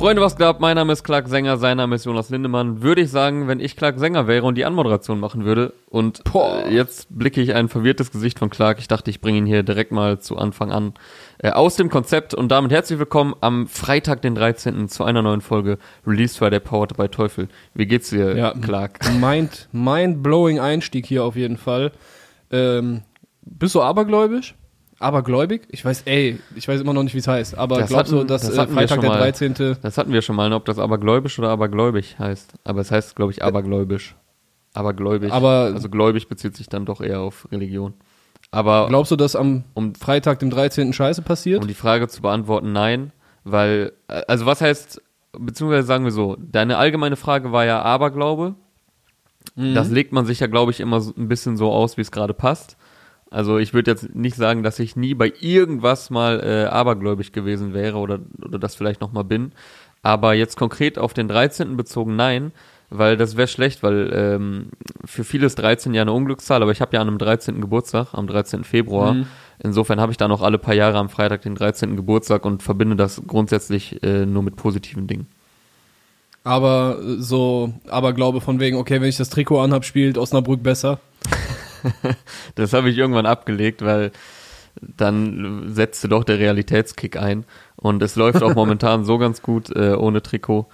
Freunde, 0.00 0.22
was 0.22 0.34
glaubt? 0.34 0.60
Mein 0.60 0.76
Name 0.76 0.94
ist 0.94 1.04
Clark 1.04 1.28
Sänger, 1.28 1.58
sein 1.58 1.76
Name 1.76 1.94
ist 1.94 2.06
Jonas 2.06 2.30
Lindemann. 2.30 2.80
Würde 2.80 3.02
ich 3.02 3.10
sagen, 3.10 3.48
wenn 3.48 3.60
ich 3.60 3.76
Clark 3.76 3.98
Sänger 3.98 4.26
wäre 4.26 4.46
und 4.46 4.54
die 4.54 4.64
Anmoderation 4.64 5.20
machen 5.20 5.44
würde. 5.44 5.74
Und 5.90 6.22
äh, 6.34 6.74
jetzt 6.74 7.08
blicke 7.10 7.42
ich 7.42 7.52
ein 7.52 7.68
verwirrtes 7.68 8.10
Gesicht 8.10 8.38
von 8.38 8.48
Clark. 8.48 8.78
Ich 8.78 8.88
dachte, 8.88 9.10
ich 9.10 9.20
bringe 9.20 9.36
ihn 9.36 9.44
hier 9.44 9.62
direkt 9.62 9.92
mal 9.92 10.18
zu 10.18 10.38
Anfang 10.38 10.72
an. 10.72 10.94
Äh, 11.36 11.50
aus 11.50 11.76
dem 11.76 11.90
Konzept 11.90 12.32
und 12.32 12.48
damit 12.48 12.72
herzlich 12.72 12.98
willkommen 12.98 13.34
am 13.42 13.66
Freitag, 13.66 14.22
den 14.22 14.34
13. 14.34 14.88
zu 14.88 15.04
einer 15.04 15.20
neuen 15.20 15.42
Folge 15.42 15.76
Release 16.06 16.38
Friday 16.38 16.60
Powered 16.60 16.96
by 16.96 17.10
Teufel. 17.10 17.48
Wie 17.74 17.84
geht's 17.84 18.08
dir, 18.08 18.34
Ja, 18.34 18.54
Clark? 18.58 19.00
Mind, 19.20 19.68
mind-blowing 19.72 20.60
Einstieg 20.60 21.04
hier 21.04 21.24
auf 21.24 21.36
jeden 21.36 21.58
Fall. 21.58 21.92
Ähm, 22.50 23.02
bist 23.42 23.74
du 23.74 23.82
abergläubisch? 23.82 24.54
Abergläubig? 25.00 25.62
Ich 25.70 25.84
weiß, 25.84 26.02
ey, 26.04 26.38
ich 26.54 26.68
weiß 26.68 26.80
immer 26.80 26.92
noch 26.92 27.02
nicht, 27.02 27.14
wie 27.14 27.18
es 27.18 27.26
heißt, 27.26 27.56
aber 27.58 27.78
Das 27.78 27.88
glaubst 27.88 28.12
du, 28.12 28.18
hatten- 28.18 28.28
dass 28.28 28.42
das 28.42 28.56
äh, 28.56 28.66
Freitag 28.68 29.00
der 29.00 29.10
mal. 29.10 29.18
13. 29.18 29.76
Das 29.82 29.96
hatten 29.98 30.12
wir 30.12 30.22
schon 30.22 30.36
mal, 30.36 30.48
ne, 30.48 30.54
ob 30.56 30.64
das 30.66 30.78
abergläubisch 30.78 31.38
oder 31.38 31.48
abergläubig 31.50 32.18
heißt. 32.18 32.52
Aber 32.64 32.80
es 32.82 32.90
heißt, 32.90 33.16
glaube 33.16 33.32
ich, 33.32 33.42
abergläubisch. 33.42 34.14
Abergläubig. 34.74 35.32
Aber- 35.32 35.70
also 35.74 35.88
gläubig 35.88 36.28
bezieht 36.28 36.56
sich 36.56 36.68
dann 36.68 36.84
doch 36.86 37.00
eher 37.00 37.20
auf 37.20 37.48
Religion. 37.50 37.94
Aber 38.52 38.86
Glaubst 38.88 39.10
du, 39.10 39.16
dass 39.16 39.34
am 39.36 39.64
um 39.74 39.94
Freitag, 39.94 40.38
dem 40.40 40.50
13. 40.50 40.92
Scheiße 40.92 41.22
passiert? 41.22 41.62
Um 41.62 41.68
die 41.68 41.74
Frage 41.74 42.08
zu 42.08 42.20
beantworten, 42.22 42.72
nein, 42.72 43.12
weil, 43.44 43.92
äh, 44.08 44.22
also 44.28 44.44
was 44.46 44.60
heißt, 44.60 45.00
beziehungsweise 45.38 45.86
sagen 45.86 46.04
wir 46.04 46.10
so, 46.12 46.36
deine 46.38 46.76
allgemeine 46.76 47.16
Frage 47.16 47.52
war 47.52 47.64
ja 47.64 47.80
Aberglaube. 47.82 48.54
Mhm. 49.54 49.74
Das 49.74 49.88
legt 49.90 50.12
man 50.12 50.26
sich 50.26 50.40
ja, 50.40 50.46
glaube 50.46 50.72
ich, 50.72 50.80
immer 50.80 51.00
so 51.00 51.12
ein 51.16 51.28
bisschen 51.28 51.56
so 51.56 51.70
aus, 51.72 51.96
wie 51.96 52.02
es 52.02 52.10
gerade 52.10 52.34
passt. 52.34 52.76
Also 53.30 53.58
ich 53.58 53.72
würde 53.72 53.90
jetzt 53.92 54.14
nicht 54.14 54.36
sagen, 54.36 54.62
dass 54.62 54.78
ich 54.80 54.96
nie 54.96 55.14
bei 55.14 55.32
irgendwas 55.40 56.10
mal 56.10 56.40
äh, 56.40 56.68
abergläubig 56.68 57.32
gewesen 57.32 57.72
wäre 57.72 57.98
oder, 57.98 58.18
oder 58.44 58.58
das 58.58 58.74
vielleicht 58.74 59.00
nochmal 59.00 59.24
bin. 59.24 59.52
Aber 60.02 60.34
jetzt 60.34 60.56
konkret 60.56 60.98
auf 60.98 61.14
den 61.14 61.28
13. 61.28 61.76
bezogen, 61.76 62.16
nein, 62.16 62.52
weil 62.88 63.16
das 63.16 63.36
wäre 63.36 63.46
schlecht, 63.46 63.82
weil 63.84 64.10
ähm, 64.12 64.70
für 65.04 65.22
viele 65.22 65.46
ist 65.46 65.56
13 65.56 65.94
ja 65.94 66.02
eine 66.02 66.12
Unglückszahl, 66.12 66.60
aber 66.60 66.72
ich 66.72 66.80
habe 66.80 66.94
ja 66.94 67.00
an 67.00 67.08
einem 67.08 67.18
13. 67.18 67.60
Geburtstag, 67.60 68.08
am 68.12 68.26
13. 68.26 68.64
Februar. 68.64 69.14
Mhm. 69.14 69.26
Insofern 69.62 70.00
habe 70.00 70.10
ich 70.10 70.18
dann 70.18 70.32
auch 70.32 70.42
alle 70.42 70.58
paar 70.58 70.74
Jahre 70.74 70.98
am 70.98 71.08
Freitag 71.08 71.42
den 71.42 71.54
13. 71.54 71.94
Geburtstag 71.94 72.44
und 72.44 72.62
verbinde 72.62 72.96
das 72.96 73.22
grundsätzlich 73.26 74.02
äh, 74.02 74.26
nur 74.26 74.42
mit 74.42 74.56
positiven 74.56 75.06
Dingen. 75.06 75.28
Aber 76.42 76.98
äh, 77.00 77.20
so 77.20 77.74
Aberglaube 77.88 78.40
von 78.40 78.58
wegen, 78.58 78.76
okay, 78.76 79.00
wenn 79.00 79.08
ich 79.08 79.18
das 79.18 79.30
Trikot 79.30 79.60
anhab, 79.60 79.84
spielt 79.84 80.18
Osnabrück 80.18 80.62
besser. 80.62 80.98
Das 82.54 82.72
habe 82.72 82.90
ich 82.90 82.98
irgendwann 82.98 83.26
abgelegt, 83.26 83.82
weil 83.84 84.12
dann 84.80 85.64
setzte 85.74 86.08
doch 86.08 86.24
der 86.24 86.38
Realitätskick 86.38 87.16
ein. 87.16 87.44
Und 87.76 88.02
es 88.02 88.16
läuft 88.16 88.42
auch 88.42 88.54
momentan 88.54 89.04
so 89.04 89.18
ganz 89.18 89.42
gut 89.42 89.70
äh, 89.74 89.94
ohne 89.94 90.22
Trikot. 90.22 90.66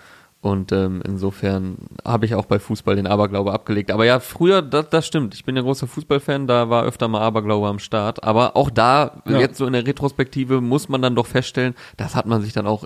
Und 0.43 0.71
ähm, 0.71 1.03
insofern 1.05 1.77
habe 2.05 2.25
ich 2.27 2.35
auch 2.37 2.45
bei 2.45 2.59
Fußball 2.61 2.95
den 2.95 3.07
Aberglaube 3.09 3.53
abgelegt. 3.53 3.91
Aber 3.91 4.05
ja, 4.05 4.21
früher, 4.21 4.63
das, 4.63 4.91
das 4.91 5.07
stimmt. 5.07 5.35
Ich 5.35 5.45
bin 5.45 5.57
ja 5.57 5.63
großer 5.63 5.89
Fußballfan, 5.89 6.47
da 6.47 6.71
war 6.71 6.85
öfter 6.85 7.09
mal 7.09 7.21
Aberglaube 7.23 7.67
am 7.67 7.79
Start. 7.81 8.23
Aber 8.23 8.55
auch 8.57 8.71
da, 8.71 9.23
Ja. 9.27 9.41
jetzt 9.41 9.59
so 9.59 9.67
in 9.67 9.73
der 9.73 9.87
Retrospektive, 9.87 10.61
muss 10.61 10.89
man 10.89 11.03
dann 11.03 11.17
doch 11.17 11.27
feststellen, 11.27 11.75
das 11.97 12.15
hat 12.15 12.27
man 12.27 12.43
sich 12.43 12.53
dann 12.53 12.67
auch 12.67 12.85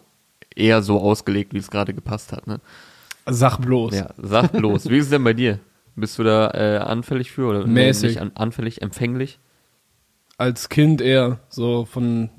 eher 0.57 0.81
so 0.81 1.01
ausgelegt, 1.01 1.53
wie 1.53 1.59
es 1.59 1.71
gerade 1.71 1.93
gepasst 1.93 2.33
hat. 2.33 2.47
Ne? 2.47 2.61
Sag 3.27 3.59
bloß. 3.59 3.95
Ja, 3.95 4.11
sag 4.17 4.53
bloß. 4.53 4.89
Wie 4.89 4.97
ist 4.97 5.05
es 5.07 5.11
denn 5.11 5.25
bei 5.25 5.35
dir? 5.35 5.59
Bist 5.97 6.19
du 6.19 6.23
da 6.23 6.51
äh, 6.51 6.79
anfällig 6.79 7.31
für 7.31 7.49
oder 7.49 7.67
nee, 7.67 7.87
Mäßig. 7.87 8.11
nicht 8.11 8.21
an, 8.21 8.33
anfällig, 8.35 8.83
empfänglich? 8.83 9.39
Als 10.39 10.69
Kind 10.69 11.01
eher 11.01 11.41
so 11.49 11.85
von. 11.85 12.31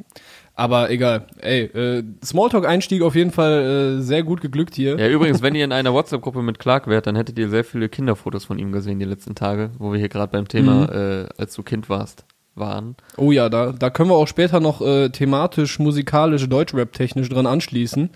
Aber 0.53 0.89
egal. 0.89 1.27
Ey, 1.39 1.63
äh, 1.63 2.03
Smalltalk-Einstieg 2.23 3.01
auf 3.03 3.15
jeden 3.15 3.31
Fall 3.31 3.99
äh, 3.99 4.01
sehr 4.01 4.23
gut 4.23 4.41
geglückt 4.41 4.75
hier. 4.75 4.97
Ja, 4.99 5.07
übrigens, 5.07 5.41
wenn 5.41 5.55
ihr 5.55 5.63
in 5.65 5.71
einer 5.71 5.93
WhatsApp-Gruppe 5.93 6.41
mit 6.41 6.59
Clark 6.59 6.87
wärt, 6.87 7.07
dann 7.07 7.15
hättet 7.15 7.39
ihr 7.39 7.49
sehr 7.49 7.63
viele 7.63 7.89
Kinderfotos 7.89 8.45
von 8.45 8.59
ihm 8.59 8.71
gesehen 8.71 8.99
die 8.99 9.05
letzten 9.05 9.33
Tage, 9.33 9.71
wo 9.79 9.91
wir 9.91 9.99
hier 9.99 10.09
gerade 10.09 10.31
beim 10.31 10.47
Thema, 10.47 10.89
äh, 10.91 11.29
als 11.37 11.55
du 11.55 11.63
Kind 11.63 11.89
warst, 11.89 12.25
waren. 12.55 12.95
Oh 13.17 13.31
ja, 13.31 13.49
da, 13.49 13.71
da 13.71 13.89
können 13.89 14.09
wir 14.09 14.15
auch 14.15 14.27
später 14.27 14.59
noch 14.59 14.81
äh, 14.81 15.09
thematisch, 15.09 15.79
musikalisch, 15.79 16.47
Deutschrap-technisch 16.47 17.29
dran 17.29 17.47
anschließen. 17.47 18.09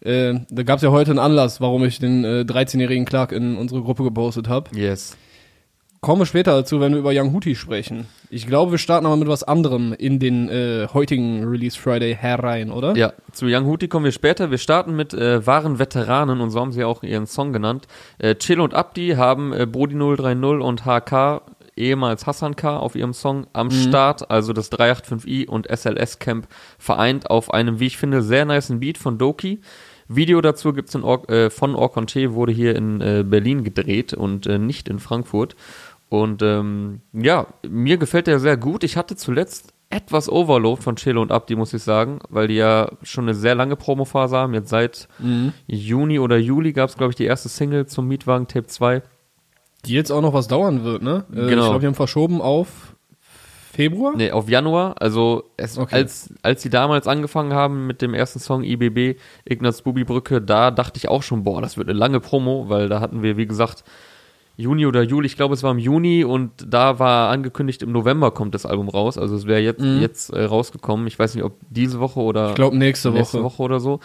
Äh, 0.00 0.40
da 0.48 0.62
gab 0.62 0.76
es 0.76 0.82
ja 0.82 0.90
heute 0.90 1.10
einen 1.10 1.18
Anlass, 1.18 1.60
warum 1.60 1.84
ich 1.84 1.98
den 1.98 2.24
äh, 2.24 2.44
13-jährigen 2.46 3.04
Clark 3.04 3.32
in 3.32 3.56
unsere 3.56 3.82
Gruppe 3.82 4.04
gepostet 4.04 4.48
habe. 4.48 4.70
Yes. 4.76 5.16
Kommen 6.00 6.20
wir 6.20 6.26
später 6.26 6.52
dazu, 6.52 6.80
wenn 6.80 6.92
wir 6.92 7.00
über 7.00 7.10
Young 7.12 7.32
Hootie 7.32 7.56
sprechen. 7.56 8.06
Ich 8.30 8.46
glaube, 8.46 8.70
wir 8.70 8.78
starten 8.78 9.04
aber 9.04 9.16
mit 9.16 9.26
was 9.26 9.42
anderem 9.42 9.92
in 9.92 10.20
den 10.20 10.48
äh, 10.48 10.86
heutigen 10.94 11.42
Release 11.44 11.76
Friday 11.76 12.14
herein, 12.14 12.70
oder? 12.70 12.94
Ja, 12.96 13.14
zu 13.32 13.46
Young 13.46 13.66
Hootie 13.66 13.88
kommen 13.88 14.04
wir 14.04 14.12
später. 14.12 14.52
Wir 14.52 14.58
starten 14.58 14.94
mit 14.94 15.12
äh, 15.12 15.44
wahren 15.44 15.80
Veteranen 15.80 16.40
und 16.40 16.50
so 16.50 16.60
haben 16.60 16.70
sie 16.70 16.84
auch 16.84 17.02
ihren 17.02 17.26
Song 17.26 17.52
genannt. 17.52 17.88
Äh, 18.18 18.36
Chill 18.36 18.60
und 18.60 18.74
Abdi 18.74 19.14
haben 19.16 19.52
äh, 19.52 19.66
Brody 19.66 19.96
030 19.96 20.62
und 20.62 20.84
HK, 20.84 21.42
ehemals 21.74 22.26
Hassan 22.26 22.54
K, 22.54 22.76
auf 22.76 22.94
ihrem 22.94 23.12
Song 23.12 23.48
am 23.52 23.72
Start, 23.72 24.30
also 24.30 24.52
das 24.52 24.70
385i 24.70 25.48
und 25.48 25.66
SLS 25.66 26.20
Camp 26.20 26.46
vereint 26.78 27.28
auf 27.28 27.52
einem, 27.52 27.80
wie 27.80 27.86
ich 27.86 27.96
finde, 27.96 28.22
sehr 28.22 28.44
niceen 28.44 28.78
Beat 28.78 28.98
von 28.98 29.18
Doki. 29.18 29.60
Video 30.08 30.40
dazu 30.40 30.72
gibt's 30.72 30.94
in 30.94 31.02
Or 31.04 31.28
äh, 31.30 31.50
von 31.50 31.74
Orconte, 31.74 32.32
wurde 32.34 32.52
hier 32.52 32.74
in 32.76 33.00
äh, 33.00 33.24
Berlin 33.26 33.62
gedreht 33.64 34.14
und 34.14 34.46
äh, 34.46 34.58
nicht 34.58 34.88
in 34.88 34.98
Frankfurt. 34.98 35.54
Und 36.08 36.42
ähm, 36.42 37.00
ja, 37.12 37.46
mir 37.68 37.98
gefällt 37.98 38.26
der 38.26 38.40
sehr 38.40 38.56
gut. 38.56 38.82
Ich 38.82 38.96
hatte 38.96 39.14
zuletzt 39.16 39.74
etwas 39.90 40.30
Overload 40.30 40.80
von 40.82 40.96
Chelo 40.96 41.20
und 41.22 41.32
Abdi, 41.32 41.54
muss 41.56 41.72
ich 41.74 41.82
sagen, 41.82 42.20
weil 42.30 42.48
die 42.48 42.54
ja 42.56 42.90
schon 43.02 43.24
eine 43.24 43.34
sehr 43.34 43.54
lange 43.54 43.76
Promophase 43.76 44.36
haben. 44.36 44.54
Jetzt 44.54 44.70
seit 44.70 45.08
Juni 45.66 46.18
oder 46.18 46.36
Juli 46.38 46.72
gab's 46.72 46.92
glaub 46.94 46.98
glaube 46.98 47.12
ich, 47.12 47.16
die 47.16 47.24
erste 47.24 47.48
Single 47.48 47.86
zum 47.86 48.06
Mietwagen 48.08 48.46
Tape 48.48 48.66
2. 48.66 49.02
Die 49.84 49.92
jetzt 49.94 50.10
auch 50.10 50.22
noch 50.22 50.32
was 50.34 50.48
dauern 50.48 50.84
wird, 50.84 51.02
ne? 51.02 51.24
Äh, 51.30 51.34
Genau. 51.48 51.50
Ich 51.62 51.68
glaube, 51.68 51.80
die 51.80 51.86
haben 51.86 51.94
verschoben 51.94 52.40
auf 52.40 52.96
Februar. 53.78 54.14
Nee, 54.16 54.32
auf 54.32 54.48
Januar. 54.48 54.96
Also 55.00 55.44
es, 55.56 55.78
Okay. 55.78 55.94
als, 55.94 56.34
als 56.42 56.62
sie 56.62 56.68
damals 56.70 57.06
angefangen 57.06 57.52
haben 57.54 57.86
mit 57.86 58.02
dem 58.02 58.12
ersten 58.12 58.40
Song 58.40 58.64
IBB, 58.64 59.16
Ignaz 59.44 59.82
Bubi 59.82 60.02
Brücke, 60.02 60.42
da 60.42 60.72
dachte 60.72 60.96
ich 60.98 61.08
auch 61.08 61.22
schon, 61.22 61.44
boah, 61.44 61.62
das 61.62 61.76
wird 61.76 61.88
eine 61.88 61.96
lange 61.96 62.18
Promo, 62.18 62.68
weil 62.68 62.88
da 62.88 62.98
hatten 62.98 63.22
wir, 63.22 63.36
wie 63.36 63.46
gesagt, 63.46 63.84
Juni 64.56 64.84
oder 64.86 65.02
Juli, 65.02 65.26
ich 65.26 65.36
glaube, 65.36 65.54
es 65.54 65.62
war 65.62 65.70
im 65.70 65.78
Juni 65.78 66.24
und 66.24 66.50
da 66.66 66.98
war 66.98 67.30
angekündigt, 67.30 67.80
im 67.84 67.92
November 67.92 68.32
kommt 68.32 68.56
das 68.56 68.66
Album 68.66 68.88
raus. 68.88 69.16
Also 69.16 69.36
es 69.36 69.46
wäre 69.46 69.60
jetzt, 69.60 69.80
jetzt 69.80 70.30
äh, 70.30 70.42
rausgekommen. 70.42 71.06
Ich 71.06 71.16
weiß 71.16 71.36
nicht, 71.36 71.44
ob 71.44 71.52
diese 71.70 72.00
Woche 72.00 72.18
oder 72.18 72.48
Ich 72.48 72.54
glaube, 72.56 72.76
nächste 72.76 73.10
Woche. 73.10 73.18
nächste 73.20 73.44
Woche 73.44 73.62
oder 73.62 73.78
so. 73.78 74.00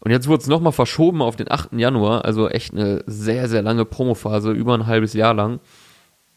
Und 0.00 0.10
jetzt 0.10 0.26
wurde 0.26 0.40
es 0.42 0.48
nochmal 0.48 0.72
verschoben 0.72 1.22
auf 1.22 1.36
den 1.36 1.48
8. 1.48 1.74
Januar, 1.74 2.24
also 2.24 2.48
echt 2.48 2.72
eine 2.74 3.04
sehr, 3.06 3.48
sehr 3.48 3.62
lange 3.62 3.84
Promophase, 3.84 4.50
über 4.50 4.74
ein 4.74 4.86
halbes 4.88 5.12
Jahr 5.14 5.34
lang. 5.34 5.60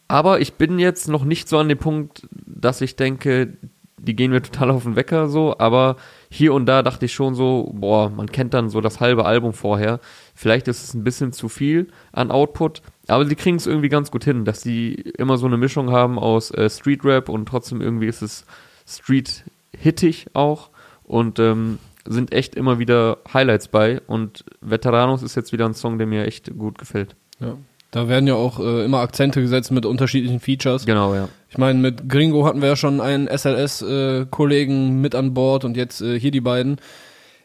Aber 0.08 0.40
ich 0.40 0.54
bin 0.54 0.78
jetzt 0.78 1.08
noch 1.08 1.24
nicht 1.24 1.48
so 1.48 1.58
an 1.58 1.68
dem 1.68 1.78
Punkt, 1.78 2.28
dass 2.30 2.80
ich 2.80 2.96
denke, 2.96 3.56
die 3.98 4.14
gehen 4.14 4.30
mir 4.30 4.42
total 4.42 4.70
auf 4.70 4.84
den 4.84 4.94
Wecker 4.94 5.28
so, 5.28 5.58
aber 5.58 5.96
hier 6.30 6.54
und 6.54 6.66
da 6.66 6.82
dachte 6.82 7.06
ich 7.06 7.14
schon 7.14 7.34
so, 7.34 7.72
boah, 7.74 8.10
man 8.10 8.30
kennt 8.30 8.54
dann 8.54 8.68
so 8.68 8.80
das 8.80 9.00
halbe 9.00 9.24
Album 9.24 9.52
vorher. 9.52 10.00
Vielleicht 10.34 10.68
ist 10.68 10.84
es 10.84 10.94
ein 10.94 11.02
bisschen 11.02 11.32
zu 11.32 11.48
viel 11.48 11.88
an 12.12 12.30
Output, 12.30 12.82
aber 13.08 13.26
sie 13.26 13.34
kriegen 13.34 13.56
es 13.56 13.66
irgendwie 13.66 13.88
ganz 13.88 14.10
gut 14.10 14.24
hin, 14.24 14.44
dass 14.44 14.60
sie 14.60 14.94
immer 14.94 15.38
so 15.38 15.46
eine 15.46 15.56
Mischung 15.56 15.90
haben 15.90 16.18
aus 16.18 16.50
äh, 16.52 16.68
Street 16.70 17.04
Rap 17.04 17.28
und 17.28 17.46
trotzdem 17.46 17.80
irgendwie 17.80 18.06
ist 18.06 18.22
es 18.22 18.44
Street 18.86 19.44
hittig 19.76 20.26
auch 20.34 20.70
und 21.04 21.38
ähm, 21.38 21.78
sind 22.06 22.32
echt 22.32 22.54
immer 22.54 22.78
wieder 22.78 23.18
Highlights 23.32 23.68
bei 23.68 24.00
und 24.06 24.44
Veteranos 24.60 25.22
ist 25.22 25.34
jetzt 25.34 25.52
wieder 25.52 25.66
ein 25.66 25.74
Song, 25.74 25.98
der 25.98 26.06
mir 26.06 26.26
echt 26.26 26.56
gut 26.56 26.78
gefällt. 26.78 27.16
Ja. 27.40 27.56
Da 27.96 28.08
werden 28.08 28.26
ja 28.26 28.34
auch 28.34 28.60
äh, 28.60 28.84
immer 28.84 28.98
Akzente 28.98 29.40
gesetzt 29.40 29.72
mit 29.72 29.86
unterschiedlichen 29.86 30.38
Features. 30.38 30.84
Genau, 30.84 31.14
ja. 31.14 31.30
Ich 31.48 31.56
meine, 31.56 31.78
mit 31.78 32.10
Gringo 32.10 32.44
hatten 32.44 32.60
wir 32.60 32.68
ja 32.68 32.76
schon 32.76 33.00
einen 33.00 33.26
SLS-Kollegen 33.26 35.00
mit 35.00 35.14
an 35.14 35.32
Bord 35.32 35.64
und 35.64 35.78
jetzt 35.78 36.02
äh, 36.02 36.20
hier 36.20 36.30
die 36.30 36.42
beiden. 36.42 36.76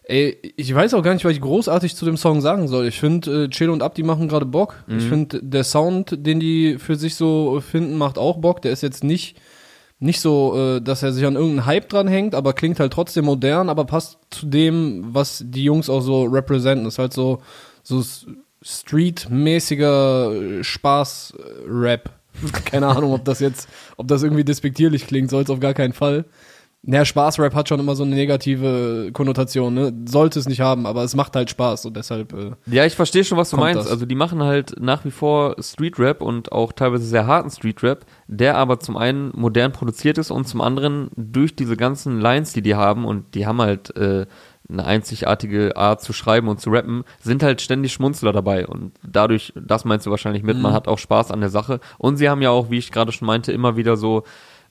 Ey, 0.04 0.54
ich 0.58 0.76
weiß 0.76 0.94
auch 0.94 1.04
gar 1.04 1.14
nicht, 1.14 1.24
was 1.24 1.32
ich 1.32 1.40
großartig 1.40 1.96
zu 1.96 2.04
dem 2.04 2.18
Song 2.18 2.42
sagen 2.42 2.68
soll. 2.68 2.86
Ich 2.88 3.00
finde, 3.00 3.46
äh, 3.46 3.50
Chill 3.50 3.70
und 3.70 3.82
Abdi 3.82 4.04
machen 4.04 4.28
gerade 4.28 4.46
Bock. 4.46 4.84
Ich 4.90 5.06
finde, 5.06 5.40
der 5.42 5.64
Sound, 5.64 6.18
den 6.28 6.42
die 6.42 6.76
für 6.80 6.98
sich 6.98 7.16
so 7.16 7.62
finden, 7.62 7.98
macht 7.98 8.18
auch 8.18 8.40
Bock. 8.40 8.62
Der 8.62 8.74
ist 8.74 8.84
jetzt 8.84 9.06
nicht, 9.06 9.38
nicht 10.00 10.20
so, 10.20 10.58
äh, 10.58 10.82
dass 10.82 11.02
er 11.02 11.14
sich 11.14 11.26
an 11.26 11.36
irgendeinen 11.36 11.66
Hype 11.66 11.88
dran 11.88 12.10
hängt, 12.10 12.36
aber 12.36 12.52
klingt 12.52 12.82
halt 12.82 12.92
trotzdem 12.92 13.24
modern, 13.24 13.70
aber 13.70 13.86
passt 13.86 14.18
zu 14.32 14.48
dem, 14.48 15.06
was 15.14 15.46
die 15.48 15.64
Jungs 15.64 15.90
auch 15.90 16.02
so 16.02 16.24
representen. 16.24 16.88
ist 16.88 17.00
halt 17.00 17.14
so, 17.14 17.42
so 17.84 18.04
street-mäßiger 18.62 20.32
äh, 20.60 20.64
Spaß-Rap. 20.64 22.10
Keine 22.66 22.88
Ahnung, 22.88 23.14
ob 23.14 23.26
das 23.26 23.40
jetzt, 23.40 23.68
ob 23.98 24.08
das 24.08 24.24
irgendwie 24.24 24.44
despektierlich 24.44 25.06
klingt, 25.08 25.30
soll 25.30 25.44
es 25.44 25.50
auf 25.50 25.60
gar 25.60 25.74
keinen 25.74 25.94
Fall. 25.94 26.26
Naja, 26.84 27.06
Spaß-Rap 27.06 27.54
hat 27.54 27.70
schon 27.70 27.80
immer 27.80 27.94
so 27.94 28.02
eine 28.04 28.16
negative 28.16 29.12
Konnotation, 29.14 29.76
ne? 29.76 29.94
Sollte 30.06 30.40
es 30.40 30.48
nicht 30.50 30.62
haben, 30.62 30.88
aber 30.88 31.04
es 31.04 31.14
macht 31.16 31.36
halt 31.36 31.52
Spaß 31.52 31.86
und 31.86 31.96
deshalb, 31.96 32.34
äh, 32.34 32.52
Ja, 32.66 32.86
ich 32.86 32.96
verstehe 32.96 33.24
schon, 33.24 33.38
was 33.38 33.52
du 33.52 33.58
meinst. 33.58 33.82
das. 33.82 33.92
Also 33.92 34.08
die 34.08 34.16
machen 34.16 34.42
halt 34.42 34.74
nach 34.80 35.06
wie 35.06 35.12
vor 35.12 35.56
Street 35.62 36.00
Rap 36.00 36.24
und 36.24 36.52
auch 36.52 36.72
teilweise 36.72 37.04
sehr 37.06 37.28
harten 37.28 37.52
Street 37.52 37.84
Rap, 37.84 38.08
der 38.28 38.58
aber 38.58 38.80
zum 38.80 38.98
einen 38.98 39.32
modern 39.36 39.74
produziert 39.74 40.18
ist 40.18 40.32
und 40.32 40.48
zum 40.48 40.60
anderen 40.60 41.12
durch 41.16 41.56
diese 41.56 41.78
ganzen 41.78 42.20
Lines, 42.20 42.54
die 42.54 42.64
die 42.64 42.74
haben 42.74 43.06
und 43.06 43.36
die 43.36 43.46
haben 43.46 43.62
halt 43.62 43.96
äh, 43.96 44.26
eine 44.72 44.86
einzigartige 44.86 45.76
Art 45.76 46.02
zu 46.02 46.14
schreiben 46.14 46.48
und 46.48 46.60
zu 46.60 46.70
rappen, 46.70 47.04
sind 47.20 47.44
halt 47.44 47.62
ständig 47.62 47.94
Schmunzler 47.94 48.32
dabei. 48.32 48.68
Und 48.68 48.94
dadurch, 49.04 49.54
das 49.56 49.86
meinst 49.86 50.06
du 50.06 50.12
wahrscheinlich 50.12 50.44
mit, 50.44 50.58
man 50.58 50.74
hat 50.74 50.88
auch 50.88 51.00
Spaß 51.00 51.32
an 51.32 51.42
der 51.42 51.50
Sache. 51.50 51.80
Und 51.98 52.18
sie 52.18 52.30
haben 52.30 52.42
ja 52.42 52.50
auch, 52.50 52.70
wie 52.70 52.78
ich 52.78 52.92
gerade 52.92 53.12
schon 53.12 53.26
meinte, 53.26 53.52
immer 53.52 53.76
wieder 53.76 53.98
so 53.98 54.24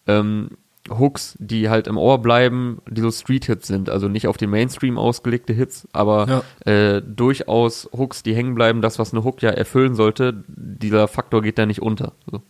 ähm, 0.06 0.50
Hooks, 0.88 1.37
die 1.38 1.69
halt 1.69 1.87
im 1.87 1.99
Ohr 1.99 2.19
bleiben, 2.19 2.81
die 2.88 3.00
so 3.00 3.11
Street-Hits 3.11 3.67
sind. 3.67 3.91
Also 3.91 4.08
nicht 4.08 4.26
auf 4.26 4.37
den 4.37 4.50
Mainstream 4.50 4.99
ausgelegte 4.99 5.52
Hits, 5.52 5.87
aber 5.93 6.43
äh, 6.64 7.03
durchaus 7.03 7.88
Hooks, 7.93 8.23
die 8.23 8.35
hängen 8.35 8.55
bleiben, 8.55 8.81
das, 8.81 8.99
was 8.99 9.12
eine 9.12 9.25
Hook 9.25 9.43
ja 9.43 9.50
erfüllen 9.50 9.94
sollte, 9.94 10.43
dieser 10.49 11.06
Faktor 11.08 11.43
geht 11.43 11.58
da 11.58 11.67
nicht 11.67 11.82
unter. 11.82 12.12
So. 12.31 12.43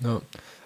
Ja. 0.00 0.20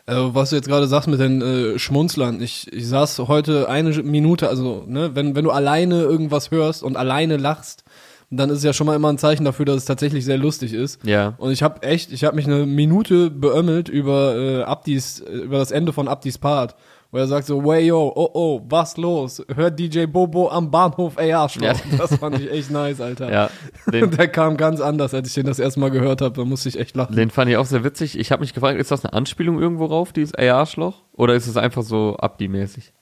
Äh, 0.06 0.14
was 0.16 0.50
du 0.50 0.56
jetzt 0.56 0.68
gerade 0.68 0.88
sagst 0.88 1.08
mit 1.08 1.20
den 1.20 1.40
äh, 1.42 1.78
Schmunzlern, 1.78 2.42
ich, 2.42 2.72
ich 2.72 2.88
saß 2.88 3.18
heute 3.28 3.68
eine 3.68 3.90
Minute, 4.02 4.48
also 4.48 4.84
ne, 4.86 5.14
wenn, 5.14 5.36
wenn 5.36 5.44
du 5.44 5.50
alleine 5.50 6.02
irgendwas 6.02 6.50
hörst 6.50 6.82
und 6.82 6.96
alleine 6.96 7.36
lachst, 7.36 7.84
dann 8.30 8.50
ist 8.50 8.58
es 8.58 8.64
ja 8.64 8.72
schon 8.72 8.86
mal 8.86 8.96
immer 8.96 9.12
ein 9.12 9.18
Zeichen 9.18 9.44
dafür, 9.44 9.66
dass 9.66 9.76
es 9.76 9.84
tatsächlich 9.84 10.24
sehr 10.24 10.38
lustig 10.38 10.72
ist. 10.72 11.04
Ja. 11.04 11.34
Und 11.36 11.52
ich 11.52 11.62
habe 11.62 11.82
echt, 11.82 12.12
ich 12.12 12.24
habe 12.24 12.34
mich 12.34 12.46
eine 12.46 12.66
Minute 12.66 13.30
beömmelt 13.30 13.88
über 13.88 14.34
äh, 14.36 14.62
Abdis, 14.62 15.20
äh, 15.20 15.30
über 15.30 15.58
das 15.58 15.70
Ende 15.70 15.92
von 15.92 16.08
Abdis 16.08 16.38
Part, 16.38 16.74
wo 17.12 17.18
er 17.18 17.26
sagt 17.26 17.46
so, 17.46 17.62
way 17.62 17.86
yo, 17.86 18.10
oh 18.16 18.30
oh, 18.32 18.62
was 18.68 18.96
los? 18.96 19.44
Hört 19.54 19.78
DJ 19.78 20.06
Bobo 20.06 20.48
am 20.48 20.70
Bahnhof, 20.70 21.18
ey 21.18 21.32
Arschloch. 21.32 21.62
Ja. 21.66 21.74
Das 21.98 22.16
fand 22.16 22.40
ich 22.40 22.50
echt 22.50 22.70
nice, 22.70 23.02
Alter. 23.02 23.30
Ja, 23.30 23.50
den, 23.92 24.10
Der 24.16 24.28
kam 24.28 24.56
ganz 24.56 24.80
anders, 24.80 25.12
als 25.12 25.28
ich 25.28 25.34
den 25.34 25.44
das 25.44 25.58
erste 25.58 25.78
Mal 25.78 25.90
gehört 25.90 26.22
habe. 26.22 26.34
Da 26.34 26.44
musste 26.46 26.70
ich 26.70 26.80
echt 26.80 26.96
lachen. 26.96 27.14
den 27.14 27.30
fand 27.30 27.50
ich 27.50 27.58
auch 27.58 27.66
sehr 27.66 27.84
witzig. 27.84 28.18
Ich 28.18 28.32
habe 28.32 28.40
mich 28.40 28.54
gefragt, 28.54 28.80
ist 28.80 28.90
das 28.90 29.04
eine 29.04 29.12
Anspielung 29.12 29.60
irgendwo 29.60 29.84
rauf, 29.84 30.14
dieses 30.14 30.32
Ey 30.32 30.48
Arschloch? 30.48 31.02
Oder 31.12 31.34
ist 31.34 31.46
es 31.46 31.58
einfach 31.58 31.82
so 31.82 32.16
Abdi-mäßig? 32.16 32.94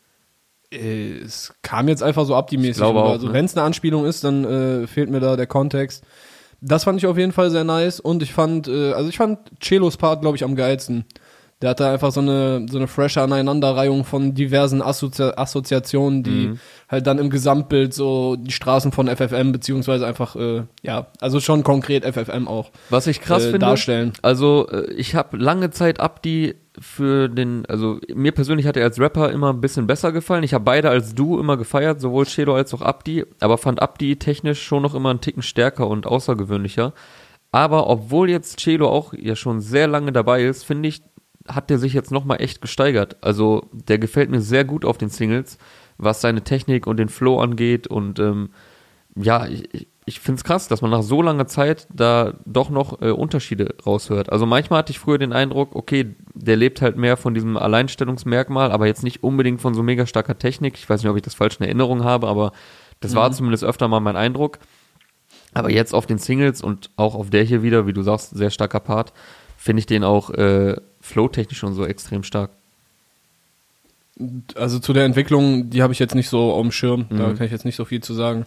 Äh, 0.73 1.19
es 1.19 1.55
kam 1.63 1.87
jetzt 1.87 2.03
einfach 2.03 2.27
so 2.27 2.35
abdi-mäßig. 2.35 2.83
Also 2.83 3.29
ne? 3.29 3.33
wenn 3.33 3.45
es 3.45 3.57
eine 3.57 3.65
Anspielung 3.65 4.07
ist, 4.07 4.25
dann 4.25 4.45
äh, 4.45 4.87
fehlt 4.89 5.09
mir 5.11 5.21
da 5.21 5.37
der 5.37 5.47
Kontext. 5.47 6.05
Das 6.61 6.85
fand 6.85 6.99
ich 6.99 7.07
auf 7.07 7.17
jeden 7.17 7.33
Fall 7.33 7.51
sehr 7.51 7.65
nice 7.65 8.01
und 8.01 8.23
ich 8.23 8.33
fand, 8.33 8.67
äh, 8.67 8.93
also 8.93 9.09
ich 9.09 9.17
fand 9.17 9.39
Celos 9.63 9.97
Part, 9.97 10.21
glaube 10.21 10.37
ich, 10.37 10.45
am 10.45 10.57
geilsten. 10.57 11.05
Der 11.63 11.71
hatte 11.71 11.87
einfach 11.87 12.11
so 12.11 12.21
eine, 12.21 12.65
so 12.71 12.79
eine 12.79 12.87
frische 12.89 13.21
Aneinanderreihung 13.21 14.05
von 14.05 14.33
diversen 14.35 14.81
Assozi 14.81 15.23
Assoziationen, 15.37 16.23
die 16.23 16.47
Mhm. 16.49 16.59
halt 16.89 17.07
dann 17.07 17.19
im 17.19 17.29
Gesamtbild 17.29 17.93
so 17.93 18.37
die 18.37 18.51
Straßen 18.53 18.93
von 18.93 19.09
FFM, 19.09 19.53
beziehungsweise 19.53 20.07
einfach, 20.07 20.37
äh, 20.37 20.63
ja, 20.83 21.09
also 21.21 21.39
schon 21.39 21.63
konkret 21.63 22.05
FFM 22.05 22.49
auch 22.49 22.71
Was 22.89 23.07
ich 23.07 23.21
krass 23.21 23.43
äh, 23.45 23.51
finde, 23.51 23.67
darstellen. 23.67 24.13
also 24.23 24.69
äh, 24.71 24.91
ich 24.93 25.15
habe 25.15 25.37
lange 25.37 25.71
Zeit 25.71 26.01
Abdi 26.01 26.55
für 26.79 27.29
den, 27.29 27.67
also 27.67 27.99
mir 28.15 28.33
persönlich 28.33 28.67
hat 28.67 28.79
er 28.79 28.85
als 28.85 28.99
Rapper 28.99 29.31
immer 29.31 29.53
ein 29.53 29.61
bisschen 29.61 29.87
besser 29.87 30.13
gefallen. 30.13 30.45
Ich 30.45 30.55
habe 30.55 30.65
beide 30.65 30.89
als 30.89 31.15
Du 31.15 31.39
immer 31.39 31.59
gefeiert, 31.59 32.01
sowohl 32.01 32.25
Chelo 32.25 32.55
als 32.55 32.73
auch 32.73 32.81
Abdi, 32.81 33.27
aber 33.41 33.59
fand 33.59 33.83
Abdi 33.83 34.17
technisch 34.17 34.63
schon 34.63 34.83
noch 34.83 34.95
immer 34.95 35.11
einen 35.11 35.21
Ticken 35.21 35.43
stärker 35.43 35.89
und 35.89 36.07
außergewöhnlicher. 36.07 36.95
Aber 37.53 37.89
obwohl 37.89 38.31
jetzt 38.31 38.59
Chelo 38.59 38.89
auch 38.89 39.13
ja 39.13 39.37
schon 39.37 39.61
sehr 39.61 39.89
lange 39.89 40.13
dabei 40.13 40.45
ist, 40.45 40.65
finde 40.65 40.89
ich, 40.89 41.03
hat 41.49 41.71
der 41.71 41.79
sich 41.79 41.93
jetzt 41.93 42.11
nochmal 42.11 42.41
echt 42.41 42.61
gesteigert. 42.61 43.17
Also 43.23 43.69
der 43.73 43.99
gefällt 43.99 44.31
mir 44.31 44.41
sehr 44.41 44.65
gut 44.65 44.85
auf 44.85 44.99
den 44.99 45.09
Singles, 45.09 45.59
was 45.99 46.21
seine 46.21 46.43
Technik 46.43 46.87
und 46.87 46.97
den 46.99 47.09
Flow 47.09 47.41
angeht 47.41 47.87
und 47.87 48.19
ähm, 48.19 48.51
ja, 49.17 49.47
ich, 49.47 49.69
ich- 49.75 50.21
finde 50.21 50.39
es 50.41 50.45
krass, 50.45 50.67
dass 50.67 50.83
man 50.83 50.91
nach 50.91 51.03
so 51.03 51.23
langer 51.23 51.47
Zeit 51.47 51.87
da 51.95 52.35
doch 52.45 52.69
noch 52.71 53.01
äh, 53.01 53.11
Unterschiede 53.11 53.75
raushört. 53.87 54.33
Also 54.33 54.45
manchmal 54.45 54.81
hatte 54.81 54.91
ich 54.91 54.99
früher 54.99 55.19
den 55.19 55.33
Eindruck, 55.33 55.77
okay, 55.77 56.17
der 56.35 56.57
lebt 56.57 56.83
halt 56.83 56.97
mehr 56.97 57.17
von 57.17 57.33
diesem 57.33 57.57
Alleinstellungsmerkmal, 57.57 58.73
aber 58.73 58.87
jetzt 58.87 59.05
nicht 59.05 59.23
unbedingt 59.23 59.61
von 59.61 59.73
so 59.75 59.85
mega 59.85 60.07
starker 60.07 60.37
Technik. 60.37 60.75
Ich 60.77 60.89
weiß 60.91 61.03
nicht, 61.03 61.11
ob 61.11 61.17
ich 61.17 61.23
das 61.23 61.35
falsch 61.35 61.59
in 61.61 61.67
Erinnerung 61.67 62.03
habe, 62.03 62.27
aber 62.27 62.51
das 63.01 63.15
war 63.15 63.31
zumindest 63.31 63.63
öfter 63.63 63.87
mal 63.87 64.01
mein 64.01 64.17
Eindruck. 64.17 64.59
Aber 65.55 65.71
jetzt 65.71 65.95
auf 65.95 66.07
den 66.07 66.19
Singles 66.19 66.61
und 66.63 66.91
auch 66.97 67.15
auf 67.15 67.31
der 67.31 67.45
hier 67.45 67.63
wieder, 67.63 67.87
wie 67.87 67.93
du 67.93 68.03
sagst, 68.03 68.31
sehr 68.31 68.51
starker 68.51 68.81
Part, 68.81 69.13
finde 69.63 69.81
ich 69.81 69.87
den 69.87 70.05
auch 70.05 70.31
äh, 70.31 70.77
flowtechnisch 71.03 71.59
schon 71.59 71.75
so 71.75 71.85
extrem 71.85 72.23
stark. 72.25 72.51
Also 74.55 74.79
zu 74.79 74.93
der 74.93 75.05
Entwicklung, 75.05 75.71
die 75.71 75.83
habe 75.83 75.93
ich 75.93 75.99
jetzt 75.99 76.15
nicht 76.15 76.29
so 76.29 76.53
auf 76.53 76.63
dem 76.63 76.73
Schirm, 76.73 77.07
da 77.11 77.29
Mhm. 77.29 77.37
kann 77.37 77.47
ich 77.47 77.53
jetzt 77.53 77.65
nicht 77.65 77.77
so 77.77 77.85
viel 77.85 78.03
zu 78.03 78.15
sagen. 78.15 78.45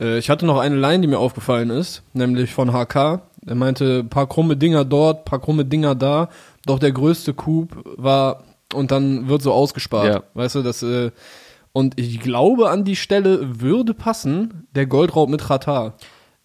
Äh, 0.00 0.18
ich 0.18 0.30
hatte 0.30 0.46
noch 0.46 0.58
eine 0.58 0.76
Line, 0.76 1.00
die 1.00 1.08
mir 1.08 1.18
aufgefallen 1.18 1.70
ist, 1.70 2.02
nämlich 2.12 2.52
von 2.52 2.72
HK. 2.72 3.20
Er 3.46 3.54
meinte, 3.54 4.04
paar 4.04 4.28
krumme 4.28 4.56
Dinger 4.56 4.84
dort, 4.84 5.24
paar 5.24 5.40
krumme 5.40 5.64
Dinger 5.64 5.94
da, 5.94 6.28
doch 6.66 6.78
der 6.78 6.92
größte 6.92 7.34
Coup 7.34 7.68
war 7.96 8.44
und 8.74 8.90
dann 8.90 9.28
wird 9.28 9.42
so 9.42 9.52
ausgespart. 9.52 10.06
Ja. 10.06 10.22
Weißt 10.34 10.54
du, 10.54 10.62
das 10.62 10.82
äh, 10.82 11.10
und 11.74 11.98
ich 11.98 12.20
glaube 12.20 12.68
an 12.70 12.84
die 12.84 12.96
Stelle 12.96 13.60
würde 13.60 13.94
passen, 13.94 14.66
der 14.74 14.86
Goldraub 14.86 15.28
mit 15.30 15.48
Ratar. 15.50 15.94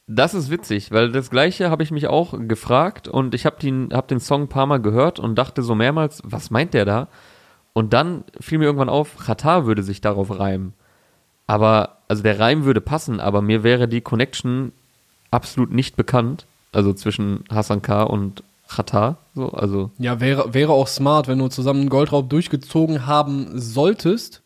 Das 0.07 0.33
ist 0.33 0.49
witzig, 0.49 0.91
weil 0.91 1.11
das 1.11 1.29
gleiche 1.29 1.69
habe 1.69 1.83
ich 1.83 1.91
mich 1.91 2.07
auch 2.07 2.33
gefragt 2.47 3.09
und 3.09 3.35
ich 3.35 3.45
habe 3.45 3.59
den, 3.59 3.89
hab 3.91 4.07
den 4.07 4.21
Song 4.21 4.43
ein 4.43 4.47
paar 4.47 4.65
Mal 4.65 4.81
gehört 4.81 5.19
und 5.19 5.35
dachte 5.35 5.61
so 5.61 5.75
mehrmals, 5.75 6.21
was 6.23 6.49
meint 6.49 6.73
der 6.73 6.85
da? 6.85 7.07
Und 7.73 7.91
dann 7.93 8.23
fiel 8.39 8.57
mir 8.57 8.65
irgendwann 8.65 8.89
auf, 8.89 9.17
Qatar 9.17 9.65
würde 9.65 9.83
sich 9.83 9.99
darauf 9.99 10.39
reimen. 10.39 10.73
Aber, 11.45 11.97
also 12.07 12.23
der 12.23 12.39
Reim 12.39 12.63
würde 12.63 12.81
passen, 12.81 13.19
aber 13.19 13.41
mir 13.41 13.63
wäre 13.63 13.87
die 13.87 14.01
Connection 14.01 14.71
absolut 15.29 15.71
nicht 15.71 15.95
bekannt. 15.97 16.45
Also 16.71 16.93
zwischen 16.93 17.43
Hassan 17.49 17.81
K. 17.81 18.03
und 18.03 18.43
Qatar. 18.67 19.17
So, 19.35 19.49
also, 19.49 19.91
Ja, 19.97 20.19
wäre, 20.19 20.53
wäre 20.53 20.71
auch 20.71 20.87
smart, 20.87 21.27
wenn 21.27 21.39
du 21.39 21.49
zusammen 21.49 21.81
einen 21.81 21.89
Goldraub 21.89 22.29
durchgezogen 22.29 23.05
haben 23.07 23.47
solltest, 23.59 24.41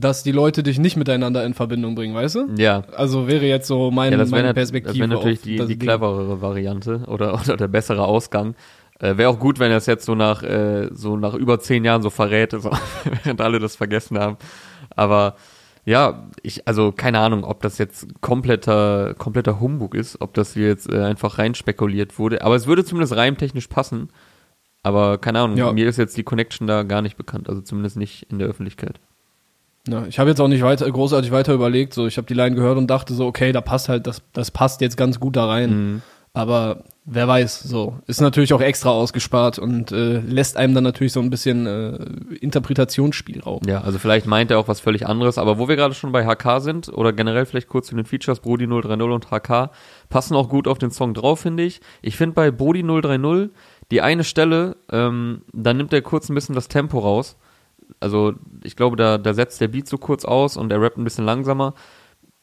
dass 0.00 0.22
die 0.22 0.32
Leute 0.32 0.62
dich 0.62 0.78
nicht 0.78 0.96
miteinander 0.96 1.44
in 1.44 1.54
Verbindung 1.54 1.94
bringen, 1.94 2.14
weißt 2.14 2.34
du? 2.36 2.48
ja. 2.56 2.82
Also 2.96 3.28
wäre 3.28 3.44
jetzt 3.46 3.66
so 3.66 3.90
mein, 3.90 4.12
Ja, 4.12 4.18
das 4.18 4.30
wäre 4.30 4.42
meine 4.42 4.54
Perspektive. 4.54 4.92
das 4.92 5.00
wär 5.00 5.06
natürlich 5.08 5.40
die, 5.42 5.56
die 5.66 5.78
cleverere 5.78 6.40
Variante 6.40 7.02
oder, 7.06 7.34
oder 7.40 7.56
der 7.56 7.68
bessere 7.68 8.04
Ausgang. 8.04 8.54
Äh, 9.00 9.16
wäre 9.16 9.30
auch 9.30 9.38
gut, 9.38 9.58
wenn 9.58 9.70
er 9.70 9.78
es 9.78 9.86
jetzt 9.86 10.04
so 10.04 10.14
nach, 10.14 10.42
äh, 10.42 10.88
so 10.92 11.16
nach 11.16 11.34
über 11.34 11.58
zehn 11.60 11.84
Jahren 11.84 12.02
so 12.02 12.10
verrät, 12.10 12.52
so, 12.58 12.70
während 13.24 13.40
alle 13.40 13.58
das 13.58 13.76
vergessen 13.76 14.18
haben. 14.18 14.36
Aber 14.94 15.36
ja, 15.84 16.28
ich, 16.42 16.68
also 16.68 16.92
keine 16.92 17.18
Ahnung, 17.18 17.42
ob 17.42 17.60
das 17.62 17.78
jetzt 17.78 18.06
kompletter, 18.20 19.14
kompletter 19.14 19.58
Humbug 19.58 19.94
ist, 19.96 20.20
ob 20.20 20.34
das 20.34 20.54
hier 20.54 20.68
jetzt 20.68 20.88
äh, 20.92 21.02
einfach 21.02 21.38
rein 21.38 21.54
spekuliert 21.56 22.18
wurde. 22.18 22.42
Aber 22.42 22.54
es 22.54 22.66
würde 22.68 22.84
zumindest 22.84 23.16
reimtechnisch 23.16 23.66
passen. 23.66 24.08
Aber 24.84 25.18
keine 25.18 25.40
Ahnung, 25.40 25.56
Ja. 25.56 25.72
mir 25.72 25.88
ist 25.88 25.96
jetzt 25.96 26.16
die 26.16 26.22
Connection 26.24 26.66
da 26.66 26.82
gar 26.84 27.02
nicht 27.02 27.16
bekannt, 27.16 27.48
also 27.48 27.60
zumindest 27.60 27.96
nicht 27.96 28.26
in 28.30 28.38
der 28.38 28.48
Öffentlichkeit. 28.48 29.00
Ja, 29.88 30.06
ich 30.06 30.18
habe 30.18 30.30
jetzt 30.30 30.40
auch 30.40 30.48
nicht 30.48 30.62
weiter, 30.62 30.90
großartig 30.90 31.32
weiter 31.32 31.54
überlegt. 31.54 31.94
So, 31.94 32.06
ich 32.06 32.16
habe 32.16 32.26
die 32.26 32.34
Line 32.34 32.54
gehört 32.54 32.78
und 32.78 32.88
dachte 32.88 33.14
so, 33.14 33.26
okay, 33.26 33.52
da 33.52 33.60
passt 33.60 33.88
halt, 33.88 34.06
das, 34.06 34.22
das 34.32 34.50
passt 34.50 34.80
jetzt 34.80 34.96
ganz 34.96 35.18
gut 35.18 35.36
da 35.36 35.46
rein. 35.46 35.70
Mhm. 35.70 36.02
Aber 36.34 36.84
wer 37.04 37.28
weiß, 37.28 37.60
so 37.60 37.98
ist 38.06 38.20
natürlich 38.20 38.54
auch 38.54 38.62
extra 38.62 38.90
ausgespart 38.90 39.58
und 39.58 39.92
äh, 39.92 40.20
lässt 40.20 40.56
einem 40.56 40.74
dann 40.74 40.84
natürlich 40.84 41.12
so 41.12 41.20
ein 41.20 41.28
bisschen 41.28 41.66
äh, 41.66 42.36
Interpretationsspielraum. 42.36 43.62
Ja, 43.66 43.82
also 43.82 43.98
vielleicht 43.98 44.26
meint 44.26 44.50
er 44.50 44.58
auch 44.58 44.68
was 44.68 44.80
völlig 44.80 45.06
anderes, 45.06 45.36
aber 45.36 45.58
wo 45.58 45.68
wir 45.68 45.76
gerade 45.76 45.94
schon 45.94 46.12
bei 46.12 46.24
HK 46.24 46.60
sind, 46.60 46.88
oder 46.88 47.12
generell 47.12 47.44
vielleicht 47.44 47.68
kurz 47.68 47.88
zu 47.88 47.96
den 47.96 48.06
Features, 48.06 48.40
Brody 48.40 48.66
030 48.66 49.02
und 49.02 49.30
HK, 49.30 49.70
passen 50.08 50.34
auch 50.34 50.48
gut 50.48 50.68
auf 50.68 50.78
den 50.78 50.90
Song 50.90 51.12
drauf, 51.12 51.40
finde 51.40 51.64
ich. 51.64 51.80
Ich 52.00 52.16
finde 52.16 52.34
bei 52.34 52.50
Brody 52.50 52.82
030 52.82 53.50
die 53.90 54.00
eine 54.00 54.24
Stelle, 54.24 54.76
ähm, 54.90 55.42
da 55.52 55.74
nimmt 55.74 55.92
er 55.92 56.00
kurz 56.00 56.30
ein 56.30 56.34
bisschen 56.34 56.54
das 56.54 56.68
Tempo 56.68 56.98
raus. 56.98 57.36
Also 58.02 58.34
ich 58.62 58.76
glaube, 58.76 58.96
da, 58.96 59.18
da 59.18 59.34
setzt 59.34 59.60
der 59.60 59.68
Beat 59.68 59.88
so 59.88 59.98
kurz 59.98 60.24
aus 60.24 60.56
und 60.56 60.72
er 60.72 60.80
rappt 60.80 60.98
ein 60.98 61.04
bisschen 61.04 61.24
langsamer. 61.24 61.74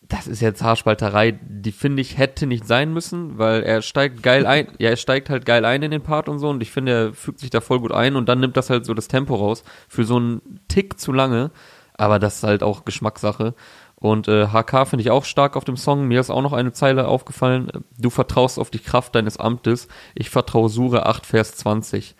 Das 0.08 0.26
ist 0.26 0.42
jetzt 0.42 0.64
Haarspalterei, 0.64 1.40
die 1.44 1.72
finde 1.72 2.02
ich 2.02 2.18
hätte 2.18 2.48
nicht 2.48 2.66
sein 2.66 2.92
müssen, 2.92 3.38
weil 3.38 3.62
er 3.62 3.84
steigt 3.84 4.24
geil 4.24 4.48
ein, 4.48 4.70
ja, 4.80 4.90
er 4.90 4.96
steigt 4.96 5.30
halt 5.30 5.46
geil 5.46 5.66
ein 5.66 5.84
in 5.84 5.92
den 5.92 6.02
Part 6.02 6.30
und 6.30 6.40
so 6.40 6.50
und 6.50 6.64
ich 6.64 6.72
finde, 6.72 6.92
er 6.92 7.14
fügt 7.14 7.40
sich 7.40 7.52
da 7.52 7.62
voll 7.62 7.80
gut 7.80 7.92
ein 7.92 8.16
und 8.16 8.28
dann 8.28 8.40
nimmt 8.40 8.58
das 8.58 8.72
halt 8.72 8.86
so 8.86 8.96
das 8.96 9.08
Tempo 9.08 9.36
raus 9.36 9.64
für 9.88 10.06
so 10.06 10.16
einen 10.16 10.62
Tick 10.68 11.00
zu 11.00 11.12
lange, 11.12 11.52
aber 11.94 12.18
das 12.18 12.38
ist 12.38 12.44
halt 12.44 12.64
auch 12.64 12.86
Geschmackssache. 12.86 13.54
Und 14.00 14.30
äh, 14.30 14.48
HK 14.48 14.88
finde 14.88 15.02
ich 15.02 15.12
auch 15.12 15.26
stark 15.26 15.58
auf 15.58 15.66
dem 15.66 15.76
Song. 15.76 16.08
Mir 16.08 16.22
ist 16.22 16.30
auch 16.30 16.42
noch 16.42 16.54
eine 16.54 16.72
Zeile 16.72 17.08
aufgefallen. 17.08 17.70
Du 17.98 18.10
vertraust 18.10 18.58
auf 18.58 18.70
die 18.70 18.80
Kraft 18.80 19.14
deines 19.14 19.36
Amtes. 19.36 19.90
Ich 20.16 20.30
vertraue 20.30 20.70
Sure 20.70 21.06
8, 21.06 21.26
Vers 21.26 21.56
20. 21.58 22.16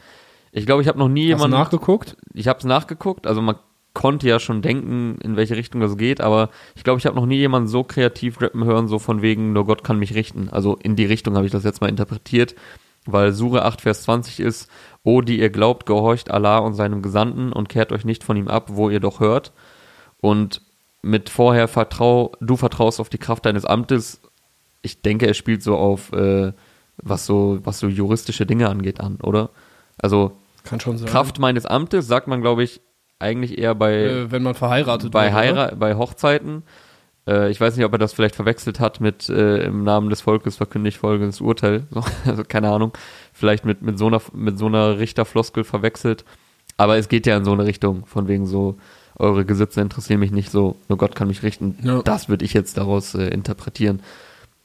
Ich 0.52 0.66
glaube, 0.66 0.82
ich 0.82 0.88
habe 0.88 1.00
noch 1.00 1.10
nie 1.10 1.32
Hast 1.32 1.40
du 1.40 1.46
jemanden 1.46 1.58
nachgeguckt? 1.58 2.18
ich 2.34 2.48
habe 2.48 2.60
es 2.60 2.66
nachgeguckt, 2.66 3.28
also 3.28 3.42
man 3.42 3.56
konnte 3.94 4.28
ja 4.28 4.40
schon 4.40 4.62
denken, 4.62 5.18
in 5.22 5.36
welche 5.36 5.56
Richtung 5.56 5.82
das 5.82 5.98
geht, 5.98 6.22
aber 6.22 6.50
ich 6.76 6.84
glaube, 6.84 7.00
ich 7.00 7.06
habe 7.06 7.16
noch 7.16 7.26
nie 7.26 7.38
jemanden 7.38 7.68
so 7.68 7.84
kreativ 7.84 8.42
rappen 8.42 8.64
hören, 8.64 8.88
so 8.88 9.00
von 9.00 9.22
wegen, 9.22 9.52
nur 9.54 9.66
Gott 9.66 9.84
kann 9.84 10.00
mich 10.00 10.14
richten. 10.14 10.50
Also 10.50 10.76
in 10.76 10.96
die 10.96 11.06
Richtung 11.06 11.36
habe 11.36 11.46
ich 11.46 11.52
das 11.52 11.64
jetzt 11.64 11.82
mal 11.82 11.90
interpretiert, 11.90 12.56
weil 13.06 13.34
Sure 13.34 13.66
8, 13.66 13.82
Vers 13.82 14.04
20 14.04 14.40
ist, 14.40 14.70
O, 15.04 15.22
die 15.22 15.40
ihr 15.40 15.50
glaubt, 15.50 15.86
gehorcht 15.86 16.30
Allah 16.32 16.60
und 16.60 16.74
seinem 16.74 17.02
Gesandten 17.02 17.52
und 17.52 17.70
kehrt 17.70 17.92
euch 17.92 18.06
nicht 18.06 18.24
von 18.24 18.38
ihm 18.38 18.48
ab, 18.48 18.70
wo 18.74 18.90
ihr 18.90 19.00
doch 19.00 19.20
hört. 19.20 19.54
Und 20.22 20.62
mit 21.02 21.30
vorher 21.30 21.68
vertrau, 21.68 22.34
du 22.42 22.58
vertraust 22.58 23.00
auf 23.00 23.10
die 23.10 23.18
Kraft 23.18 23.46
deines 23.46 23.66
Amtes, 23.66 24.22
ich 24.82 25.02
denke, 25.02 25.28
er 25.28 25.34
spielt 25.34 25.64
so 25.64 25.78
auf, 25.78 26.14
äh, 26.14 26.54
was 26.98 27.26
so, 27.26 27.60
was 27.64 27.80
so 27.80 27.88
juristische 27.88 28.46
Dinge 28.46 28.70
angeht 28.70 29.00
an, 29.00 29.18
oder? 29.22 29.50
Also, 29.98 30.38
Kann 30.64 30.80
schon 30.80 30.98
sein. 30.98 31.10
Kraft 31.10 31.40
meines 31.40 31.66
Amtes 31.66 32.08
sagt 32.08 32.28
man, 32.28 32.42
glaube 32.42 32.64
ich, 32.64 32.82
eigentlich 33.20 33.58
eher 33.58 33.76
bei, 33.76 33.94
äh, 33.96 34.32
wenn 34.32 34.44
man 34.44 34.56
verheiratet 34.56 35.12
bei, 35.12 35.34
wird, 35.34 35.80
bei 35.80 35.96
Hochzeiten. 35.96 36.64
Äh, 37.28 37.52
ich 37.52 37.60
weiß 37.60 37.76
nicht, 37.76 37.86
ob 37.86 37.92
er 37.92 37.98
das 37.98 38.14
vielleicht 38.14 38.36
verwechselt 38.36 38.80
hat 38.80 39.02
mit 39.02 39.30
äh, 39.30 39.66
im 39.66 39.84
Namen 39.84 40.10
des 40.10 40.22
Volkes 40.22 40.58
verkündigt 40.58 40.98
folgendes 40.98 41.42
Urteil. 41.42 41.84
So, 41.92 42.04
also 42.26 42.44
keine 42.44 42.70
Ahnung. 42.70 42.94
Vielleicht 43.34 43.66
mit, 43.66 43.82
mit 43.82 43.98
so 43.98 44.08
einer, 44.08 44.22
mit 44.34 44.58
so 44.58 44.68
einer 44.68 45.00
Richterfloskel 45.00 45.64
verwechselt. 45.64 46.26
Aber 46.78 46.98
es 46.98 47.10
geht 47.10 47.26
ja 47.28 47.36
in 47.36 47.44
so 47.44 47.52
eine 47.52 47.66
Richtung, 47.66 48.06
von 48.06 48.28
wegen 48.28 48.46
so, 48.46 48.78
eure 49.18 49.44
Gesetze 49.44 49.82
interessieren 49.82 50.22
mich 50.22 50.32
nicht 50.32 50.50
so, 50.50 50.78
nur 50.88 50.98
Gott 50.98 51.14
kann 51.14 51.28
mich 51.28 51.44
richten. 51.44 51.78
Ja. 51.84 52.02
Das 52.02 52.30
würde 52.30 52.46
ich 52.46 52.54
jetzt 52.54 52.78
daraus 52.78 53.16
äh, 53.16 53.28
interpretieren. 53.28 54.02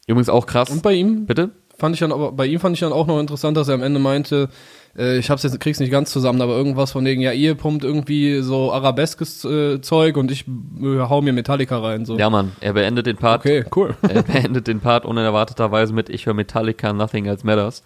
Übrigens 0.07 0.29
auch 0.29 0.47
krass. 0.47 0.71
Und 0.71 0.83
bei 0.83 0.93
ihm 0.93 1.27
Bitte? 1.27 1.51
fand 1.77 1.95
ich 1.95 2.01
dann 2.01 2.13
aber 2.13 2.31
bei 2.31 2.47
ihm 2.47 2.61
fand 2.61 2.75
ich 2.75 2.81
dann 2.81 2.93
auch 2.93 3.09
noch 3.09 3.19
interessant, 3.19 3.57
dass 3.57 3.69
er 3.69 3.75
am 3.75 3.83
Ende 3.83 3.99
meinte, 3.99 4.49
äh, 4.97 5.19
ich 5.19 5.31
hab's 5.31 5.43
jetzt 5.43 5.59
krieg's 5.61 5.81
nicht 5.81 5.91
ganz 5.91 6.11
zusammen, 6.11 6.41
aber 6.41 6.57
irgendwas 6.57 6.93
von 6.93 7.05
wegen 7.05 7.21
ja 7.23 7.33
ihr 7.33 7.55
pumpt 7.55 7.85
irgendwie 7.85 8.41
so 8.41 8.73
arabeskes 8.73 9.45
äh, 9.45 9.81
Zeug 9.81 10.17
und 10.17 10.31
ich 10.31 10.47
äh, 10.49 10.99
hau 11.01 11.21
mir 11.23 11.33
Metallica 11.33 11.79
rein 11.79 12.05
so. 12.05 12.19
Ja, 12.19 12.31
Mann, 12.31 12.53
er 12.61 12.73
beendet 12.73 13.07
den 13.07 13.17
Part 13.17 13.41
Okay, 13.41 13.65
cool. 13.75 13.95
er 14.03 14.23
beendet 14.23 14.67
den 14.67 14.81
Part 14.81 15.05
unerwarteterweise 15.05 15.93
mit 15.93 16.09
Ich 16.09 16.27
höre 16.27 16.35
Metallica, 16.35 16.93
Nothing 16.93 17.27
Else 17.27 17.47
Matters. 17.47 17.83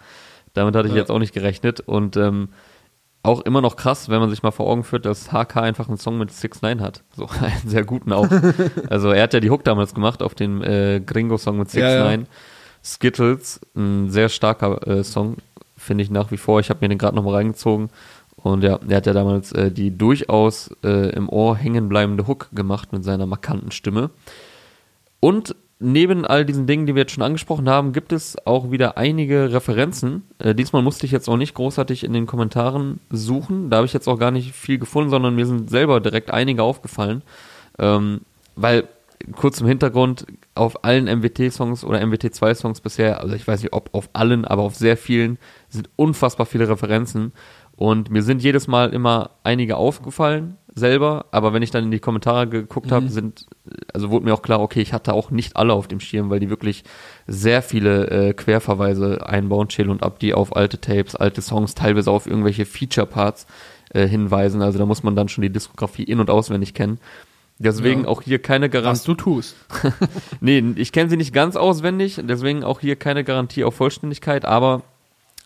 Damit 0.53 0.75
hatte 0.75 0.87
ich 0.87 0.93
Ja. 0.93 0.99
jetzt 1.01 1.11
auch 1.11 1.19
nicht 1.19 1.33
gerechnet 1.33 1.79
und 1.79 2.17
ähm, 2.17 2.49
auch 3.21 3.41
immer 3.41 3.61
noch 3.61 3.75
krass, 3.75 4.09
wenn 4.09 4.19
man 4.19 4.29
sich 4.29 4.43
mal 4.43 4.51
vor 4.51 4.67
Augen 4.67 4.83
führt, 4.83 5.05
dass 5.05 5.31
HK 5.33 5.57
einfach 5.57 5.89
einen 5.89 5.97
Song 5.97 6.17
mit 6.17 6.31
6 6.31 6.61
9 6.61 6.79
hat. 6.81 7.03
So 7.15 7.27
einen 7.41 7.67
sehr 7.69 7.83
guten 7.83 8.13
auch. 8.13 8.27
also 8.89 9.11
er 9.11 9.23
hat 9.23 9.33
ja 9.33 9.39
die 9.41 9.49
Hook 9.49 9.63
damals 9.65 9.93
gemacht 9.93 10.23
auf 10.23 10.35
dem 10.35 10.63
äh, 10.63 10.99
Gringo-Song 11.01 11.57
mit 11.59 11.69
6 11.69 11.81
Ja, 11.81 11.95
ja. 11.95 12.03
9 12.03 12.27
Skittles, 12.83 13.59
ein 13.75 14.09
sehr 14.09 14.29
starker 14.29 14.87
äh, 14.87 15.03
Song, 15.03 15.35
finde 15.79 16.03
ich 16.03 16.11
nach 16.11 16.31
wie 16.31 16.37
vor. 16.37 16.59
Ich 16.59 16.69
habe 16.69 16.79
mir 16.81 16.89
den 16.89 16.97
gerade 16.97 17.15
nochmal 17.15 17.35
reingezogen. 17.35 17.89
Und 18.35 18.63
ja, 18.63 18.79
er 18.87 18.97
hat 18.97 19.05
ja 19.05 19.13
damals 19.13 19.51
äh, 19.51 19.71
die 19.71 19.97
durchaus 19.97 20.71
äh, 20.83 21.09
im 21.09 21.27
Ohr 21.29 21.57
hängen 21.57 21.89
bleibende 21.89 22.27
Hook 22.27 22.49
gemacht 22.53 22.93
mit 22.93 23.03
seiner 23.03 23.25
markanten 23.25 23.71
Stimme. 23.71 24.11
Und 25.19 25.55
neben 25.79 26.25
all 26.25 26.45
diesen 26.45 26.67
Dingen, 26.67 26.85
die 26.85 26.95
wir 26.95 27.01
jetzt 27.01 27.13
schon 27.13 27.23
angesprochen 27.23 27.69
haben, 27.69 27.93
gibt 27.93 28.11
es 28.11 28.37
auch 28.45 28.71
wieder 28.71 28.97
einige 28.97 29.51
Referenzen. 29.53 30.23
Äh, 30.37 30.53
diesmal 30.53 30.81
musste 30.81 31.05
ich 31.05 31.11
jetzt 31.11 31.29
auch 31.29 31.37
nicht 31.37 31.53
großartig 31.53 32.03
in 32.03 32.13
den 32.13 32.27
Kommentaren 32.27 32.99
suchen. 33.09 33.69
Da 33.69 33.77
habe 33.77 33.87
ich 33.87 33.93
jetzt 33.93 34.07
auch 34.07 34.19
gar 34.19 34.31
nicht 34.31 34.53
viel 34.53 34.77
gefunden, 34.77 35.09
sondern 35.09 35.35
mir 35.35 35.45
sind 35.45 35.69
selber 35.69 35.99
direkt 36.01 36.31
einige 36.31 36.63
aufgefallen. 36.63 37.21
Ähm, 37.77 38.21
weil, 38.55 38.87
kurz 39.35 39.61
im 39.61 39.67
Hintergrund, 39.67 40.25
auf 40.53 40.83
allen 40.83 41.05
MWT-Songs 41.05 41.85
oder 41.85 41.99
MWT2-Songs 41.99 42.81
bisher, 42.81 43.21
also 43.21 43.35
ich 43.35 43.47
weiß 43.47 43.63
nicht, 43.63 43.73
ob 43.73 43.93
auf 43.93 44.09
allen, 44.13 44.43
aber 44.43 44.63
auf 44.63 44.75
sehr 44.75 44.97
vielen, 44.97 45.37
sind 45.69 45.89
unfassbar 45.95 46.45
viele 46.45 46.67
Referenzen. 46.67 47.33
Und 47.75 48.09
mir 48.11 48.23
sind 48.23 48.43
jedes 48.43 48.67
Mal 48.67 48.89
immer 48.93 49.31
einige 49.43 49.77
aufgefallen, 49.77 50.57
selber, 50.75 51.25
aber 51.31 51.53
wenn 51.53 51.63
ich 51.63 51.71
dann 51.71 51.85
in 51.85 51.91
die 51.91 51.99
Kommentare 51.99 52.47
geguckt 52.47 52.91
habe, 52.91 53.07
sind, 53.07 53.45
also 53.93 54.09
wurde 54.09 54.25
mir 54.25 54.33
auch 54.33 54.41
klar, 54.41 54.59
okay, 54.59 54.81
ich 54.81 54.91
hatte 54.91 55.13
auch 55.13 55.31
nicht 55.31 55.55
alle 55.55 55.73
auf 55.73 55.87
dem 55.87 55.99
Schirm, 56.01 56.29
weil 56.29 56.39
die 56.41 56.49
wirklich 56.49 56.83
sehr 57.25 57.61
viele 57.61 58.07
äh, 58.09 58.33
Querverweise 58.33 59.25
einbauen, 59.25 59.69
Chill 59.69 59.89
und 59.89 60.03
Abdi 60.03 60.33
auf 60.33 60.55
alte 60.55 60.79
Tapes, 60.81 61.15
alte 61.15 61.41
Songs, 61.41 61.73
teilweise 61.73 62.11
auf 62.11 62.27
irgendwelche 62.27 62.65
Feature-Parts 62.65 63.47
äh, 63.93 64.07
hinweisen. 64.07 64.61
Also 64.61 64.77
da 64.77 64.85
muss 64.85 65.03
man 65.03 65.15
dann 65.15 65.29
schon 65.29 65.41
die 65.41 65.49
Diskografie 65.51 66.03
in- 66.03 66.19
und 66.19 66.29
auswendig 66.29 66.73
kennen. 66.73 66.99
Deswegen 67.59 68.03
Ja. 68.03 68.07
auch 68.09 68.21
hier 68.21 68.39
keine 68.39 68.67
Was 68.67 68.71
Garantie. 68.71 69.05
du 69.05 69.13
tust. 69.15 69.55
Nee, 70.41 70.63
ich 70.75 70.91
kenne 70.91 71.09
sie 71.09 71.17
nicht 71.17 71.33
ganz 71.33 71.55
auswendig, 71.55 72.19
deswegen 72.23 72.63
auch 72.63 72.79
hier 72.81 72.95
keine 72.97 73.23
Garantie 73.23 73.63
auf 73.63 73.75
Vollständigkeit, 73.75 74.43
aber 74.45 74.83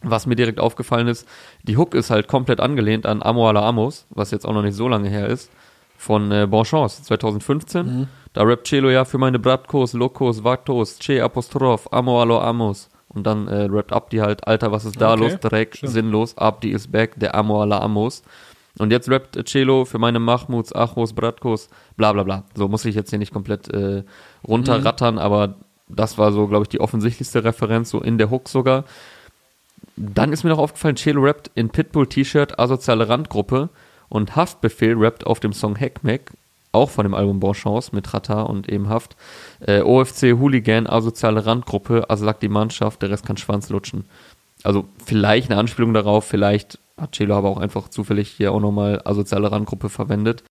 was 0.04 0.26
mir 0.26 0.36
direkt 0.36 0.60
aufgefallen 0.60 1.08
ist, 1.08 1.28
die 1.64 1.78
Hook 1.78 1.96
ist 1.96 2.10
halt 2.10 2.28
komplett 2.28 2.60
angelehnt 2.60 3.06
an 3.06 3.24
Amo 3.24 3.52
la 3.52 3.68
Amos, 3.68 4.06
was 4.10 4.32
jetzt 4.32 4.46
auch 4.46 4.54
noch 4.54 4.62
nicht 4.64 4.76
so 4.76 4.88
lange 4.88 5.10
her 5.10 5.28
ist, 5.28 5.52
von 5.98 6.32
äh, 6.32 6.48
Bonchance 6.50 7.02
2015. 7.04 8.08
Da 8.34 8.44
rappt 8.44 8.68
Chelo 8.68 8.90
ja 8.90 9.06
für 9.06 9.18
meine 9.18 9.40
Bratkos, 9.40 9.94
Lokos, 9.94 10.44
Vatos, 10.44 11.00
Che 11.00 11.22
Apostroph, 11.22 11.88
Amo 11.92 12.22
a 12.22 12.26
la 12.26 12.42
Amos. 12.50 12.90
Und 13.10 13.28
dann 13.28 13.48
äh, 13.48 13.68
rappt 13.70 13.94
Abdi 13.94 14.18
halt, 14.18 14.48
Alter, 14.48 14.72
was 14.72 14.86
ist 14.86 15.00
da 15.00 15.14
Okay, 15.14 15.22
los? 15.24 15.40
Dreck, 15.40 15.76
stimmt. 15.76 15.94
sinnlos, 15.94 16.38
Abdi 16.38 16.72
ist 16.72 16.92
back, 16.92 17.20
der 17.20 17.36
Amo 17.36 17.62
a 17.62 17.66
la 17.66 17.80
Amos. 17.80 18.24
Und 18.80 18.92
jetzt 18.92 19.08
rappt 19.10 19.38
äh, 19.38 19.44
Celo 19.46 19.86
für 19.86 20.00
meine 20.00 20.20
Mahmuds, 20.20 20.74
Achos, 20.74 21.14
Bratkos, 21.14 21.70
bla 21.96 22.12
bla 22.12 22.24
bla. 22.24 22.44
So 22.56 22.68
muss 22.68 22.86
ich 22.86 22.96
jetzt 22.96 23.12
hier 23.12 23.20
nicht 23.20 23.32
komplett 23.32 23.72
äh, 23.72 24.04
runterrattern, 24.48 25.20
aber 25.20 25.56
das 25.88 26.18
war 26.18 26.32
so, 26.32 26.48
glaube 26.48 26.64
ich, 26.64 26.70
die 26.70 26.82
offensichtlichste 26.82 27.44
Referenz, 27.44 27.92
so 27.92 28.02
in 28.02 28.18
der 28.18 28.32
Hook 28.32 28.50
sogar. 28.50 28.84
Dann 29.96 30.34
ist 30.34 30.44
mir 30.44 30.50
noch 30.50 30.60
aufgefallen, 30.60 30.96
Celo 30.96 31.22
rappt 31.22 31.52
in 31.56 31.70
Pitbull-T-Shirt 31.70 32.60
asoziale 32.60 33.10
Randgruppe 33.10 33.70
und 34.10 34.36
Haftbefehl 34.36 34.96
rappt 34.96 35.26
auf 35.26 35.40
dem 35.40 35.54
Song 35.54 35.80
Hackmack, 35.80 36.32
auch 36.72 36.90
von 36.90 37.06
dem 37.06 37.14
Album 37.14 37.40
Bonchance 37.40 37.94
mit 37.94 38.14
Rata 38.14 38.42
und 38.42 38.70
eben 38.70 38.90
Haft. 38.90 39.16
Äh, 39.60 39.82
OFC 39.82 40.34
Hooligan, 40.40 40.88
asoziale 40.88 41.46
Randgruppe, 41.46 42.10
also 42.10 42.26
sagt 42.26 42.42
die 42.42 42.50
Mannschaft, 42.50 43.02
der 43.02 43.12
Rest 43.12 43.26
kann 43.26 43.38
Schwanz 43.38 43.70
lutschen. 43.70 44.06
Also 44.64 44.86
vielleicht 45.04 45.52
eine 45.52 45.60
Anspielung 45.60 45.94
darauf, 45.94 46.26
vielleicht 46.26 46.80
hat 47.00 47.16
Celo 47.16 47.36
aber 47.36 47.50
auch 47.50 47.58
einfach 47.58 47.90
zufällig 47.90 48.30
hier 48.30 48.52
auch 48.52 48.60
nochmal 48.60 49.02
asoziale 49.06 49.52
Randgruppe 49.52 49.90
verwendet. 49.90 50.44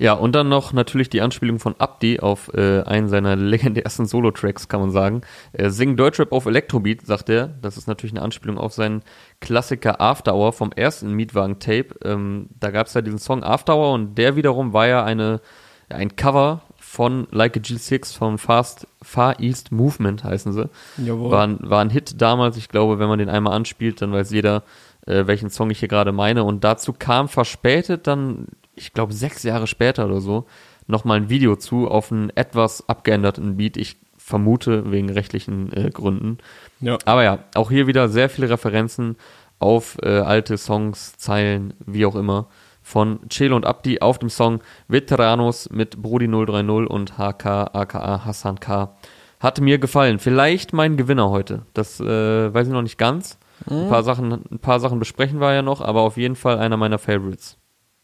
Ja, 0.00 0.14
und 0.14 0.34
dann 0.34 0.48
noch 0.48 0.72
natürlich 0.72 1.10
die 1.10 1.20
Anspielung 1.20 1.58
von 1.58 1.74
Abdi 1.78 2.20
auf 2.20 2.50
äh, 2.54 2.80
einen 2.84 3.08
seiner 3.08 3.36
legendärsten 3.36 4.06
Solo-Tracks, 4.06 4.66
kann 4.66 4.80
man 4.80 4.90
sagen. 4.90 5.20
Äh, 5.52 5.68
Sing 5.68 5.94
Deutschrap 5.94 6.32
auf 6.32 6.46
Elektrobeat, 6.46 7.04
sagt 7.04 7.28
er. 7.28 7.48
Das 7.60 7.76
ist 7.76 7.86
natürlich 7.86 8.14
eine 8.14 8.22
Anspielung 8.22 8.56
auf 8.56 8.72
seinen 8.72 9.02
Klassiker 9.40 10.00
After 10.00 10.34
Hour 10.34 10.54
vom 10.54 10.72
ersten 10.72 11.12
Mietwagen-Tape. 11.12 11.96
Ähm, 12.02 12.48
da 12.58 12.70
gab 12.70 12.86
es 12.86 12.94
ja 12.94 13.02
diesen 13.02 13.18
Song 13.18 13.44
After 13.44 13.76
Hour 13.76 13.92
und 13.92 14.16
der 14.16 14.36
wiederum 14.36 14.72
war 14.72 14.86
ja 14.86 15.04
eine, 15.04 15.42
ein 15.90 16.16
Cover 16.16 16.62
von 16.78 17.28
Like 17.30 17.58
a 17.58 17.60
G6 17.60 18.16
von 18.16 18.38
Fast 18.38 18.86
Far 19.02 19.38
East 19.38 19.70
Movement 19.70 20.24
heißen 20.24 20.54
sie. 20.54 20.70
Jawohl. 20.96 21.30
War 21.30 21.46
ein, 21.46 21.58
war 21.60 21.82
ein 21.82 21.90
Hit 21.90 22.22
damals. 22.22 22.56
Ich 22.56 22.70
glaube, 22.70 22.98
wenn 22.98 23.08
man 23.08 23.18
den 23.18 23.28
einmal 23.28 23.52
anspielt, 23.52 24.00
dann 24.00 24.12
weiß 24.12 24.30
jeder, 24.30 24.62
äh, 25.06 25.26
welchen 25.26 25.50
Song 25.50 25.68
ich 25.70 25.80
hier 25.80 25.88
gerade 25.88 26.12
meine. 26.12 26.44
Und 26.44 26.64
dazu 26.64 26.94
kam 26.94 27.28
verspätet 27.28 28.06
dann, 28.06 28.46
ich 28.80 28.92
glaube, 28.92 29.12
sechs 29.12 29.42
Jahre 29.42 29.66
später 29.66 30.06
oder 30.06 30.20
so, 30.20 30.46
nochmal 30.86 31.18
ein 31.18 31.30
Video 31.30 31.56
zu 31.56 31.88
auf 31.88 32.10
einen 32.10 32.30
etwas 32.30 32.88
abgeänderten 32.88 33.56
Beat. 33.56 33.76
Ich 33.76 33.98
vermute 34.16 34.90
wegen 34.90 35.10
rechtlichen 35.10 35.72
äh, 35.72 35.90
Gründen. 35.90 36.38
Ja. 36.80 36.98
Aber 37.04 37.24
ja, 37.24 37.40
auch 37.54 37.70
hier 37.70 37.86
wieder 37.86 38.08
sehr 38.08 38.28
viele 38.28 38.50
Referenzen 38.50 39.16
auf 39.58 39.98
äh, 40.02 40.08
alte 40.08 40.56
Songs, 40.56 41.16
Zeilen, 41.16 41.74
wie 41.84 42.06
auch 42.06 42.16
immer. 42.16 42.48
Von 42.82 43.28
Chelo 43.28 43.56
und 43.56 43.66
Abdi 43.66 44.00
auf 44.00 44.18
dem 44.18 44.30
Song 44.30 44.60
Veteranos 44.88 45.68
mit 45.70 46.00
Brody 46.00 46.26
030 46.26 46.90
und 46.90 47.18
HK, 47.18 47.46
aka 47.74 48.24
Hassan 48.24 48.58
K. 48.58 48.96
Hat 49.38 49.60
mir 49.60 49.78
gefallen. 49.78 50.18
Vielleicht 50.18 50.72
mein 50.72 50.96
Gewinner 50.96 51.30
heute. 51.30 51.66
Das 51.74 52.00
äh, 52.00 52.54
weiß 52.54 52.66
ich 52.66 52.72
noch 52.72 52.82
nicht 52.82 52.98
ganz. 52.98 53.38
Ein, 53.68 53.88
paar 53.88 54.02
Sachen, 54.02 54.32
ein 54.32 54.58
paar 54.58 54.80
Sachen 54.80 54.98
besprechen 54.98 55.40
wir 55.40 55.52
ja 55.52 55.62
noch, 55.62 55.82
aber 55.82 56.00
auf 56.00 56.16
jeden 56.16 56.36
Fall 56.36 56.58
einer 56.58 56.78
meiner 56.78 56.98
Favorites. 56.98 57.58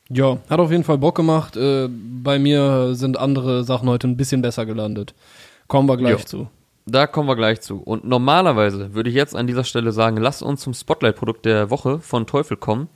Ja, 0.08 0.38
hat 0.48 0.60
auf 0.60 0.70
jeden 0.70 0.84
Fall 0.84 0.98
Bock 0.98 1.16
gemacht. 1.16 1.56
Äh, 1.56 1.88
bei 1.88 2.38
mir 2.38 2.94
sind 2.94 3.18
andere 3.18 3.64
Sachen 3.64 3.88
heute 3.88 4.06
ein 4.06 4.16
bisschen 4.16 4.42
besser 4.42 4.64
gelandet. 4.66 5.14
Kommen 5.66 5.88
wir 5.88 5.96
gleich 5.96 6.18
Jo. 6.20 6.24
zu. 6.24 6.48
Da 6.86 7.08
kommen 7.08 7.28
wir 7.28 7.34
gleich 7.34 7.60
zu. 7.60 7.78
Und 7.82 8.04
normalerweise 8.04 8.94
würde 8.94 9.10
ich 9.10 9.16
jetzt 9.16 9.34
an 9.34 9.48
dieser 9.48 9.64
Stelle 9.64 9.90
sagen, 9.90 10.18
lasst 10.18 10.42
uns 10.42 10.60
zum 10.60 10.72
Spotlight-Produkt 10.72 11.44
der 11.44 11.70
Woche 11.70 11.98
von 11.98 12.26
Teufel 12.26 12.56
kommen. 12.56 12.88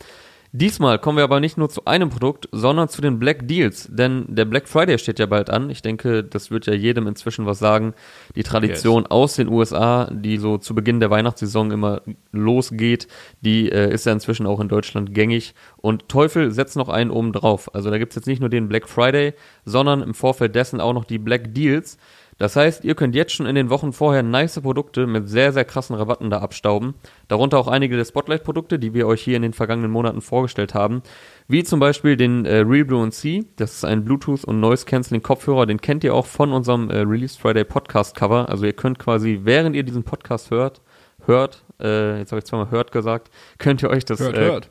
Diesmal 0.53 0.99
kommen 0.99 1.17
wir 1.17 1.23
aber 1.23 1.39
nicht 1.39 1.59
nur 1.59 1.69
zu 1.69 1.85
einem 1.85 2.11
Produkt, 2.11 2.49
sondern 2.51 2.89
zu 2.89 3.01
den 3.01 3.21
Black 3.21 3.47
Deals. 3.47 3.89
Denn 3.89 4.25
der 4.29 4.45
Black 4.45 4.69
Friday 4.69 4.99
steht 4.99 5.21
ja 5.21 5.27
bald 5.27 5.49
an. 5.49 5.71
Ich 5.71 5.81
denke, 5.81 6.25
das 6.25 6.51
wird 6.51 6.67
ja 6.67 6.75
jedem 6.75 7.07
inzwischen 7.07 7.47
was 7.47 7.61
sagen. 7.61 7.95
Die 8.35 8.43
Tradition 8.43 9.07
aus 9.07 9.37
den 9.37 9.47
USA, 9.47 10.11
die 10.11 10.39
so 10.39 10.59
zu 10.59 10.75
Beginn 10.75 10.99
der 10.99 11.11
Weihnachtssaison 11.11 11.71
immer 11.71 12.03
losgeht, 12.33 13.07
die 13.43 13.71
äh, 13.71 13.93
ist 13.93 14.07
ja 14.07 14.13
inzwischen 14.13 14.47
auch 14.47 14.59
in 14.59 14.69
Deutschland 14.69 15.15
gängig. 15.15 15.55
Und 15.77 16.09
Teufel 16.09 16.51
setzt 16.51 16.77
noch 16.77 16.89
einen 16.89 17.13
oben 17.13 17.33
drauf. 17.33 17.73
Also 17.73 17.91
da 17.91 17.99
gibt's 17.99 18.17
jetzt 18.17 18.27
nicht 18.27 18.41
nur 18.41 18.51
den 18.51 18.69
Black 18.69 18.89
Friday, 18.89 19.35
sondern 19.65 20.03
im 20.03 20.15
Vorfeld 20.15 20.57
dessen 20.57 20.81
auch 20.81 20.95
noch 20.95 21.05
die 21.05 21.19
Black 21.19 21.55
Deals. 21.55 21.97
Das 22.41 22.57
heißt, 22.57 22.85
ihr 22.85 22.95
könnt 22.95 23.15
jetzt 23.15 23.35
schon 23.35 23.45
in 23.45 23.55
den 23.55 23.69
Wochen 23.69 23.93
vorher 23.93 24.23
nice 24.23 24.59
Produkte 24.63 25.07
mit 25.07 25.29
sehr, 25.29 25.53
sehr 25.53 25.67
krassen 25.67 25.95
Rabatten 25.95 26.31
da 26.31 26.39
abstauben. 26.39 26.95
Darunter 27.29 27.59
auch 27.59 27.69
einige 27.69 27.99
der 27.99 28.07
Spotlight-Produkte, 28.07 28.79
die 28.79 28.95
wir 28.95 29.07
euch 29.07 29.21
hier 29.21 29.37
in 29.37 29.43
den 29.43 29.53
vergangenen 29.53 29.91
Monaten 29.91 30.23
vorgestellt 30.23 30.73
haben. 30.73 31.03
Wie 31.49 31.65
zum 31.65 31.81
Beispiel 31.81 32.17
den 32.17 32.47
äh, 32.47 32.61
Real 32.61 32.87
Blue 32.87 33.11
C. 33.11 33.45
Das 33.57 33.75
ist 33.75 33.85
ein 33.85 34.07
Bluetooth- 34.07 34.47
und 34.47 34.59
Noise-Canceling-Kopfhörer. 34.59 35.67
Den 35.67 35.83
kennt 35.83 36.03
ihr 36.03 36.15
auch 36.15 36.25
von 36.25 36.55
unserem 36.55 36.89
äh, 36.89 37.01
Release 37.01 37.39
Friday 37.39 37.65
Podcast-Cover. 37.65 38.49
Also 38.49 38.65
ihr 38.65 38.73
könnt 38.73 38.99
quasi, 38.99 39.41
während 39.43 39.77
ihr 39.77 39.83
diesen 39.83 40.05
Podcast 40.05 40.51
hört, 40.51 40.81
hört, 41.27 41.63
äh, 41.79 42.21
jetzt 42.21 42.33
habe 42.33 42.39
ich 42.39 42.47
zweimal 42.47 42.71
hört 42.71 42.91
gesagt, 42.91 43.31
könnt 43.59 43.83
ihr 43.83 43.91
euch 43.91 44.07
das 44.07 44.19
Hört, 44.19 44.39
äh, 44.39 44.47
hört. 44.47 44.71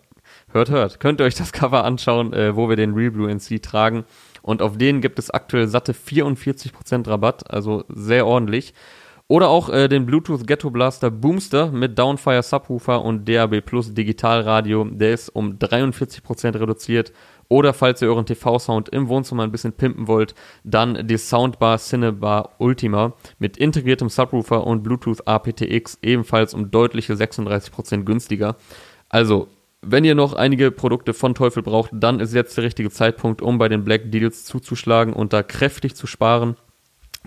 hört, 0.53 0.71
hört. 0.71 0.99
Könnt 0.99 1.21
ihr 1.21 1.25
euch 1.25 1.35
das 1.35 1.53
Cover 1.53 1.83
anschauen, 1.83 2.33
äh, 2.33 2.55
wo 2.55 2.67
wir 2.67 2.77
den 2.77 2.95
Real 2.95 3.11
Blue 3.11 3.29
NC 3.29 3.61
tragen. 3.61 4.05
Und 4.50 4.63
auf 4.63 4.79
denen 4.79 5.00
gibt 5.00 5.20
es 5.20 5.29
aktuell 5.29 5.68
satte 5.68 5.94
44% 5.94 7.08
Rabatt, 7.08 7.51
also 7.53 7.86
sehr 7.88 8.25
ordentlich. 8.25 8.74
Oder 9.27 9.48
auch 9.48 9.70
äh, 9.70 9.88
den 9.88 10.08
Bluetooth 10.08 10.48
Ghetto 10.48 10.72
Blaster 10.72 11.12
Boomster 11.12 11.72
mit 11.72 12.00
Downfire 12.00 12.41
Subwoofer 12.41 13.06
und 13.06 13.29
DAB 13.29 13.62
Plus 13.62 13.94
Digitalradio. 13.94 14.86
Der 14.86 15.13
ist 15.13 15.29
um 15.29 15.60
43% 15.60 16.60
reduziert 16.60 17.13
Oder 17.48 17.75
falls 17.75 18.01
ihr 18.01 18.08
euren 18.08 18.25
TV-Sound 18.25 18.89
im 18.89 19.08
Wohnzimmer 19.08 19.44
ein 19.44 19.51
bisschen 19.51 19.74
pimpen 19.74 20.08
wollt, 20.08 20.34
dann 20.63 21.06
die 21.06 21.20
Soundbar 21.20 21.77
Cinebar 21.77 22.56
Ultima 22.58 23.13
mit 23.38 23.56
integriertem 23.56 24.10
Subwoofer 24.10 24.65
und 24.65 24.82
Bluetooth 24.82 25.27
aptX 25.27 26.00
ebenfalls 26.01 26.56
um 26.56 26.72
deutliche 26.72 27.13
36% 27.13 28.03
günstiger. 28.03 28.56
Also, 29.10 29.48
wenn 29.81 30.03
ihr 30.03 30.15
noch 30.15 30.33
einige 30.33 30.71
Produkte 30.71 31.13
von 31.13 31.36
Teufel 31.36 31.63
braucht, 31.63 31.91
dann 31.93 32.19
ist 32.19 32.33
jetzt 32.33 32.57
der 32.57 32.63
richtige 32.63 32.89
Zeitpunkt, 32.89 33.41
um 33.41 33.57
bei 33.57 33.69
den 33.69 33.83
Black 33.83 34.12
Deals 34.12 34.43
zuzuschlagen 34.45 35.13
und 35.13 35.33
da 35.33 35.43
kräftig 35.43 35.95
zu 35.95 36.07
sparen. 36.07 36.55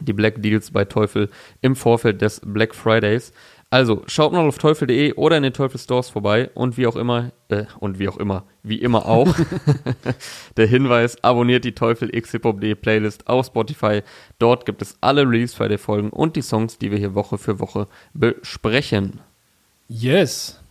Die 0.00 0.12
Black 0.12 0.42
Deals 0.42 0.70
bei 0.70 0.84
Teufel 0.84 1.30
im 1.60 1.76
Vorfeld 1.76 2.22
des 2.22 2.40
Black 2.44 2.74
Fridays. 2.74 3.32
Also, 3.72 4.02
schaut 4.06 4.32
mal 4.32 4.46
auf 4.46 4.58
teufel.de 4.58 5.14
oder 5.14 5.38
in 5.38 5.44
den 5.44 5.54
Teufel 5.54 5.78
Stores 5.80 6.10
vorbei 6.10 6.50
und 6.52 6.76
wie 6.76 6.86
auch 6.86 6.96
immer, 6.96 7.32
äh, 7.48 7.64
und 7.80 7.98
wie 7.98 8.06
auch 8.06 8.18
immer, 8.18 8.44
wie 8.62 8.76
immer 8.76 9.06
auch, 9.06 9.34
der 10.58 10.66
Hinweis, 10.66 11.24
abonniert 11.24 11.64
die 11.64 11.74
Teufel 11.74 12.14
X 12.14 12.32
Hip 12.32 12.44
Hop 12.44 12.60
Playlist 12.60 13.28
auf 13.28 13.46
Spotify. 13.46 14.02
Dort 14.38 14.66
gibt 14.66 14.82
es 14.82 14.98
alle 15.00 15.22
Release 15.22 15.56
Friday 15.56 15.78
Folgen 15.78 16.10
und 16.10 16.36
die 16.36 16.42
Songs, 16.42 16.76
die 16.76 16.90
wir 16.90 16.98
hier 16.98 17.14
Woche 17.14 17.38
für 17.38 17.60
Woche 17.60 17.88
besprechen. 18.12 19.20
Yes. 19.88 20.61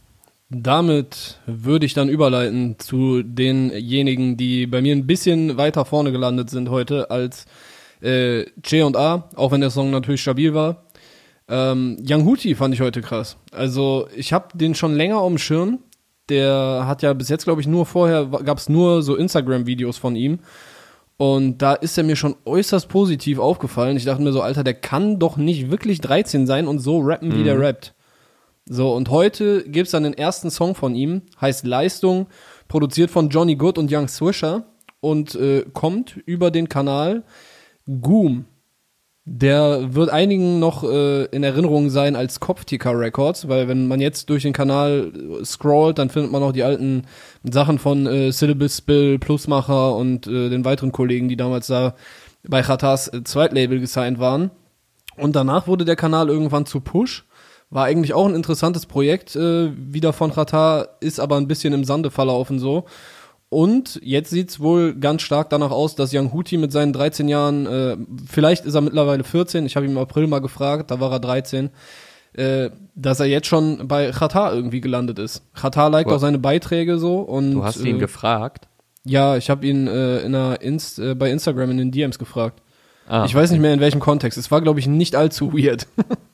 Damit 0.53 1.39
würde 1.45 1.85
ich 1.85 1.93
dann 1.93 2.09
überleiten 2.09 2.77
zu 2.77 3.23
denjenigen, 3.23 4.35
die 4.35 4.67
bei 4.67 4.81
mir 4.81 4.93
ein 4.93 5.07
bisschen 5.07 5.55
weiter 5.55 5.85
vorne 5.85 6.11
gelandet 6.11 6.49
sind 6.49 6.69
heute 6.69 7.09
als 7.09 7.45
äh, 8.01 8.43
C 8.61 8.81
und 8.81 8.97
A, 8.97 9.29
auch 9.35 9.53
wenn 9.53 9.61
der 9.61 9.69
Song 9.69 9.91
natürlich 9.91 10.21
stabil 10.21 10.53
war. 10.53 10.83
Ähm, 11.47 11.95
Young 12.05 12.25
Hootie 12.25 12.55
fand 12.55 12.73
ich 12.73 12.81
heute 12.81 13.01
krass. 13.01 13.37
Also 13.53 14.09
ich 14.13 14.33
habe 14.33 14.57
den 14.57 14.75
schon 14.75 14.93
länger 14.93 15.19
auf 15.19 15.29
dem 15.29 15.37
Schirm. 15.37 15.79
Der 16.27 16.83
hat 16.85 17.01
ja 17.01 17.13
bis 17.13 17.29
jetzt, 17.29 17.45
glaube 17.45 17.61
ich, 17.61 17.67
nur 17.67 17.85
vorher, 17.85 18.25
gab 18.25 18.57
es 18.57 18.67
nur 18.67 19.03
so 19.03 19.15
Instagram-Videos 19.15 19.97
von 19.97 20.17
ihm. 20.17 20.39
Und 21.15 21.59
da 21.59 21.75
ist 21.75 21.97
er 21.97 22.03
mir 22.03 22.17
schon 22.17 22.35
äußerst 22.43 22.89
positiv 22.89 23.39
aufgefallen. 23.39 23.95
Ich 23.95 24.03
dachte 24.03 24.21
mir 24.21 24.33
so, 24.33 24.41
Alter, 24.41 24.65
der 24.65 24.73
kann 24.73 25.17
doch 25.17 25.37
nicht 25.37 25.71
wirklich 25.71 26.01
13 26.01 26.45
sein 26.45 26.67
und 26.67 26.79
so 26.79 26.99
rappen, 26.99 27.31
wie 27.33 27.39
mhm. 27.39 27.45
der 27.45 27.59
rappt. 27.59 27.93
So, 28.65 28.93
und 28.93 29.09
heute 29.09 29.63
gibt's 29.67 29.91
dann 29.91 30.03
den 30.03 30.13
ersten 30.13 30.51
Song 30.51 30.75
von 30.75 30.95
ihm, 30.95 31.23
heißt 31.39 31.65
Leistung, 31.65 32.27
produziert 32.67 33.11
von 33.11 33.29
Johnny 33.29 33.55
Good 33.55 33.77
und 33.77 33.91
Young 33.91 34.07
Swisher 34.07 34.65
und 34.99 35.35
äh, 35.35 35.65
kommt 35.73 36.17
über 36.25 36.51
den 36.51 36.69
Kanal 36.69 37.23
Goom. 37.87 38.45
Der 39.25 39.93
wird 39.93 40.09
einigen 40.09 40.59
noch 40.59 40.83
äh, 40.83 41.25
in 41.25 41.43
Erinnerung 41.43 41.89
sein 41.89 42.15
als 42.15 42.39
Kopfticker 42.39 42.97
Records, 42.97 43.47
weil 43.47 43.67
wenn 43.67 43.87
man 43.87 43.99
jetzt 43.99 44.29
durch 44.29 44.43
den 44.43 44.53
Kanal 44.53 45.11
scrollt, 45.43 45.99
dann 45.99 46.09
findet 46.09 46.31
man 46.31 46.41
auch 46.41 46.51
die 46.51 46.63
alten 46.63 47.03
Sachen 47.43 47.77
von 47.77 48.07
äh, 48.07 48.31
Syllable 48.31 48.69
Spill, 48.69 49.19
Plusmacher 49.19 49.95
und 49.95 50.27
äh, 50.27 50.49
den 50.49 50.65
weiteren 50.65 50.91
Kollegen, 50.91 51.29
die 51.29 51.37
damals 51.37 51.67
da 51.67 51.95
bei 52.47 52.61
Khatas 52.61 53.09
äh, 53.09 53.23
Zweitlabel 53.23 53.79
gesigned 53.79 54.19
waren. 54.19 54.51
Und 55.17 55.35
danach 55.35 55.67
wurde 55.67 55.85
der 55.85 55.95
Kanal 55.95 56.29
irgendwann 56.29 56.65
zu 56.65 56.79
Push 56.79 57.25
war 57.71 57.85
eigentlich 57.85 58.13
auch 58.13 58.27
ein 58.27 58.35
interessantes 58.35 58.85
Projekt 58.85 59.35
äh, 59.35 59.71
wieder 59.75 60.13
von 60.13 60.33
Qatar, 60.33 60.89
ist 60.99 61.19
aber 61.19 61.37
ein 61.37 61.47
bisschen 61.47 61.73
im 61.73 61.85
Sande 61.85 62.11
verlaufen 62.11 62.59
so. 62.59 62.85
Und 63.49 63.99
jetzt 64.03 64.29
sieht's 64.29 64.59
wohl 64.59 64.93
ganz 64.93 65.23
stark 65.23 65.49
danach 65.49 65.71
aus, 65.71 65.95
dass 65.95 66.13
Young 66.13 66.31
Huti 66.31 66.57
mit 66.57 66.71
seinen 66.71 66.93
13 66.93 67.27
Jahren, 67.27 67.65
äh, 67.65 67.97
vielleicht 68.25 68.65
ist 68.65 68.75
er 68.75 68.81
mittlerweile 68.81 69.23
14, 69.23 69.65
ich 69.65 69.75
habe 69.75 69.85
ihn 69.85 69.93
im 69.93 69.97
April 69.97 70.27
mal 70.27 70.39
gefragt, 70.39 70.91
da 70.91 70.99
war 70.99 71.11
er 71.11 71.19
13, 71.19 71.69
äh, 72.33 72.69
dass 72.95 73.19
er 73.19 73.25
jetzt 73.25 73.47
schon 73.47 73.87
bei 73.87 74.11
Qatar 74.11 74.53
irgendwie 74.53 74.79
gelandet 74.79 75.19
ist. 75.19 75.43
Qatar 75.53 75.89
liked 75.89 76.11
auch 76.11 76.19
seine 76.19 76.39
Beiträge 76.39 76.97
so 76.97 77.19
und 77.19 77.53
Du 77.53 77.63
hast 77.63 77.81
ihn 77.83 77.97
äh, 77.97 77.99
gefragt? 77.99 78.67
Ja, 79.03 79.35
ich 79.35 79.49
habe 79.49 79.65
ihn 79.65 79.87
äh, 79.87 80.19
in 80.19 80.35
einer 80.35 80.61
Inst 80.61 80.99
äh, 80.99 81.15
bei 81.15 81.29
Instagram 81.31 81.71
in 81.71 81.77
den 81.77 81.91
DMs 81.91 82.19
gefragt. 82.19 82.61
Ah, 83.07 83.25
ich 83.25 83.35
weiß 83.35 83.51
nicht 83.51 83.59
mehr 83.59 83.73
in 83.73 83.81
welchem 83.81 83.99
Kontext. 83.99 84.37
Es 84.37 84.51
war 84.51 84.61
glaube 84.61 84.79
ich 84.79 84.87
nicht 84.87 85.15
allzu 85.15 85.51
weird. 85.53 85.87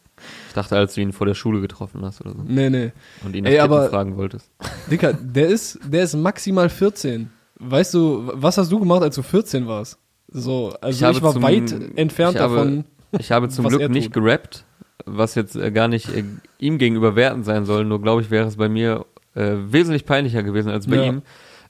dachte, 0.54 0.77
als 0.77 0.96
du 0.96 1.01
ihn 1.01 1.13
vor 1.13 1.27
der 1.27 1.34
Schule 1.34 1.62
getroffen 1.62 2.04
hast 2.04 2.22
oder 2.22 2.32
so. 2.32 2.44
Nee, 2.46 2.70
nee. 2.70 2.92
Und 3.24 3.36
ihn 3.36 3.44
nach 3.44 3.51
Ey, 3.51 3.60
aber, 3.60 3.89
fragen 3.89 4.18
wolltest. 4.18 4.50
Dicker, 4.92 5.14
der 5.14 5.48
ist, 5.48 5.79
der 5.83 6.03
ist 6.03 6.16
maximal 6.16 6.70
14. 6.70 7.29
Weißt 7.60 7.94
du, 7.94 8.29
was 8.33 8.57
hast 8.57 8.72
du 8.72 8.79
gemacht, 8.79 9.01
als 9.01 9.16
du 9.16 9.24
14 9.24 9.68
warst? 9.68 9.98
So, 10.29 10.74
also 10.81 11.10
ich, 11.10 11.18
ich 11.18 11.24
war 11.24 11.33
zum, 11.33 11.42
weit 11.42 11.72
entfernt 11.96 12.36
ich 12.36 12.40
davon. 12.40 12.86
Habe, 13.12 13.22
ich 13.22 13.31
habe 13.31 13.50
zum 13.50 13.68
Glück 13.68 13.90
nicht 13.90 14.14
gerappt, 14.14 14.66
was 15.05 15.36
jetzt 15.36 15.55
äh, 15.55 15.72
gar 15.72 15.88
nicht 15.88 16.10
äh, 16.14 16.24
ihm 16.60 16.77
gegenüber 16.77 17.16
wertend 17.16 17.46
sein 17.46 17.66
soll, 17.66 17.86
nur 17.86 18.01
glaube 18.01 18.22
ich, 18.22 18.29
wäre 18.29 18.48
es 18.48 18.57
bei 18.57 18.70
mir 18.70 19.05
äh, 19.36 19.55
wesentlich 19.70 20.05
peinlicher 20.05 20.44
gewesen 20.44 20.70
als 20.70 20.88
bei 20.88 20.98
ja. 20.98 21.03
ihm. 21.03 21.22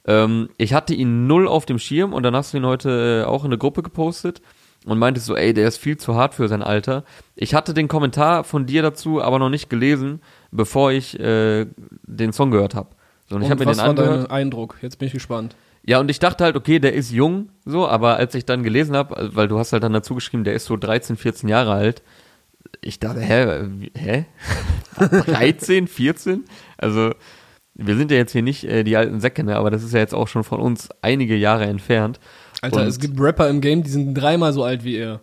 Ähm, 0.06 0.48
ich 0.56 0.74
hatte 0.74 0.94
ihn 0.94 1.26
null 1.26 1.46
auf 1.46 1.66
dem 1.66 1.78
Schirm 1.78 2.12
und 2.12 2.22
dann 2.22 2.34
hast 2.34 2.52
du 2.52 2.56
ihn 2.56 2.66
heute 2.66 3.22
äh, 3.24 3.28
auch 3.28 3.44
in 3.44 3.48
eine 3.48 3.58
Gruppe 3.58 3.82
gepostet 3.82 4.42
und 4.90 4.98
meinte 4.98 5.20
so, 5.20 5.36
ey, 5.36 5.52
der 5.52 5.68
ist 5.68 5.78
viel 5.78 5.96
zu 5.96 6.14
hart 6.14 6.34
für 6.34 6.48
sein 6.48 6.62
Alter. 6.62 7.04
Ich 7.36 7.54
hatte 7.54 7.74
den 7.74 7.88
Kommentar 7.88 8.44
von 8.44 8.66
dir 8.66 8.82
dazu 8.82 9.22
aber 9.22 9.38
noch 9.38 9.50
nicht 9.50 9.68
gelesen, 9.70 10.20
bevor 10.50 10.92
ich 10.92 11.18
äh, 11.18 11.66
den 12.02 12.32
Song 12.32 12.50
gehört 12.50 12.74
habe. 12.74 12.90
So, 13.28 13.36
und, 13.36 13.42
und 13.42 13.46
ich 13.46 13.50
habe 13.50 13.64
mir 13.64 13.72
den 13.72 13.80
angehört. 13.80 14.24
Dein 14.24 14.30
Eindruck? 14.30 14.76
Jetzt 14.80 14.98
bin 14.98 15.06
ich 15.06 15.12
gespannt. 15.12 15.56
Ja, 15.84 16.00
und 16.00 16.10
ich 16.10 16.18
dachte 16.18 16.44
halt, 16.44 16.56
okay, 16.56 16.78
der 16.78 16.92
ist 16.92 17.12
jung, 17.12 17.48
so, 17.64 17.88
aber 17.88 18.16
als 18.16 18.34
ich 18.34 18.44
dann 18.44 18.62
gelesen 18.62 18.96
habe, 18.96 19.30
weil 19.34 19.48
du 19.48 19.58
hast 19.58 19.72
halt 19.72 19.82
dann 19.82 19.92
dazu 19.92 20.14
geschrieben, 20.14 20.44
der 20.44 20.54
ist 20.54 20.66
so 20.66 20.76
13, 20.76 21.16
14 21.16 21.48
Jahre 21.48 21.72
alt, 21.72 22.02
ich 22.80 23.00
dachte, 23.00 23.20
hä, 23.20 23.68
hä? 23.96 24.26
13, 24.98 25.86
14? 25.86 26.44
Also, 26.76 27.12
wir 27.74 27.96
sind 27.96 28.10
ja 28.10 28.16
jetzt 28.16 28.32
hier 28.32 28.42
nicht 28.42 28.64
äh, 28.64 28.84
die 28.84 28.96
alten 28.96 29.20
Säcke, 29.20 29.44
ne, 29.44 29.56
aber 29.56 29.70
das 29.70 29.82
ist 29.82 29.94
ja 29.94 30.00
jetzt 30.00 30.14
auch 30.14 30.28
schon 30.28 30.44
von 30.44 30.60
uns 30.60 30.90
einige 31.00 31.36
Jahre 31.36 31.64
entfernt. 31.64 32.20
Alter, 32.60 32.80
und 32.80 32.86
es 32.86 32.98
gibt 32.98 33.20
Rapper 33.20 33.48
im 33.48 33.60
Game, 33.60 33.82
die 33.82 33.90
sind 33.90 34.14
dreimal 34.14 34.52
so 34.52 34.64
alt 34.64 34.84
wie 34.84 34.96
er. 34.96 35.20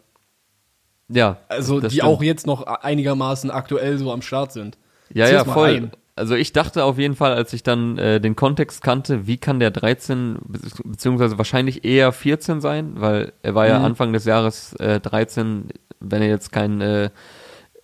Ja. 1.09 1.37
Also, 1.49 1.79
die 1.79 1.89
stimmt. 1.89 2.03
auch 2.03 2.23
jetzt 2.23 2.47
noch 2.47 2.63
einigermaßen 2.63 3.51
aktuell 3.51 3.97
so 3.97 4.11
am 4.11 4.21
Start 4.21 4.51
sind. 4.51 4.77
Ja, 5.13 5.25
Zieh's 5.25 5.33
ja, 5.33 5.43
voll. 5.45 5.69
Ein. 5.69 5.91
Also 6.17 6.35
ich 6.35 6.53
dachte 6.53 6.85
auf 6.85 6.97
jeden 6.97 7.15
Fall, 7.15 7.33
als 7.33 7.51
ich 7.51 7.61
dann 7.61 7.97
äh, 7.97 8.21
den 8.21 8.37
Kontext 8.37 8.81
kannte, 8.81 9.27
wie 9.27 9.35
kann 9.35 9.59
der 9.59 9.69
13 9.69 10.37
beziehungsweise 10.85 11.37
wahrscheinlich 11.37 11.83
eher 11.83 12.13
14 12.13 12.61
sein, 12.61 12.93
weil 12.95 13.33
er 13.43 13.53
war 13.53 13.67
ja 13.67 13.79
mhm. 13.79 13.85
Anfang 13.85 14.13
des 14.13 14.23
Jahres 14.23 14.73
äh, 14.75 15.01
13, 15.01 15.67
wenn 15.99 16.21
er 16.21 16.29
jetzt 16.29 16.53
kein 16.53 16.79
äh, 16.79 17.09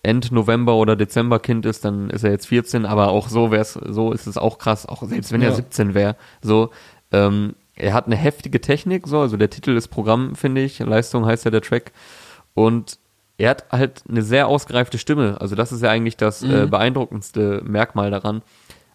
End 0.02 0.32
November 0.32 0.76
oder 0.76 0.96
Dezember 0.96 1.40
Kind 1.40 1.66
ist, 1.66 1.84
dann 1.84 2.08
ist 2.08 2.24
er 2.24 2.30
jetzt 2.30 2.46
14, 2.46 2.86
aber 2.86 3.08
auch 3.08 3.28
so 3.28 3.50
wär's, 3.50 3.74
so 3.74 4.12
ist 4.12 4.26
es 4.26 4.38
auch 4.38 4.56
krass, 4.56 4.86
auch 4.86 5.02
selbst 5.02 5.30
wenn 5.30 5.42
ja. 5.42 5.48
er 5.48 5.54
17 5.54 5.92
wäre, 5.92 6.16
so 6.40 6.70
ähm, 7.12 7.54
er 7.74 7.94
hat 7.94 8.06
eine 8.06 8.16
heftige 8.16 8.60
Technik, 8.60 9.06
so, 9.06 9.20
also 9.20 9.36
der 9.36 9.50
Titel 9.50 9.76
ist 9.76 9.88
Programm, 9.88 10.34
finde 10.34 10.62
ich. 10.62 10.78
Leistung 10.78 11.24
heißt 11.24 11.44
ja 11.44 11.50
der 11.50 11.62
Track. 11.62 11.92
Und 12.54 12.98
er 13.38 13.50
hat 13.50 13.64
halt 13.72 14.04
eine 14.08 14.22
sehr 14.22 14.46
ausgereifte 14.46 14.98
Stimme. 14.98 15.40
Also 15.40 15.54
das 15.56 15.72
ist 15.72 15.82
ja 15.82 15.90
eigentlich 15.90 16.16
das 16.16 16.42
äh, 16.42 16.46
mhm. 16.46 16.54
äh, 16.54 16.66
beeindruckendste 16.66 17.62
Merkmal 17.64 18.10
daran. 18.10 18.42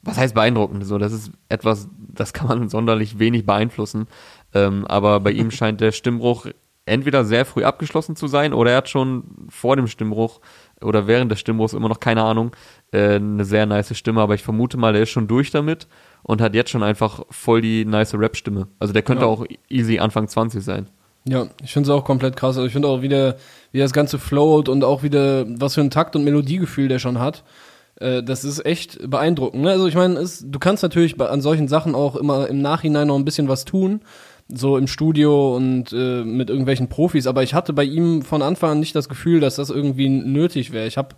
Was 0.04 0.18
heißt 0.18 0.36
beeindruckend? 0.36 0.86
So, 0.86 0.98
das 0.98 1.12
ist 1.12 1.32
etwas, 1.50 1.90
das 1.98 2.34
kann 2.34 2.48
man 2.48 2.70
sonderlich 2.70 3.20
wenig 3.20 3.46
beeinflussen. 3.46 4.08
Ähm, 4.54 4.86
aber 4.88 5.20
bei 5.20 5.32
ihm 5.32 5.52
scheint 5.52 5.82
der 5.82 5.92
Stimmbruch 5.92 6.48
entweder 6.86 7.26
sehr 7.26 7.46
früh 7.46 7.66
abgeschlossen 7.66 8.16
zu 8.16 8.28
sein 8.28 8.54
oder 8.54 8.72
er 8.72 8.78
hat 8.78 8.88
schon 8.90 9.26
vor 9.50 9.76
dem 9.76 9.88
Stimmbruch 9.88 10.40
oder 10.80 11.06
während 11.06 11.30
des 11.30 11.42
Stimmbruchs 11.42 11.74
immer 11.74 11.90
noch 11.90 12.00
keine 12.00 12.24
Ahnung 12.24 12.56
äh, 12.94 13.16
eine 13.16 13.44
sehr 13.44 13.66
nice 13.66 13.98
Stimme. 13.98 14.22
Aber 14.22 14.36
ich 14.36 14.44
vermute 14.44 14.78
mal, 14.78 14.96
er 14.96 15.02
ist 15.02 15.10
schon 15.10 15.28
durch 15.28 15.52
damit 15.52 15.88
und 16.28 16.42
hat 16.42 16.54
jetzt 16.54 16.70
schon 16.70 16.84
einfach 16.84 17.24
voll 17.32 17.62
die 17.62 17.86
nice 17.86 18.13
Rap-Stimme. 18.13 18.68
Also 18.80 18.94
der 18.94 19.02
könnte 19.02 19.24
ja. 19.24 19.30
auch 19.30 19.46
easy 19.70 19.98
Anfang 19.98 20.28
20 20.28 20.63
sein. 20.63 20.88
Ja, 21.26 21.48
ich 21.63 21.74
finde 21.74 21.90
es 21.90 21.96
auch 21.96 22.06
komplett 22.06 22.36
krass. 22.36 22.58
Also 22.58 22.68
ich 22.68 22.74
finde 22.74 22.90
auch 22.90 23.02
wieder, 23.02 23.38
wie 23.72 23.80
das 23.80 23.94
Ganze 23.94 24.20
float 24.20 24.70
und 24.70 24.84
auch 24.84 25.04
wieder, 25.04 25.46
was 25.48 25.74
für 25.74 25.82
ein 25.82 25.90
Takt 25.90 26.16
und 26.16 26.24
Melodiegefühl 26.24 26.90
der 26.90 27.00
schon 27.00 27.20
hat. 27.20 27.44
Äh, 28.00 28.24
das 28.24 28.44
ist 28.44 28.66
echt 28.66 29.10
beeindruckend. 29.10 29.63
Ne? 29.63 29.72
Also 29.72 29.88
ich 29.88 29.96
meine, 29.96 30.24
du 30.24 30.60
kannst 30.60 30.84
natürlich 30.84 31.20
an 31.20 31.42
solchen 31.42 31.70
Sachen 31.70 31.96
auch 31.96 32.16
immer 32.16 32.48
im 32.48 32.62
Nachhinein 32.62 33.08
noch 33.08 33.16
ein 33.16 33.26
bisschen 33.26 33.48
was 33.48 33.66
tun. 33.66 34.02
So 34.50 34.78
im 34.78 34.88
Studio 34.88 35.56
und 35.56 35.92
äh, 35.92 36.24
mit 36.24 36.50
irgendwelchen 36.50 36.88
Profis. 36.88 37.28
Aber 37.28 37.44
ich 37.44 37.54
hatte 37.54 37.74
bei 37.74 37.84
ihm 37.84 38.22
von 38.22 38.42
Anfang 38.42 38.72
an 38.72 38.80
nicht 38.80 38.96
das 38.96 39.10
Gefühl, 39.10 39.40
dass 39.40 39.56
das 39.56 39.70
irgendwie 39.70 40.08
nötig 40.08 40.72
wäre. 40.72 40.88
Ich 40.88 40.98
habe 40.98 41.16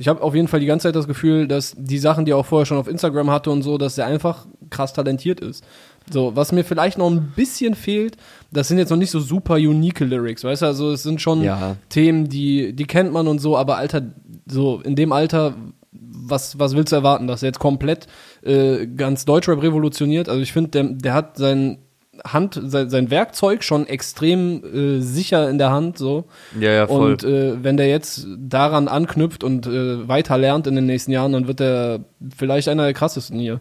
ich 0.00 0.06
habe 0.06 0.22
auf 0.22 0.34
jeden 0.34 0.46
Fall 0.46 0.60
die 0.60 0.66
ganze 0.66 0.84
Zeit 0.84 0.94
das 0.94 1.08
Gefühl, 1.08 1.48
dass 1.48 1.74
die 1.76 1.98
Sachen, 1.98 2.24
die 2.24 2.30
er 2.30 2.36
auch 2.36 2.46
vorher 2.46 2.66
schon 2.66 2.78
auf 2.78 2.86
Instagram 2.86 3.30
hatte 3.30 3.50
und 3.50 3.62
so, 3.62 3.78
dass 3.78 3.98
er 3.98 4.06
einfach 4.06 4.46
krass 4.70 4.92
talentiert 4.92 5.40
ist. 5.40 5.64
So, 6.08 6.36
was 6.36 6.52
mir 6.52 6.64
vielleicht 6.64 6.98
noch 6.98 7.10
ein 7.10 7.32
bisschen 7.34 7.74
fehlt, 7.74 8.16
das 8.52 8.68
sind 8.68 8.78
jetzt 8.78 8.90
noch 8.90 8.96
nicht 8.96 9.10
so 9.10 9.18
super 9.18 9.54
unique 9.54 9.98
Lyrics, 10.00 10.44
weißt 10.44 10.62
du? 10.62 10.66
Also 10.66 10.92
es 10.92 11.02
sind 11.02 11.20
schon 11.20 11.42
ja. 11.42 11.76
Themen, 11.88 12.28
die, 12.28 12.74
die 12.74 12.86
kennt 12.86 13.12
man 13.12 13.26
und 13.26 13.40
so, 13.40 13.56
aber 13.56 13.76
Alter, 13.76 14.02
so 14.46 14.80
in 14.80 14.94
dem 14.94 15.10
Alter, 15.10 15.54
was, 15.90 16.60
was 16.60 16.76
willst 16.76 16.92
du 16.92 16.96
erwarten, 16.96 17.26
dass 17.26 17.42
er 17.42 17.48
jetzt 17.48 17.58
komplett 17.58 18.06
äh, 18.42 18.86
ganz 18.86 19.24
Deutschrap 19.24 19.60
revolutioniert? 19.62 20.28
Also 20.28 20.40
ich 20.40 20.52
finde, 20.52 20.70
der, 20.70 20.84
der 20.84 21.14
hat 21.14 21.36
sein 21.36 21.78
Hand, 22.26 22.60
sein, 22.64 22.90
sein 22.90 23.10
Werkzeug 23.10 23.62
schon 23.64 23.86
extrem 23.86 24.62
äh, 24.64 25.00
sicher 25.00 25.48
in 25.50 25.58
der 25.58 25.70
Hand, 25.70 25.98
so. 25.98 26.24
Ja, 26.58 26.70
ja, 26.72 26.86
voll. 26.86 27.12
Und 27.12 27.24
äh, 27.24 27.62
wenn 27.62 27.76
der 27.76 27.88
jetzt 27.88 28.26
daran 28.38 28.88
anknüpft 28.88 29.44
und 29.44 29.66
äh, 29.66 30.08
weiter 30.08 30.38
lernt 30.38 30.66
in 30.66 30.74
den 30.74 30.86
nächsten 30.86 31.12
Jahren, 31.12 31.32
dann 31.32 31.46
wird 31.48 31.60
er 31.60 32.00
vielleicht 32.36 32.68
einer 32.68 32.84
der 32.84 32.94
krassesten 32.94 33.38
hier. 33.38 33.60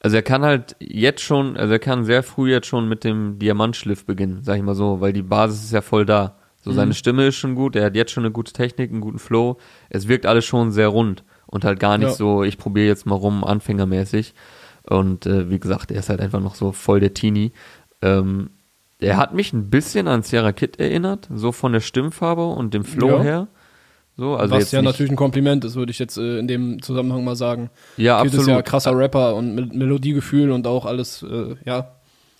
Also 0.00 0.16
er 0.16 0.22
kann 0.22 0.42
halt 0.42 0.74
jetzt 0.80 1.20
schon, 1.22 1.56
also 1.56 1.72
er 1.72 1.78
kann 1.78 2.04
sehr 2.04 2.22
früh 2.22 2.50
jetzt 2.50 2.66
schon 2.66 2.88
mit 2.88 3.04
dem 3.04 3.38
Diamantschliff 3.38 4.04
beginnen, 4.06 4.40
sag 4.42 4.56
ich 4.56 4.62
mal 4.62 4.74
so, 4.74 5.00
weil 5.00 5.12
die 5.12 5.22
Basis 5.22 5.64
ist 5.64 5.72
ja 5.72 5.82
voll 5.82 6.04
da. 6.04 6.36
So 6.60 6.72
seine 6.72 6.88
Mhm. 6.88 6.94
Stimme 6.94 7.26
ist 7.28 7.36
schon 7.36 7.54
gut, 7.54 7.76
er 7.76 7.84
hat 7.84 7.94
jetzt 7.94 8.10
schon 8.10 8.24
eine 8.24 8.32
gute 8.32 8.52
Technik, 8.52 8.90
einen 8.90 9.00
guten 9.00 9.20
Flow. 9.20 9.56
Es 9.88 10.08
wirkt 10.08 10.26
alles 10.26 10.44
schon 10.44 10.72
sehr 10.72 10.88
rund 10.88 11.22
und 11.46 11.64
halt 11.64 11.78
gar 11.78 11.96
nicht 11.96 12.08
Ja. 12.08 12.14
so, 12.14 12.42
ich 12.42 12.58
probiere 12.58 12.88
jetzt 12.88 13.06
mal 13.06 13.14
rum, 13.14 13.44
anfängermäßig. 13.44 14.34
Und 14.82 15.26
äh, 15.26 15.50
wie 15.50 15.60
gesagt, 15.60 15.92
er 15.92 16.00
ist 16.00 16.08
halt 16.08 16.20
einfach 16.20 16.40
noch 16.40 16.54
so 16.54 16.72
voll 16.72 16.98
der 16.98 17.12
Teenie. 17.14 17.52
Ähm, 18.02 18.50
er 19.00 19.16
hat 19.16 19.34
mich 19.34 19.52
ein 19.52 19.70
bisschen 19.70 20.08
an 20.08 20.22
Sierra 20.22 20.52
Kid 20.52 20.80
erinnert, 20.80 21.28
so 21.34 21.52
von 21.52 21.72
der 21.72 21.80
Stimmfarbe 21.80 22.46
und 22.46 22.74
dem 22.74 22.84
Flow 22.84 23.18
Ja. 23.18 23.22
her. 23.22 23.48
So, 24.16 24.34
also 24.34 24.52
Was 24.56 24.72
ja 24.72 24.82
natürlich 24.82 25.12
ein 25.12 25.16
Kompliment 25.16 25.64
ist, 25.64 25.76
würde 25.76 25.92
ich 25.92 26.00
jetzt 26.00 26.18
äh, 26.18 26.38
in 26.40 26.48
dem 26.48 26.82
Zusammenhang 26.82 27.22
mal 27.22 27.36
sagen. 27.36 27.70
ja, 27.96 28.16
Kid 28.20 28.26
absolut. 28.32 28.42
ist 28.48 28.48
ja 28.48 28.62
krasser 28.62 28.96
Rapper 28.98 29.36
und 29.36 29.54
mit 29.54 29.72
Melodiegefühl 29.72 30.50
und 30.50 30.66
auch 30.66 30.86
alles, 30.86 31.22
äh, 31.22 31.54
ja. 31.64 31.92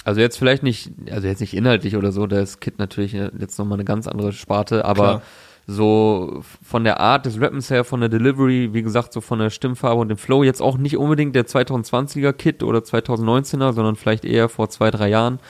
Also 0.05 0.21
jetzt 0.21 0.39
vielleicht 0.39 0.65
nicht, 0.65 0.91
also 1.11 1.29
jetzt 1.29 1.41
nicht 1.41 1.55
inhaltlich 1.55 1.95
oder 1.97 2.11
so, 2.11 2.27
da 2.27 2.41
ist 2.41 2.61
Kid 2.61 2.79
natürlich 2.81 3.15
äh, 3.15 3.31
jetzt 3.39 3.59
nochmal 3.59 3.77
eine 3.77 3.85
ganz 3.85 4.09
andere 4.09 4.33
Sparte, 4.33 4.85
aber 4.85 4.95
Klar. 5.05 5.23
So 5.71 6.43
von 6.67 6.83
der 6.85 6.99
Art 6.99 7.27
des 7.27 7.39
Rappens 7.39 7.69
her, 7.69 7.85
von 7.85 8.01
der 8.01 8.09
Delivery, 8.09 8.71
wie 8.73 8.83
gesagt, 8.83 9.13
so 9.13 9.21
von 9.21 9.39
der 9.39 9.51
Stimmfarbe 9.51 10.01
und 10.01 10.09
dem 10.09 10.17
Flow, 10.17 10.43
jetzt 10.43 10.63
auch 10.63 10.79
nicht 10.79 10.97
unbedingt 10.97 11.37
der 11.37 11.47
2020er 11.47 12.33
Kid 12.33 12.63
oder 12.63 12.79
2019er, 12.79 13.75
sondern 13.75 13.95
vielleicht 13.95 14.25
eher 14.25 14.49
vor 14.49 14.71
zwei, 14.71 14.91
drei 14.91 15.11
Jahren. 15.11 15.41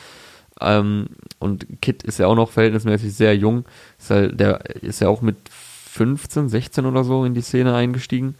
Ähm, 0.60 1.06
und 1.38 1.66
Kid 1.80 2.02
ist 2.02 2.18
ja 2.18 2.26
auch 2.26 2.34
noch 2.34 2.50
verhältnismäßig 2.50 3.14
sehr 3.14 3.36
jung, 3.36 3.64
ist 3.96 4.10
halt, 4.10 4.40
der 4.40 4.74
ist 4.82 5.00
ja 5.00 5.08
auch 5.08 5.22
mit 5.22 5.36
15, 5.92 6.48
16 6.48 6.84
oder 6.84 7.04
so 7.04 7.24
in 7.24 7.34
die 7.34 7.40
Szene 7.40 7.72
eingestiegen. 7.76 8.34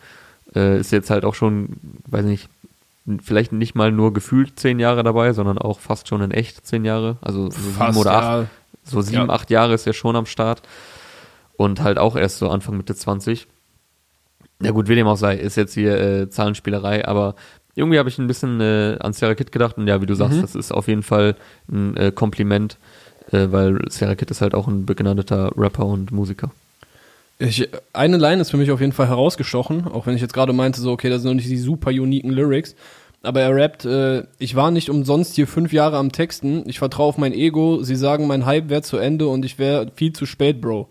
Äh, 0.57 0.81
ist 0.81 0.91
jetzt 0.91 1.11
halt 1.11 1.25
auch 1.25 1.37
schon, 1.37 1.77
weiß 2.09 2.25
nicht, 2.25 2.49
vielleicht 3.23 3.53
nicht 3.53 3.77
mal 3.77 3.93
nur 3.93 4.13
gefühlt 4.13 4.59
zehn 4.59 4.81
Jahre 4.81 5.05
dabei, 5.05 5.33
sondern 5.33 5.59
auch 5.59 5.79
fast 5.79 6.09
schon 6.09 6.23
in 6.23 6.33
echt 6.33 6.67
zehn 6.67 6.85
Jahre. 6.85 7.19
Also 7.21 7.51
so 7.51 7.61
sieben 7.61 7.97
oder 7.97 8.13
acht, 8.13 8.25
ja. 8.25 8.47
so 8.83 9.01
sieben, 9.01 9.29
Ja. 9.29 9.33
acht 9.33 9.51
Jahre 9.51 9.75
ist 9.75 9.87
er 9.87 9.93
schon 9.93 10.17
am 10.17 10.27
Start. 10.27 10.63
Und 11.59 11.83
halt 11.83 11.99
auch 11.99 12.17
erst 12.17 12.39
so 12.39 12.49
Anfang 12.49 12.77
Mitte 12.79 12.95
20. 12.95 13.47
Ja 14.63 14.71
gut, 14.71 14.89
wie 14.89 14.95
dem 14.95 15.07
auch 15.07 15.17
sei, 15.17 15.37
ist 15.37 15.57
jetzt 15.57 15.75
hier 15.75 16.01
äh, 16.01 16.31
Zahlenspielerei, 16.31 17.07
aber 17.07 17.35
irgendwie 17.75 17.99
habe 17.99 18.09
ich 18.09 18.19
ein 18.19 18.27
bisschen 18.27 18.61
äh, 18.61 18.97
an 19.01 19.13
Sarah 19.13 19.35
Kid 19.35 19.53
gedacht 19.53 19.77
und 19.77 19.87
ja, 19.87 20.01
wie 20.01 20.07
du 20.07 20.15
sagst, 20.15 20.39
Mhm. 20.39 20.43
das 20.43 20.55
ist 20.55 20.73
auf 20.73 20.89
jeden 20.89 21.03
Fall 21.03 21.37
ein 21.71 21.97
äh, 21.97 22.11
Kompliment, 22.13 22.77
äh, 23.31 23.49
weil 23.51 23.79
Sarah 23.91 24.15
Kid 24.15 24.31
ist 24.31 24.41
halt 24.41 24.55
auch 24.55 24.67
ein 24.67 24.87
begnadeter 24.87 25.53
Rapper 25.57 25.85
und 25.87 26.11
Musiker. 26.13 26.51
Ich, 27.41 27.69
eine 27.93 28.17
Line 28.17 28.41
ist 28.41 28.51
für 28.51 28.57
mich 28.57 28.71
auf 28.73 28.81
jeden 28.81 28.93
Fall 28.93 29.07
herausgestochen, 29.09 29.87
auch 29.87 30.07
wenn 30.07 30.17
ich 30.17 30.23
jetzt 30.23 30.35
gerade 30.35 30.53
meinte, 30.53 30.81
so, 30.81 30.91
okay, 30.91 31.09
das 31.11 31.23
sind 31.23 31.31
noch 31.31 31.37
nicht 31.37 31.49
die 31.51 31.59
super 31.59 31.91
uniken 31.91 32.31
Lyrics. 32.31 32.75
Aber 33.23 33.41
er 33.41 33.55
rappt, 33.55 33.85
äh, 33.85 34.25
ich 34.39 34.55
war 34.57 34.71
nicht 34.71 34.91
umsonst 34.91 35.35
hier 35.35 35.47
fünf 35.49 35.73
Jahre 35.73 35.97
am 35.99 36.11
Texten, 36.13 36.63
ich 36.69 36.79
vertraue 36.79 37.07
auf 37.07 37.19
mein 37.19 37.33
Ego, 37.33 37.83
sie 37.83 37.97
sagen, 37.97 38.27
mein 38.29 38.47
Hype 38.47 38.69
wäre 38.71 38.83
zu 38.83 38.97
Ende 38.97 39.27
und 39.29 39.45
ich 39.45 39.59
wäre 39.59 39.91
viel 39.95 40.13
zu 40.13 40.25
spät, 40.27 40.61
Bro. 40.61 40.89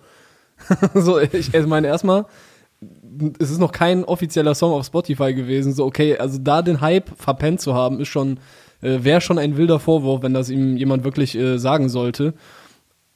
so, 0.94 1.20
ich, 1.20 1.54
ich 1.54 1.66
meine, 1.66 1.88
erstmal, 1.88 2.26
es 3.40 3.50
ist 3.50 3.60
noch 3.60 3.72
kein 3.72 4.04
offizieller 4.04 4.56
Song 4.56 4.72
auf 4.72 4.86
Spotify 4.86 5.34
gewesen, 5.34 5.74
so, 5.74 5.86
okay, 5.86 6.18
also 6.18 6.38
da 6.38 6.62
den 6.62 6.82
Hype 6.82 7.10
verpennt 7.18 7.62
zu 7.62 7.74
haben, 7.74 8.00
ist 8.00 8.10
schon, 8.10 8.40
äh, 8.82 9.00
wäre 9.02 9.22
schon 9.22 9.40
ein 9.40 9.58
wilder 9.58 9.80
Vorwurf, 9.80 10.22
wenn 10.22 10.34
das 10.34 10.50
ihm 10.50 10.78
jemand 10.78 11.04
wirklich 11.04 11.36
äh, 11.36 11.58
sagen 11.58 11.90
sollte. 11.90 12.34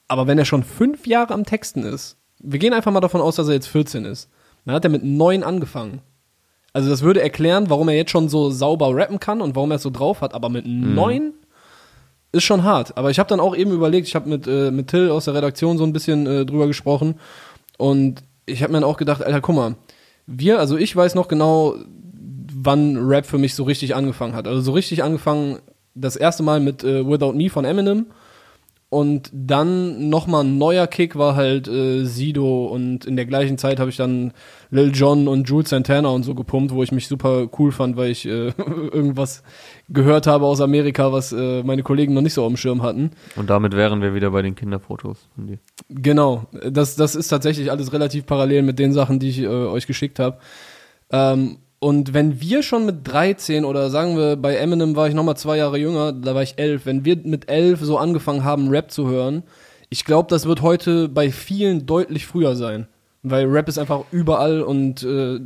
Aber 0.07 0.27
wenn 0.27 0.37
er 0.37 0.45
schon 0.45 0.63
fünf 0.63 1.07
Jahre 1.07 1.33
am 1.33 1.45
Texten 1.45 1.83
ist, 1.83 2.17
wir 2.39 2.59
gehen 2.59 2.73
einfach 2.73 2.91
mal 2.91 2.99
davon 2.99 3.21
aus, 3.21 3.35
dass 3.35 3.47
er 3.47 3.53
jetzt 3.53 3.67
14 3.67 4.05
ist, 4.05 4.29
dann 4.65 4.75
hat 4.75 4.83
er 4.83 4.91
mit 4.91 5.03
neun 5.03 5.43
angefangen. 5.43 6.01
Also 6.73 6.89
das 6.89 7.01
würde 7.01 7.21
erklären, 7.21 7.69
warum 7.69 7.89
er 7.89 7.95
jetzt 7.95 8.11
schon 8.11 8.29
so 8.29 8.49
sauber 8.49 8.95
rappen 8.95 9.19
kann 9.19 9.41
und 9.41 9.55
warum 9.55 9.71
er 9.71 9.75
es 9.75 9.83
so 9.83 9.89
drauf 9.89 10.21
hat, 10.21 10.33
aber 10.33 10.49
mit 10.49 10.65
neun 10.65 11.33
ist 12.31 12.43
schon 12.43 12.63
hart. 12.63 12.97
Aber 12.97 13.11
ich 13.11 13.19
habe 13.19 13.29
dann 13.29 13.39
auch 13.39 13.55
eben 13.55 13.71
überlegt, 13.71 14.07
ich 14.07 14.15
habe 14.15 14.29
mit, 14.29 14.47
äh, 14.47 14.71
mit 14.71 14.87
Till 14.87 15.09
aus 15.09 15.25
der 15.25 15.33
Redaktion 15.33 15.77
so 15.77 15.83
ein 15.83 15.93
bisschen 15.93 16.25
äh, 16.27 16.45
drüber 16.45 16.67
gesprochen 16.67 17.15
und 17.77 18.23
ich 18.45 18.63
habe 18.63 18.73
mir 18.73 18.79
dann 18.79 18.89
auch 18.89 18.97
gedacht, 18.97 19.23
Alter, 19.23 19.41
guck 19.41 19.55
mal, 19.55 19.75
wir, 20.27 20.59
also 20.59 20.77
ich 20.77 20.95
weiß 20.95 21.15
noch 21.15 21.27
genau, 21.27 21.75
wann 22.53 22.97
Rap 22.97 23.25
für 23.25 23.37
mich 23.37 23.55
so 23.55 23.63
richtig 23.63 23.95
angefangen 23.95 24.35
hat. 24.35 24.47
Also 24.47 24.61
so 24.61 24.71
richtig 24.71 25.03
angefangen 25.03 25.59
das 25.93 26.15
erste 26.15 26.43
Mal 26.43 26.59
mit 26.59 26.83
äh, 26.83 27.05
Without 27.05 27.33
Me 27.33 27.49
von 27.49 27.65
Eminem 27.65 28.07
und 28.91 29.29
dann 29.31 30.09
nochmal 30.09 30.43
ein 30.43 30.57
neuer 30.57 30.85
Kick 30.85 31.15
war 31.15 31.37
halt 31.37 31.69
äh, 31.69 32.03
Sido 32.03 32.65
und 32.65 33.05
in 33.05 33.15
der 33.15 33.25
gleichen 33.25 33.57
Zeit 33.57 33.79
habe 33.79 33.89
ich 33.89 33.95
dann 33.95 34.33
Lil 34.69 34.91
Jon 34.93 35.29
und 35.29 35.47
Jules 35.47 35.69
Santana 35.69 36.09
und 36.09 36.23
so 36.23 36.35
gepumpt, 36.35 36.73
wo 36.73 36.83
ich 36.83 36.91
mich 36.91 37.07
super 37.07 37.47
cool 37.57 37.71
fand, 37.71 37.95
weil 37.95 38.11
ich 38.11 38.25
äh, 38.25 38.47
irgendwas 38.57 39.43
gehört 39.87 40.27
habe 40.27 40.45
aus 40.45 40.59
Amerika, 40.59 41.13
was 41.13 41.31
äh, 41.31 41.63
meine 41.63 41.83
Kollegen 41.83 42.13
noch 42.13 42.21
nicht 42.21 42.33
so 42.33 42.43
auf 42.43 42.49
dem 42.49 42.57
Schirm 42.57 42.83
hatten. 42.83 43.11
Und 43.37 43.49
damit 43.49 43.77
wären 43.77 44.01
wir 44.01 44.13
wieder 44.13 44.31
bei 44.31 44.41
den 44.41 44.55
Kinderfotos 44.55 45.29
von 45.35 45.47
dir. 45.47 45.59
Genau, 45.87 46.47
das, 46.69 46.97
das 46.97 47.15
ist 47.15 47.29
tatsächlich 47.29 47.71
alles 47.71 47.93
relativ 47.93 48.25
parallel 48.25 48.63
mit 48.63 48.77
den 48.77 48.91
Sachen, 48.91 49.19
die 49.19 49.29
ich 49.29 49.39
äh, 49.39 49.47
euch 49.47 49.87
geschickt 49.87 50.19
habe. 50.19 50.39
Ähm, 51.11 51.59
und 51.83 52.13
wenn 52.13 52.39
wir 52.39 52.61
schon 52.61 52.85
mit 52.85 53.07
13 53.07 53.65
oder 53.65 53.89
sagen 53.89 54.15
wir, 54.15 54.35
bei 54.35 54.55
Eminem 54.55 54.95
war 54.95 55.07
ich 55.07 55.15
nochmal 55.15 55.35
zwei 55.35 55.57
Jahre 55.57 55.79
jünger, 55.79 56.13
da 56.13 56.35
war 56.35 56.43
ich 56.43 56.59
elf, 56.59 56.85
wenn 56.85 57.05
wir 57.05 57.17
mit 57.23 57.49
elf 57.49 57.79
so 57.81 57.97
angefangen 57.97 58.43
haben, 58.43 58.69
Rap 58.69 58.91
zu 58.91 59.09
hören, 59.09 59.41
ich 59.89 60.05
glaube, 60.05 60.29
das 60.29 60.45
wird 60.45 60.61
heute 60.61 61.09
bei 61.09 61.31
vielen 61.31 61.87
deutlich 61.87 62.27
früher 62.27 62.55
sein. 62.55 62.87
Weil 63.23 63.47
Rap 63.47 63.67
ist 63.67 63.79
einfach 63.79 64.03
überall 64.11 64.61
und 64.61 65.01
äh, 65.01 65.39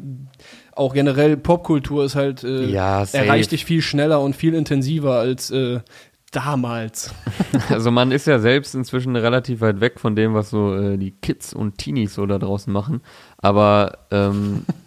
auch 0.73 0.93
generell 0.93 1.37
Popkultur 1.37 2.03
ist 2.03 2.15
halt, 2.15 2.43
äh, 2.43 2.65
Ja, 2.65 3.05
erreicht 3.13 3.53
dich 3.53 3.63
viel 3.63 3.81
schneller 3.81 4.19
und 4.19 4.35
viel 4.35 4.55
intensiver 4.55 5.13
als 5.13 5.51
äh, 5.51 5.79
damals. 6.33 7.13
Also 7.69 7.91
man 7.91 8.11
ist 8.11 8.27
ja 8.27 8.39
selbst 8.39 8.75
inzwischen 8.75 9.15
relativ 9.15 9.61
weit 9.61 9.79
weg 9.79 10.01
von 10.01 10.17
dem, 10.17 10.33
was 10.33 10.49
so 10.49 10.75
äh, 10.75 10.97
die 10.97 11.11
Kids 11.11 11.53
und 11.53 11.77
Teenies 11.77 12.13
so 12.13 12.25
da 12.25 12.37
draußen 12.37 12.71
machen. 12.71 13.01
Aber 13.37 13.99
ähm, 14.11 14.65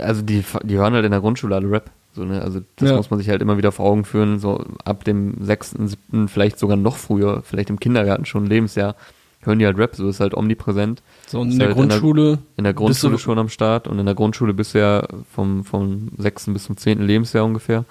also 0.00 0.22
die, 0.22 0.44
die 0.64 0.76
hören 0.76 0.94
halt 0.94 1.04
in 1.04 1.10
der 1.10 1.20
Grundschule 1.20 1.54
alle 1.54 1.70
Rap. 1.70 1.90
So, 2.14 2.24
ne? 2.24 2.40
Also 2.42 2.60
das 2.76 2.90
Ja. 2.90 2.96
muss 2.96 3.10
man 3.10 3.18
sich 3.18 3.28
halt 3.28 3.42
immer 3.42 3.56
wieder 3.58 3.72
vor 3.72 3.86
Augen 3.86 4.04
führen. 4.04 4.38
So 4.38 4.64
ab 4.84 5.04
dem 5.04 5.34
sechsten, 5.44 5.88
siebten, 5.88 6.28
vielleicht 6.28 6.58
sogar 6.58 6.76
noch 6.76 6.96
früher, 6.96 7.42
vielleicht 7.44 7.70
im 7.70 7.78
Kindergarten 7.78 8.24
schon 8.24 8.46
Lebensjahr, 8.46 8.96
hören 9.42 9.58
die 9.60 9.66
halt 9.66 9.78
Rap. 9.78 9.94
So 9.94 10.08
ist 10.08 10.20
halt 10.20 10.34
omnipräsent. 10.34 11.02
So 11.26 11.40
und 11.40 11.52
in 11.52 11.58
der 11.58 11.68
halt 11.68 11.76
in 11.76 11.88
der- 11.88 11.98
Grundschule. 12.00 12.38
In 12.56 12.64
der 12.64 12.74
Grundschule 12.74 13.12
du- 13.12 13.18
schon 13.18 13.38
am 13.38 13.48
Start 13.48 13.86
und 13.86 13.98
in 13.98 14.06
der 14.06 14.14
Grundschule 14.14 14.52
bist 14.54 14.74
du 14.74 14.78
ja 14.80 15.06
vom, 15.32 15.64
vom 15.64 16.08
sechsten 16.18 16.52
bis 16.54 16.64
zum 16.64 16.76
zehnten 16.76 17.04
Lebensjahr 17.04 17.44
ungefähr. 17.44 17.84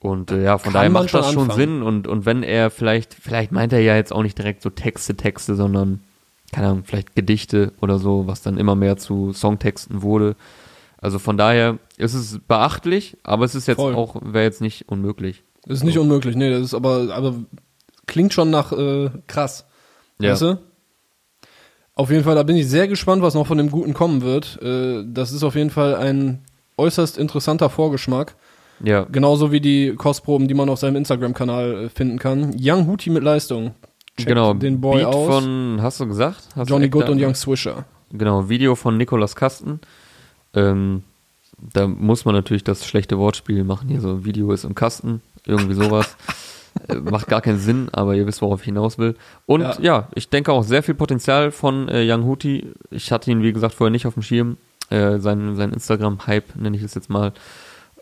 Und 0.00 0.30
äh, 0.30 0.44
ja, 0.44 0.58
von 0.58 0.72
daher 0.72 0.90
macht 0.90 1.12
das 1.12 1.26
schon 1.26 1.32
schon 1.34 1.42
anfangen. 1.50 1.58
Sinn. 1.58 1.82
Und, 1.82 2.06
und 2.06 2.24
wenn 2.24 2.44
er 2.44 2.70
vielleicht, 2.70 3.14
vielleicht 3.14 3.50
meint 3.50 3.72
er 3.72 3.80
ja 3.80 3.96
jetzt 3.96 4.12
auch 4.12 4.22
nicht 4.22 4.38
direkt 4.38 4.62
so 4.62 4.70
Texte, 4.70 5.16
Texte, 5.16 5.56
sondern, 5.56 6.00
keine 6.52 6.68
Ahnung, 6.68 6.82
vielleicht 6.84 7.16
Gedichte 7.16 7.72
oder 7.80 7.98
so, 7.98 8.28
was 8.28 8.40
dann 8.42 8.58
immer 8.58 8.76
mehr 8.76 8.96
zu 8.96 9.32
Songtexten 9.32 10.02
wurde. 10.02 10.36
Also 11.00 11.18
von 11.18 11.38
daher 11.38 11.78
ist 11.96 12.14
es 12.14 12.40
beachtlich, 12.46 13.16
aber 13.22 13.44
es 13.44 13.54
ist 13.54 13.68
jetzt 13.68 13.76
Voll. 13.76 13.94
auch, 13.94 14.16
wäre 14.20 14.44
jetzt 14.44 14.60
nicht 14.60 14.88
unmöglich. 14.88 15.44
Ist 15.66 15.84
nicht 15.84 15.98
unmöglich, 15.98 16.34
nee, 16.34 16.50
das 16.50 16.62
ist 16.62 16.74
aber, 16.74 17.14
aber 17.14 17.34
klingt 18.06 18.32
schon 18.32 18.50
nach 18.50 18.72
äh, 18.72 19.10
krass. 19.26 19.66
Ja. 20.20 20.32
Weißt 20.32 20.42
du? 20.42 20.58
Auf 21.94 22.10
jeden 22.10 22.24
Fall, 22.24 22.36
da 22.36 22.42
bin 22.42 22.56
ich 22.56 22.68
sehr 22.68 22.88
gespannt, 22.88 23.22
was 23.22 23.34
noch 23.34 23.46
von 23.46 23.58
dem 23.58 23.70
Guten 23.70 23.94
kommen 23.94 24.22
wird. 24.22 24.60
Äh, 24.62 25.04
das 25.06 25.32
ist 25.32 25.42
auf 25.42 25.54
jeden 25.54 25.70
Fall 25.70 25.94
ein 25.94 26.44
äußerst 26.76 27.18
interessanter 27.18 27.70
Vorgeschmack. 27.70 28.36
Ja, 28.82 29.04
Genauso 29.10 29.50
wie 29.50 29.60
die 29.60 29.94
Kostproben, 29.94 30.46
die 30.46 30.54
man 30.54 30.68
auf 30.68 30.78
seinem 30.78 30.96
Instagram-Kanal 30.96 31.84
äh, 31.84 31.88
finden 31.88 32.18
kann. 32.18 32.54
Young 32.58 32.86
Hootie 32.86 33.10
mit 33.10 33.24
Leistung. 33.24 33.74
Checkt 34.16 34.28
genau. 34.28 34.54
den 34.54 34.80
Boy 34.80 35.02
Beat 35.02 35.06
aus. 35.06 35.26
von, 35.26 35.78
hast 35.82 36.00
du 36.00 36.06
gesagt? 36.06 36.48
Hast 36.54 36.70
Johnny? 36.70 36.88
Good 36.88 37.08
und 37.08 37.20
Young 37.20 37.34
Swisher. 37.34 37.84
Genau, 38.12 38.48
Video 38.48 38.74
von 38.74 38.96
Nikolas 38.96 39.36
Kasten. 39.36 39.80
Ähm, 40.54 41.02
da 41.74 41.86
muss 41.88 42.24
man 42.24 42.34
natürlich 42.34 42.64
das 42.64 42.86
schlechte 42.86 43.18
Wortspiel 43.18 43.64
machen. 43.64 43.88
Hier 43.88 44.00
so, 44.00 44.24
Video 44.24 44.52
ist 44.52 44.64
im 44.64 44.74
Kasten, 44.74 45.22
irgendwie 45.44 45.74
sowas. 45.74 46.16
äh, 46.88 46.94
macht 46.96 47.26
gar 47.26 47.40
keinen 47.40 47.58
Sinn, 47.58 47.88
aber 47.92 48.14
ihr 48.14 48.26
wisst, 48.26 48.42
worauf 48.42 48.60
ich 48.60 48.66
hinaus 48.66 48.98
will. 48.98 49.16
Und 49.46 49.62
ja, 49.62 49.76
Ja. 49.80 50.08
ich 50.14 50.28
denke 50.28 50.52
auch 50.52 50.62
sehr 50.62 50.82
viel 50.82 50.94
Potenzial 50.94 51.50
von 51.50 51.88
äh, 51.88 52.10
Young 52.10 52.24
Hootie. 52.24 52.72
Ich 52.90 53.10
hatte 53.10 53.30
ihn, 53.30 53.42
wie 53.42 53.52
gesagt, 53.52 53.74
vorher 53.74 53.90
nicht 53.90 54.06
auf 54.06 54.14
dem 54.14 54.22
Schirm. 54.22 54.56
Äh, 54.90 55.18
sein 55.18 55.54
sein 55.56 55.72
Instagram-Hype 55.72 56.56
nenne 56.56 56.76
ich 56.76 56.82
es 56.82 56.94
jetzt 56.94 57.10
mal. 57.10 57.32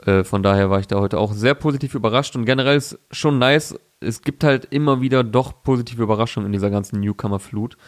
Äh, 0.04 0.22
von 0.24 0.42
daher 0.42 0.68
war 0.70 0.78
ich 0.78 0.86
da 0.86 1.00
heute 1.00 1.18
auch 1.18 1.32
sehr 1.32 1.54
positiv 1.54 1.94
überrascht 1.94 2.36
und 2.36 2.44
generell 2.44 2.76
ist 2.76 2.98
schon 3.10 3.38
nice. 3.38 3.74
Es 4.00 4.20
gibt 4.22 4.44
halt 4.44 4.66
immer 4.66 5.00
wieder 5.00 5.24
doch 5.24 5.62
positive 5.62 6.02
Überraschungen 6.02 6.46
in 6.46 6.52
dieser 6.52 6.68
ganzen 6.70 7.00
Newcomer-Flut. 7.00 7.78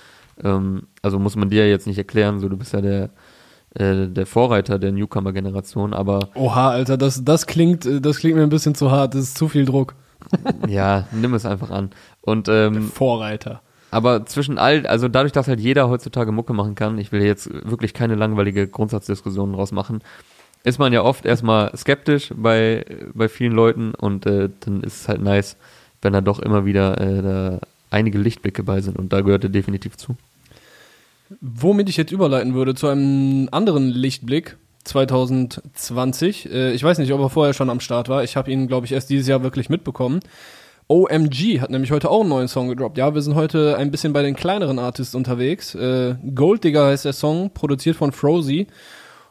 Ähm, 0.43 0.85
also 1.03 1.19
muss 1.19 1.37
man 1.37 1.51
dir 1.51 1.69
jetzt 1.69 1.87
nicht 1.87 1.99
erklären, 1.99 2.41
so 2.41 2.49
du 2.49 2.57
bist 2.57 2.73
ja 2.73 2.81
der, 2.81 3.11
äh, 3.75 4.07
der 4.07 4.27
Vorreiter 4.27 4.79
der 4.79 4.93
Newcomer-Generation, 4.93 5.95
aber 5.95 6.29
Oha, 6.35 6.71
Alter, 6.71 6.97
das, 6.97 7.25
das 7.25 7.47
klingt, 7.47 7.87
äh, 7.87 8.01
das 8.01 8.19
klingt 8.19 8.37
mir 8.37 8.43
ein 8.43 8.49
bisschen 8.49 8.75
zu 8.75 8.91
hart. 8.91 9.15
Das 9.15 9.23
ist 9.23 9.39
zu 9.39 9.49
viel 9.49 9.65
Druck. 9.65 9.95
ja, 10.69 11.07
nimm 11.13 11.35
es 11.35 11.47
einfach 11.47 11.71
an. 11.71 11.91
Und 12.23 12.49
ähm, 12.49 12.91
Vorreiter. 12.91 13.63
aber 13.91 14.27
zwischen 14.27 14.59
all, 14.59 14.87
also 14.87 15.09
dadurch, 15.09 15.33
dass 15.33 15.49
halt 15.49 15.61
jeder 15.61 15.89
heutzutage 15.89 16.33
Mucke 16.33 16.53
machen 16.53 16.75
kann, 16.75 16.99
ich 16.99 17.13
will 17.13 17.23
jetzt 17.23 17.51
wirklich 17.53 17.95
keine 17.95 18.15
langweilige 18.15 18.67
Grundsatzdiskussion 18.67 19.53
draus 19.53 19.73
machen, 19.73 20.03
ist 20.65 20.79
man 20.79 20.93
ja 20.93 21.03
oft 21.03 21.25
erstmal 21.25 21.75
skeptisch 21.77 22.33
bei, 22.37 22.85
bei 23.15 23.29
vielen 23.29 23.53
Leuten 23.53 23.95
und 23.95 24.27
äh, 24.27 24.51
dann 24.61 24.83
ist 24.83 25.03
es 25.03 25.09
halt 25.09 25.23
nice, 25.23 25.57
wenn 26.03 26.13
da 26.13 26.21
doch 26.21 26.41
immer 26.41 26.65
wieder 26.65 27.01
äh, 27.01 27.23
da 27.23 27.61
einige 27.91 28.19
Lichtblicke 28.19 28.63
bei 28.63 28.81
sind 28.81 28.99
und 28.99 29.13
da 29.13 29.21
gehört 29.21 29.45
er 29.45 29.51
definitiv 29.51 29.97
zu. 29.97 30.17
Womit 31.41 31.89
ich 31.89 31.97
jetzt 31.97 32.13
überleiten 32.13 32.55
würde 32.55 32.75
zu 32.75 32.89
einem 32.89 33.49
anderen 33.51 33.89
Lichtblick 33.89 34.57
2020. 34.85 36.51
Äh, 36.51 36.73
ich 36.73 36.83
weiß 36.83 36.99
nicht, 36.99 37.13
ob 37.13 37.21
er 37.21 37.31
vorher 37.31 37.55
schon 37.55 37.71
am 37.71 37.81
Start 37.81 38.09
war. 38.09 38.25
Ich 38.25 38.37
habe 38.37 38.51
ihn, 38.51 38.67
glaube 38.67 38.87
ich, 38.87 38.93
erst 38.93 39.11
dieses 39.11 39.29
Jahr 39.29 39.43
wirklich 39.43 39.69
mitbekommen. 39.69 40.21
OMG 40.89 41.61
hat 41.61 41.71
nämlich 41.71 41.93
heute 41.93 42.11
auch 42.11 42.21
einen 42.21 42.31
neuen 42.31 42.49
Song 42.49 42.69
gedroppt. 42.69 42.97
Ja, 42.97 43.15
wir 43.15 43.21
sind 43.21 43.35
heute 43.35 43.77
ein 43.77 43.91
bisschen 43.91 44.15
bei 44.15 44.23
den 44.23 44.35
kleineren 44.35 44.79
Artists 44.79 45.15
unterwegs. 45.15 45.75
Äh, 45.75 46.17
Gold 46.35 46.65
Digger 46.65 46.87
heißt 46.87 47.05
der 47.05 47.13
Song, 47.13 47.53
produziert 47.53 47.97
von 47.97 48.13
Frozy. 48.13 48.67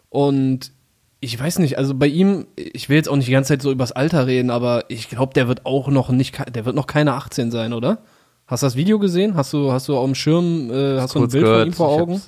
Und 0.10 0.72
ich 1.20 1.40
weiß 1.40 1.58
nicht, 1.60 1.80
also 1.80 1.96
bei 1.96 2.06
ihm, 2.06 2.46
ich 2.56 2.90
will 2.90 2.98
jetzt 2.98 3.10
auch 3.10 3.16
nicht 3.16 3.28
die 3.28 3.32
ganze 3.32 3.50
Zeit 3.50 3.64
so 3.64 3.72
übers 3.72 3.92
Alter 3.92 4.28
reden, 4.28 4.52
aber 4.52 4.86
ich 4.90 5.10
glaube, 5.10 5.34
der 5.34 5.48
wird 5.48 5.66
auch 5.66 5.88
noch 5.88 6.10
nicht, 6.10 6.38
der 6.54 6.66
wird 6.66 6.76
noch 6.76 6.86
keine 6.86 7.14
18 7.14 7.50
sein, 7.50 7.74
oder? 7.74 8.04
Hast 8.48 8.64
du 8.64 8.68
das 8.68 8.76
Video 8.76 8.98
gesehen? 8.98 9.36
Hast 9.36 9.52
du, 9.52 9.72
hast 9.72 9.90
du 9.90 9.98
auf 9.98 10.06
dem 10.06 10.16
Schirm, 10.16 10.72
äh, 10.72 11.00
hast 11.00 11.16
du 11.16 11.20
ein 11.20 11.28
Bild 11.28 11.44
gehört. 11.44 11.60
von 11.60 11.68
ihm 11.68 11.74
vor 11.74 11.90
Augen? 11.90 12.22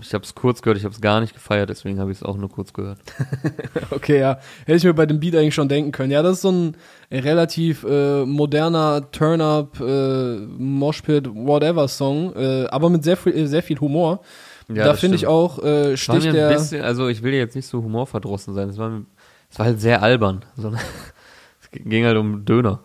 Ich 0.00 0.14
habe 0.14 0.24
es 0.24 0.34
kurz 0.34 0.62
gehört, 0.62 0.78
ich 0.78 0.84
habe 0.84 0.94
es 0.94 1.00
gar 1.00 1.20
nicht 1.20 1.34
gefeiert, 1.34 1.68
deswegen 1.68 1.98
habe 1.98 2.12
ich 2.12 2.18
es 2.18 2.22
auch 2.22 2.36
nur 2.36 2.48
kurz 2.48 2.72
gehört. 2.72 2.98
okay, 3.90 4.20
ja. 4.20 4.38
Hätte 4.64 4.76
ich 4.76 4.84
mir 4.84 4.94
bei 4.94 5.06
dem 5.06 5.18
Beat 5.18 5.34
eigentlich 5.34 5.54
schon 5.54 5.68
denken 5.68 5.90
können. 5.90 6.12
Ja, 6.12 6.22
das 6.22 6.36
ist 6.36 6.42
so 6.42 6.52
ein 6.52 6.76
relativ 7.10 7.84
äh, 7.84 8.24
moderner 8.24 9.10
Turn-Up, 9.10 9.80
äh, 9.80 10.36
Moshpit, 10.36 11.28
whatever 11.34 11.88
Song, 11.88 12.32
äh, 12.36 12.66
aber 12.68 12.90
mit 12.90 13.02
sehr 13.02 13.16
viel, 13.16 13.46
sehr 13.48 13.62
viel 13.62 13.78
Humor. 13.80 14.20
Ja, 14.68 14.84
da 14.84 14.94
finde 14.94 15.16
ich 15.16 15.26
auch, 15.26 15.58
äh, 15.58 15.92
Es 15.92 16.08
war 16.08 16.14
mir 16.14 16.20
sticht 16.20 16.26
ein 16.28 16.34
der. 16.34 16.48
bisschen, 16.50 16.82
also 16.82 17.08
ich 17.08 17.22
will 17.22 17.34
jetzt 17.34 17.56
nicht 17.56 17.66
so 17.66 17.82
humorverdrossen 17.82 18.54
sein, 18.54 18.68
es 18.68 18.78
war, 18.78 19.02
es 19.50 19.58
war 19.58 19.66
halt 19.66 19.80
sehr 19.80 20.02
albern, 20.02 20.44
es 20.56 21.70
ging 21.72 22.04
halt 22.04 22.16
um 22.16 22.44
Döner. 22.44 22.80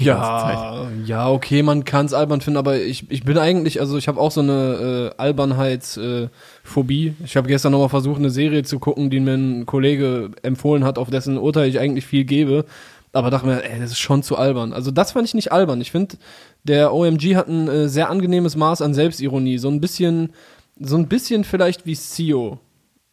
Ja, 0.00 0.88
ja, 1.06 1.30
okay, 1.30 1.62
man 1.62 1.84
kann 1.84 2.04
es 2.06 2.12
albern 2.12 2.40
finden, 2.42 2.58
aber 2.58 2.78
ich, 2.80 3.10
ich 3.10 3.24
bin 3.24 3.38
eigentlich, 3.38 3.80
also 3.80 3.96
ich 3.96 4.08
habe 4.08 4.20
auch 4.20 4.30
so 4.30 4.40
eine 4.40 5.12
äh, 5.16 5.20
Albernheitsphobie. 5.20 7.08
Äh, 7.08 7.24
ich 7.24 7.36
habe 7.36 7.48
gestern 7.48 7.72
nochmal 7.72 7.88
versucht, 7.88 8.18
eine 8.18 8.30
Serie 8.30 8.62
zu 8.62 8.78
gucken, 8.78 9.10
die 9.10 9.20
mir 9.20 9.34
ein 9.34 9.66
Kollege 9.66 10.30
empfohlen 10.42 10.84
hat, 10.84 10.98
auf 10.98 11.10
dessen 11.10 11.38
Urteil 11.38 11.68
ich 11.68 11.78
eigentlich 11.80 12.06
viel 12.06 12.24
gebe. 12.24 12.64
Aber 13.12 13.30
dachte 13.30 13.46
mir, 13.46 13.62
ey, 13.64 13.78
das 13.80 13.92
ist 13.92 14.00
schon 14.00 14.22
zu 14.22 14.36
albern. 14.36 14.72
Also 14.72 14.90
das 14.90 15.12
fand 15.12 15.26
ich 15.28 15.34
nicht 15.34 15.52
albern. 15.52 15.80
Ich 15.80 15.92
finde, 15.92 16.16
der 16.64 16.92
OMG 16.92 17.36
hat 17.36 17.48
ein 17.48 17.68
äh, 17.68 17.88
sehr 17.88 18.10
angenehmes 18.10 18.56
Maß 18.56 18.82
an 18.82 18.92
Selbstironie. 18.92 19.58
So 19.58 19.68
ein 19.68 19.80
bisschen, 19.80 20.32
so 20.80 20.96
ein 20.96 21.06
bisschen 21.08 21.44
vielleicht 21.44 21.86
wie 21.86 21.94
Sio. 21.94 22.58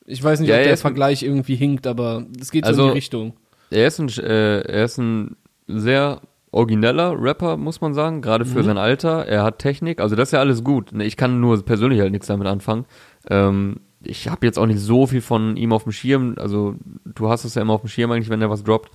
Ich 0.08 0.24
weiß 0.24 0.40
nicht, 0.40 0.50
Ja, 0.50 0.56
ob 0.56 0.62
er 0.62 0.68
der 0.70 0.78
Vergleich 0.78 1.22
irgendwie 1.22 1.56
hinkt, 1.56 1.86
aber 1.86 2.26
es 2.40 2.52
geht 2.52 2.66
so 2.66 2.72
in 2.72 2.76
Also- 2.80 2.88
die 2.90 2.94
Richtung. 2.96 3.34
Er 3.70 3.88
ist 3.88 4.00
ein, 4.00 4.10
äh, 4.10 4.62
er 4.62 4.84
ist 4.86 4.98
ein 4.98 5.38
sehr 5.68 6.20
origineller 6.52 7.16
Rapper, 7.18 7.58
muss 7.58 7.82
man 7.82 7.94
sagen, 7.94 8.22
gerade 8.22 8.46
für 8.46 8.64
sein 8.64 8.78
Alter. 8.78 9.26
Er 9.26 9.44
hat 9.44 9.60
Technik, 9.60 10.00
also 10.02 10.16
das 10.16 10.30
ist 10.30 10.34
ja 10.34 10.40
alles 10.40 10.64
gut. 10.64 10.92
Ne, 10.92 11.06
Ich 11.06 11.16
kann 11.18 11.40
nur 11.40 11.64
persönlich 11.64 12.00
halt 12.02 12.12
nichts 12.12 12.28
damit 12.28 12.48
anfangen. 12.48 12.86
Ähm, 13.30 13.78
ich 14.04 14.28
habe 14.28 14.46
jetzt 14.46 14.58
auch 14.60 14.66
nicht 14.66 14.80
so 14.80 15.08
viel 15.08 15.22
von 15.22 15.56
ihm 15.56 15.72
auf 15.74 15.84
dem 15.84 15.92
Schirm. 15.92 16.36
Also 16.38 16.76
du 17.06 17.30
hast 17.30 17.46
es 17.46 17.56
ja 17.56 17.62
immer 17.62 17.74
auf 17.74 17.82
dem 17.82 17.88
Schirm 17.90 18.12
eigentlich, 18.12 18.30
wenn 18.30 18.42
er 18.42 18.50
was 18.50 18.64
droppt. 18.64 18.92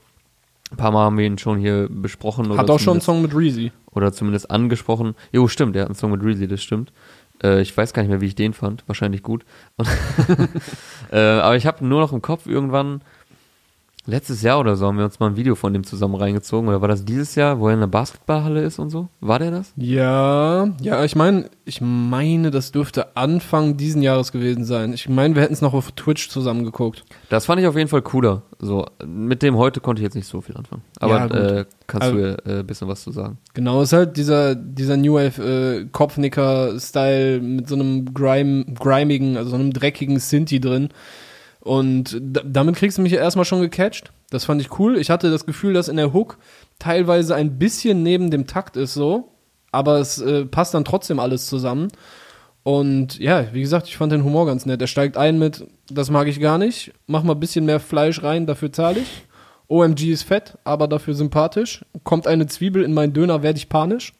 Ein 0.72 0.76
paar 0.76 0.90
Mal 0.90 1.04
haben 1.04 1.16
wir 1.16 1.24
ihn 1.24 1.38
schon 1.38 1.58
hier 1.58 1.88
besprochen. 1.88 2.56
Hat 2.58 2.68
auch 2.70 2.80
schon 2.80 2.94
einen 2.94 3.00
Song 3.00 3.22
mit 3.22 3.34
Reezy. 3.34 3.70
oder 3.92 4.12
zumindest 4.12 4.50
angesprochen. 4.50 5.14
Jo, 5.32 5.46
stimmt, 5.48 5.76
der 5.76 5.82
hat 5.82 5.88
einen 5.90 5.94
Song 5.94 6.10
mit 6.10 6.24
Reezy, 6.24 6.48
das 6.48 6.60
stimmt. 6.62 6.92
Äh, 7.42 7.60
ich 7.62 7.74
weiß 7.76 7.92
gar 7.92 8.02
nicht 8.02 8.10
mehr, 8.10 8.20
wie 8.20 8.26
ich 8.26 8.34
den 8.34 8.52
fand. 8.52 8.82
Wahrscheinlich 8.88 9.22
gut. 9.22 9.44
Äh, 11.12 11.18
aber 11.20 11.56
ich 11.56 11.66
habe 11.66 11.86
nur 11.86 12.00
noch 12.00 12.12
im 12.12 12.20
Kopf 12.20 12.46
irgendwann, 12.46 13.00
letztes 14.06 14.42
Jahr 14.42 14.58
oder 14.60 14.76
so, 14.76 14.86
haben 14.86 14.98
wir 14.98 15.04
uns 15.04 15.20
mal 15.20 15.26
ein 15.28 15.36
Video 15.36 15.54
von 15.54 15.72
dem 15.72 15.84
zusammen 15.84 16.14
reingezogen. 16.14 16.68
Oder 16.68 16.80
war 16.80 16.88
das 16.88 17.04
dieses 17.04 17.34
Jahr, 17.34 17.58
wo 17.60 17.68
er 17.68 17.74
in 17.74 17.80
der 17.80 17.86
Basketballhalle 17.86 18.62
ist 18.62 18.78
und 18.78 18.90
so? 18.90 19.08
War 19.20 19.38
der 19.38 19.50
das? 19.50 19.72
Ja, 19.76 20.68
ja, 20.80 21.04
ich 21.04 21.16
meine, 21.16 21.50
ich 21.64 21.80
meine, 21.80 22.50
das 22.50 22.72
dürfte 22.72 23.16
Anfang 23.16 23.76
diesen 23.76 24.02
Jahres 24.02 24.32
gewesen 24.32 24.64
sein. 24.64 24.92
Ich 24.92 25.08
meine, 25.08 25.34
wir 25.34 25.42
hätten 25.42 25.54
es 25.54 25.60
noch 25.62 25.74
auf 25.74 25.92
Twitch 25.92 26.28
zusammen 26.28 26.64
geguckt. 26.64 27.04
Das 27.28 27.46
fand 27.46 27.60
ich 27.60 27.66
auf 27.66 27.76
jeden 27.76 27.88
Fall 27.88 28.02
cooler. 28.02 28.42
So, 28.58 28.86
mit 29.04 29.42
dem 29.42 29.56
heute 29.56 29.80
konnte 29.80 30.00
ich 30.00 30.04
jetzt 30.04 30.14
nicht 30.14 30.28
so 30.28 30.40
viel 30.40 30.56
anfangen. 30.56 30.82
Aber 31.00 31.16
Ja, 31.16 31.26
äh, 31.26 31.64
kannst 31.86 32.08
Also- 32.08 32.16
du 32.18 32.28
ja 32.28 32.34
äh, 32.56 32.60
ein 32.60 32.66
bisschen 32.66 32.88
was 32.88 33.02
zu 33.02 33.10
sagen. 33.10 33.38
Genau, 33.54 33.82
ist 33.82 33.92
halt 33.92 34.16
dieser, 34.16 34.54
dieser 34.54 34.96
New 34.96 35.14
Wave 35.14 35.42
äh, 35.42 35.86
Kopfnicker-Style 35.92 37.40
mit 37.40 37.68
so 37.68 37.74
einem 37.74 38.14
grime, 38.14 38.64
grimigen, 38.74 39.36
also 39.36 39.50
so 39.50 39.56
einem 39.56 39.72
dreckigen 39.72 40.18
Sinti 40.18 40.60
drin. 40.60 40.88
Und 41.66 42.16
da, 42.22 42.42
damit 42.44 42.76
kriegst 42.76 42.96
du 42.96 43.02
mich 43.02 43.12
erstmal 43.12 43.44
schon 43.44 43.60
gecatcht. 43.60 44.12
Das 44.30 44.44
fand 44.44 44.60
ich 44.60 44.78
cool. 44.78 44.96
Ich 44.98 45.10
hatte 45.10 45.32
das 45.32 45.46
Gefühl, 45.46 45.74
dass 45.74 45.88
in 45.88 45.96
der 45.96 46.12
Hook 46.12 46.38
teilweise 46.78 47.34
ein 47.34 47.58
bisschen 47.58 48.04
neben 48.04 48.30
dem 48.30 48.46
Takt 48.46 48.76
ist 48.76 48.94
so, 48.94 49.32
aber 49.72 49.98
es 49.98 50.20
äh, 50.20 50.44
passt 50.44 50.74
dann 50.74 50.84
trotzdem 50.84 51.18
alles 51.18 51.48
zusammen. 51.48 51.88
Und 52.62 53.18
ja, 53.18 53.52
wie 53.52 53.62
gesagt, 53.62 53.88
ich 53.88 53.96
fand 53.96 54.12
den 54.12 54.22
Humor 54.22 54.46
ganz 54.46 54.64
nett. 54.64 54.80
Er 54.80 54.86
steigt 54.86 55.16
ein 55.16 55.40
mit, 55.40 55.66
das 55.90 56.08
mag 56.08 56.28
ich 56.28 56.38
gar 56.38 56.56
nicht, 56.56 56.92
mach 57.08 57.24
mal 57.24 57.32
ein 57.32 57.40
bisschen 57.40 57.64
mehr 57.64 57.80
Fleisch 57.80 58.22
rein, 58.22 58.46
dafür 58.46 58.72
zahle 58.72 59.00
ich. 59.00 59.24
OMG 59.66 60.12
ist 60.12 60.22
fett, 60.22 60.56
aber 60.62 60.86
dafür 60.86 61.14
sympathisch. 61.14 61.84
Kommt 62.04 62.28
eine 62.28 62.46
Zwiebel 62.46 62.84
in 62.84 62.94
meinen 62.94 63.12
Döner, 63.12 63.42
werde 63.42 63.58
ich 63.58 63.68
panisch. 63.68 64.12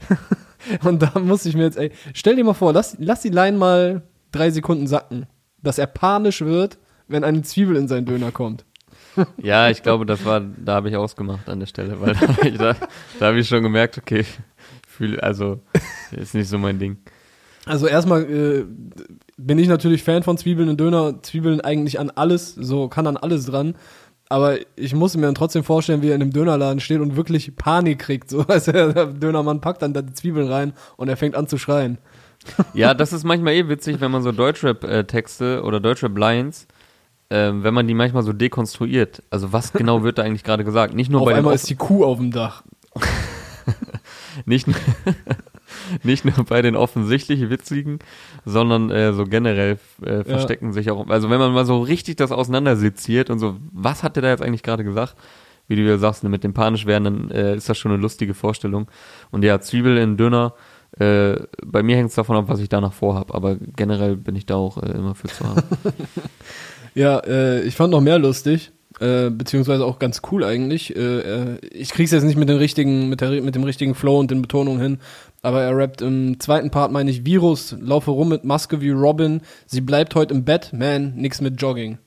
Und 0.84 1.00
da 1.00 1.18
muss 1.18 1.46
ich 1.46 1.56
mir 1.56 1.62
jetzt, 1.62 1.78
ey, 1.78 1.92
stell 2.12 2.36
dir 2.36 2.44
mal 2.44 2.52
vor, 2.52 2.74
lass, 2.74 2.94
lass 2.98 3.22
die 3.22 3.30
Line 3.30 3.56
mal 3.56 4.02
drei 4.32 4.50
Sekunden 4.50 4.86
sacken, 4.86 5.24
dass 5.66 5.78
er 5.78 5.86
panisch 5.86 6.40
wird, 6.42 6.78
wenn 7.08 7.24
eine 7.24 7.42
Zwiebel 7.42 7.76
in 7.76 7.88
seinen 7.88 8.06
Döner 8.06 8.30
kommt. 8.32 8.64
Ja, 9.42 9.70
ich 9.70 9.82
glaube, 9.82 10.04
das 10.04 10.26
war, 10.26 10.40
da 10.40 10.74
habe 10.74 10.90
ich 10.90 10.96
ausgemacht 10.96 11.48
an 11.48 11.58
der 11.60 11.66
Stelle, 11.66 11.98
weil 12.02 12.12
da, 12.14 12.20
hab 12.28 12.44
ich- 12.44 12.58
da, 12.58 12.76
da 13.18 13.26
habe 13.28 13.38
ich 13.38 13.48
schon 13.48 13.62
gemerkt, 13.62 13.96
okay, 13.96 14.20
ich 14.20 14.38
fühl, 14.86 15.18
also 15.20 15.60
ist 16.12 16.34
nicht 16.34 16.48
so 16.48 16.58
mein 16.58 16.78
Ding. 16.78 16.98
Also 17.64 17.86
erstmal 17.86 18.22
äh, 18.24 18.64
bin 19.38 19.58
ich 19.58 19.68
natürlich 19.68 20.02
Fan 20.04 20.22
von 20.22 20.36
Zwiebeln 20.36 20.68
und 20.68 20.78
Döner. 20.78 21.22
Zwiebeln 21.22 21.62
eigentlich 21.62 21.98
an 21.98 22.10
alles, 22.10 22.54
so 22.54 22.88
kann 22.88 23.06
an 23.06 23.16
alles 23.16 23.46
dran. 23.46 23.74
Aber 24.28 24.58
ich 24.76 24.94
muss 24.94 25.16
mir 25.16 25.22
dann 25.22 25.34
trotzdem 25.34 25.64
vorstellen, 25.64 26.02
wie 26.02 26.08
er 26.10 26.14
in 26.16 26.20
einem 26.22 26.32
Dönerladen 26.32 26.80
steht 26.80 27.00
und 27.00 27.16
wirklich 27.16 27.56
Panik 27.56 28.00
kriegt. 28.00 28.28
So, 28.28 28.40
also 28.48 28.70
der 28.72 29.06
Dönermann 29.06 29.60
packt 29.62 29.80
dann 29.82 29.94
da 29.94 30.02
die 30.02 30.12
Zwiebeln 30.12 30.48
rein 30.48 30.74
und 30.96 31.08
er 31.08 31.16
fängt 31.16 31.36
an 31.36 31.46
zu 31.48 31.56
schreien. 31.58 31.98
Ja, 32.74 32.94
das 32.94 33.12
ist 33.12 33.24
manchmal 33.24 33.54
eh 33.54 33.68
witzig, 33.68 34.00
wenn 34.00 34.10
man 34.10 34.22
so 34.22 34.32
Deutschrap-Texte 34.32 35.62
oder 35.62 35.80
Deutschrap-Lines, 35.80 36.66
ähm, 37.30 37.62
wenn 37.64 37.74
man 37.74 37.86
die 37.88 37.94
manchmal 37.94 38.22
so 38.22 38.32
dekonstruiert. 38.32 39.22
Also 39.30 39.52
was 39.52 39.72
genau 39.74 40.02
wird 40.02 40.18
da 40.18 40.22
eigentlich 40.22 40.44
gerade 40.44 40.64
gesagt? 40.64 40.94
Nicht 40.94 41.10
nur 41.10 41.20
Auf 41.22 41.26
bei 41.26 41.34
einmal 41.34 41.54
ist 41.54 41.68
die 41.68 41.76
Kuh 41.76 42.04
auf 42.04 42.18
dem 42.18 42.30
Dach. 42.30 42.62
nicht, 44.46 44.66
nur- 44.66 44.76
nicht 46.02 46.24
nur 46.24 46.44
bei 46.44 46.62
den 46.62 46.76
offensichtlich 46.76 47.48
witzigen, 47.50 47.98
sondern 48.44 48.90
äh, 48.90 49.12
so 49.12 49.24
generell 49.24 49.78
äh, 50.02 50.24
verstecken 50.24 50.72
sich 50.72 50.90
auch. 50.90 51.08
Also 51.08 51.30
wenn 51.30 51.38
man 51.38 51.52
mal 51.52 51.66
so 51.66 51.80
richtig 51.80 52.16
das 52.16 52.32
auseinanderseziert 52.32 53.30
und 53.30 53.38
so, 53.38 53.56
was 53.72 54.02
hat 54.02 54.16
der 54.16 54.22
da 54.22 54.28
jetzt 54.30 54.42
eigentlich 54.42 54.62
gerade 54.62 54.84
gesagt? 54.84 55.16
Wie 55.68 55.74
du 55.74 55.82
ja 55.82 55.98
sagst, 55.98 56.22
mit 56.22 56.44
dem 56.44 56.54
panisch 56.54 56.86
werden, 56.86 57.04
dann 57.04 57.30
äh, 57.32 57.56
ist 57.56 57.68
das 57.68 57.76
schon 57.76 57.90
eine 57.90 58.00
lustige 58.00 58.34
Vorstellung. 58.34 58.86
Und 59.32 59.42
ja, 59.42 59.60
Zwiebel 59.60 59.96
in 59.98 60.16
Döner, 60.16 60.54
äh, 60.98 61.36
bei 61.64 61.82
mir 61.82 61.96
hängt 61.96 62.10
es 62.10 62.14
davon 62.16 62.36
ab, 62.36 62.44
was 62.48 62.60
ich 62.60 62.68
danach 62.68 62.92
vorhab, 62.92 63.34
aber 63.34 63.56
generell 63.76 64.16
bin 64.16 64.34
ich 64.36 64.46
da 64.46 64.54
auch 64.56 64.82
äh, 64.82 64.90
immer 64.92 65.14
für 65.14 65.28
zu 65.28 65.44
haben. 65.48 65.62
Ja, 66.94 67.18
äh, 67.18 67.60
ich 67.64 67.74
fand 67.76 67.90
noch 67.90 68.00
mehr 68.00 68.18
lustig, 68.18 68.72
äh, 69.00 69.28
beziehungsweise 69.28 69.84
auch 69.84 69.98
ganz 69.98 70.22
cool 70.32 70.42
eigentlich. 70.44 70.96
Äh, 70.96 71.58
ich 71.66 71.90
krieg's 71.90 72.10
jetzt 72.10 72.22
nicht 72.22 72.38
mit 72.38 72.48
dem 72.48 72.56
richtigen, 72.56 73.10
mit, 73.10 73.20
der, 73.20 73.42
mit 73.42 73.54
dem 73.54 73.64
richtigen 73.64 73.94
Flow 73.94 74.18
und 74.18 74.30
den 74.30 74.40
Betonungen 74.40 74.80
hin, 74.80 74.98
aber 75.42 75.60
er 75.60 75.76
rappt 75.76 76.00
im 76.00 76.40
zweiten 76.40 76.70
Part, 76.70 76.92
meine 76.92 77.10
ich, 77.10 77.26
Virus, 77.26 77.76
laufe 77.78 78.10
rum 78.12 78.30
mit 78.30 78.44
Maske 78.44 78.80
wie 78.80 78.88
Robin, 78.92 79.42
sie 79.66 79.82
bleibt 79.82 80.14
heute 80.14 80.32
im 80.32 80.44
Bett, 80.46 80.70
man, 80.72 81.14
nix 81.16 81.42
mit 81.42 81.60
Jogging. 81.60 81.98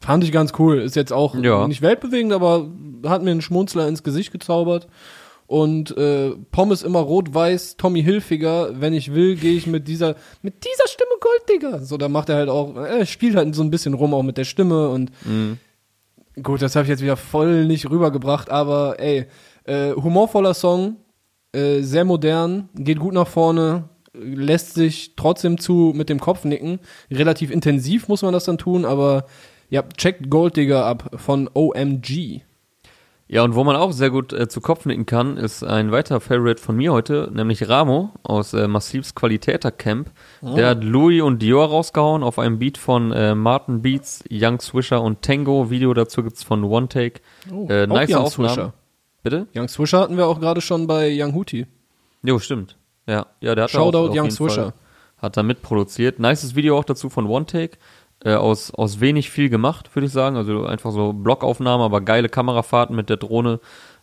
Fand 0.00 0.24
ich 0.24 0.32
ganz 0.32 0.52
cool. 0.58 0.78
Ist 0.78 0.96
jetzt 0.96 1.12
auch 1.12 1.34
Ja. 1.34 1.68
nicht 1.68 1.82
weltbewegend, 1.82 2.32
aber 2.32 2.66
hat 3.04 3.22
mir 3.22 3.32
einen 3.32 3.42
Schmunzler 3.42 3.88
ins 3.88 4.02
Gesicht 4.04 4.32
gezaubert. 4.32 4.86
Und 5.48 5.96
äh, 5.96 6.32
Pommes 6.52 6.82
immer 6.82 6.98
rot-weiß, 7.00 7.78
Tommy 7.78 8.02
Hilfiger, 8.02 8.78
wenn 8.80 8.92
ich 8.92 9.14
will, 9.14 9.34
gehe 9.34 9.56
ich 9.56 9.66
mit 9.66 9.88
dieser, 9.88 10.14
mit 10.42 10.62
dieser 10.62 10.86
Stimme 10.86 11.10
Gold, 11.20 11.42
Digga. 11.48 11.78
So, 11.78 11.96
da 11.96 12.08
macht 12.10 12.28
er 12.28 12.36
halt 12.36 12.50
auch, 12.50 12.76
er 12.76 13.06
spielt 13.06 13.34
halt 13.34 13.54
so 13.54 13.62
ein 13.62 13.70
bisschen 13.70 13.94
rum 13.94 14.12
auch 14.12 14.22
mit 14.22 14.36
der 14.36 14.44
Stimme 14.44 14.90
und 14.90 15.10
Mhm. 15.24 15.56
gut, 16.42 16.60
das 16.60 16.76
habe 16.76 16.84
ich 16.84 16.90
jetzt 16.90 17.02
wieder 17.02 17.16
voll 17.16 17.64
nicht 17.64 17.88
rübergebracht, 17.90 18.50
aber 18.50 19.00
ey, 19.00 19.24
äh, 19.64 19.92
humorvoller 19.92 20.52
Song, 20.52 20.96
äh, 21.54 21.80
sehr 21.80 22.04
modern, 22.04 22.68
geht 22.74 22.98
gut 22.98 23.14
nach 23.14 23.26
vorne, 23.26 23.88
lässt 24.12 24.74
sich 24.74 25.14
trotzdem 25.16 25.56
zu 25.56 25.92
mit 25.96 26.10
dem 26.10 26.20
Kopf 26.20 26.44
nicken. 26.44 26.78
Relativ 27.10 27.50
intensiv 27.50 28.06
muss 28.08 28.20
man 28.20 28.34
das 28.34 28.44
dann 28.44 28.58
tun, 28.58 28.84
aber 28.84 29.24
ja, 29.70 29.82
checkt 29.96 30.28
Gold 30.28 30.56
Digger 30.58 30.84
ab 30.84 31.10
von 31.16 31.48
OMG. 31.54 32.42
Ja, 33.30 33.42
und 33.44 33.54
wo 33.54 33.62
man 33.62 33.76
auch 33.76 33.92
sehr 33.92 34.08
gut 34.08 34.32
äh, 34.32 34.48
zu 34.48 34.62
Kopf 34.62 34.86
nicken 34.86 35.04
kann, 35.04 35.36
ist 35.36 35.62
ein 35.62 35.92
weiterer 35.92 36.18
Favorite 36.20 36.62
von 36.62 36.76
mir 36.76 36.94
heute, 36.94 37.30
nämlich 37.30 37.68
Ramo 37.68 38.10
aus 38.22 38.54
äh, 38.54 38.66
Massivs 38.66 39.14
Qualitäter 39.14 39.70
Camp. 39.70 40.10
Oh. 40.40 40.54
Der 40.56 40.70
hat 40.70 40.82
Louis 40.82 41.20
und 41.20 41.40
Dior 41.42 41.66
rausgehauen 41.68 42.22
auf 42.22 42.38
einem 42.38 42.58
Beat 42.58 42.78
von 42.78 43.12
äh, 43.12 43.34
Martin 43.34 43.82
Beats, 43.82 44.24
Young 44.30 44.60
Swisher 44.60 45.02
und 45.02 45.20
Tango. 45.20 45.68
Video 45.68 45.92
dazu 45.92 46.22
gibt's 46.22 46.42
von 46.42 46.64
One 46.64 46.88
Take. 46.88 47.20
Oh, 47.52 47.66
äh, 47.68 47.86
nice 47.86 48.08
Young 48.10 48.16
Aufnahmen. 48.16 48.48
Swisher. 48.54 48.72
Bitte? 49.22 49.46
Young 49.54 49.68
Swisher 49.68 50.00
hatten 50.00 50.16
wir 50.16 50.26
auch 50.26 50.40
gerade 50.40 50.62
schon 50.62 50.86
bei 50.86 51.10
Young 51.14 51.34
Hootie. 51.34 51.66
Jo, 52.22 52.38
stimmt. 52.38 52.78
Ja, 53.06 53.26
ja, 53.42 53.54
der 53.54 53.64
hat 53.64 53.70
Shoutout 53.70 53.98
auch, 53.98 54.02
auf 54.04 54.16
Young 54.16 54.24
jeden 54.24 54.36
Fall- 54.36 54.48
Swisher. 54.50 54.72
Hat 55.18 55.36
da 55.36 55.42
mitproduziert. 55.42 56.20
Nices 56.20 56.54
Video 56.54 56.78
auch 56.78 56.84
dazu 56.84 57.10
von 57.10 57.26
One 57.26 57.44
Take. 57.44 57.76
Äh, 58.24 58.34
aus, 58.34 58.72
aus 58.74 58.98
wenig 58.98 59.30
viel 59.30 59.48
gemacht, 59.48 59.94
würde 59.94 60.06
ich 60.06 60.12
sagen. 60.12 60.36
Also 60.36 60.64
einfach 60.64 60.90
so 60.90 61.12
Blockaufnahmen, 61.12 61.84
aber 61.84 62.00
geile 62.00 62.28
Kamerafahrten 62.28 62.96
mit 62.96 63.08
der 63.08 63.16
Drohne. 63.16 63.60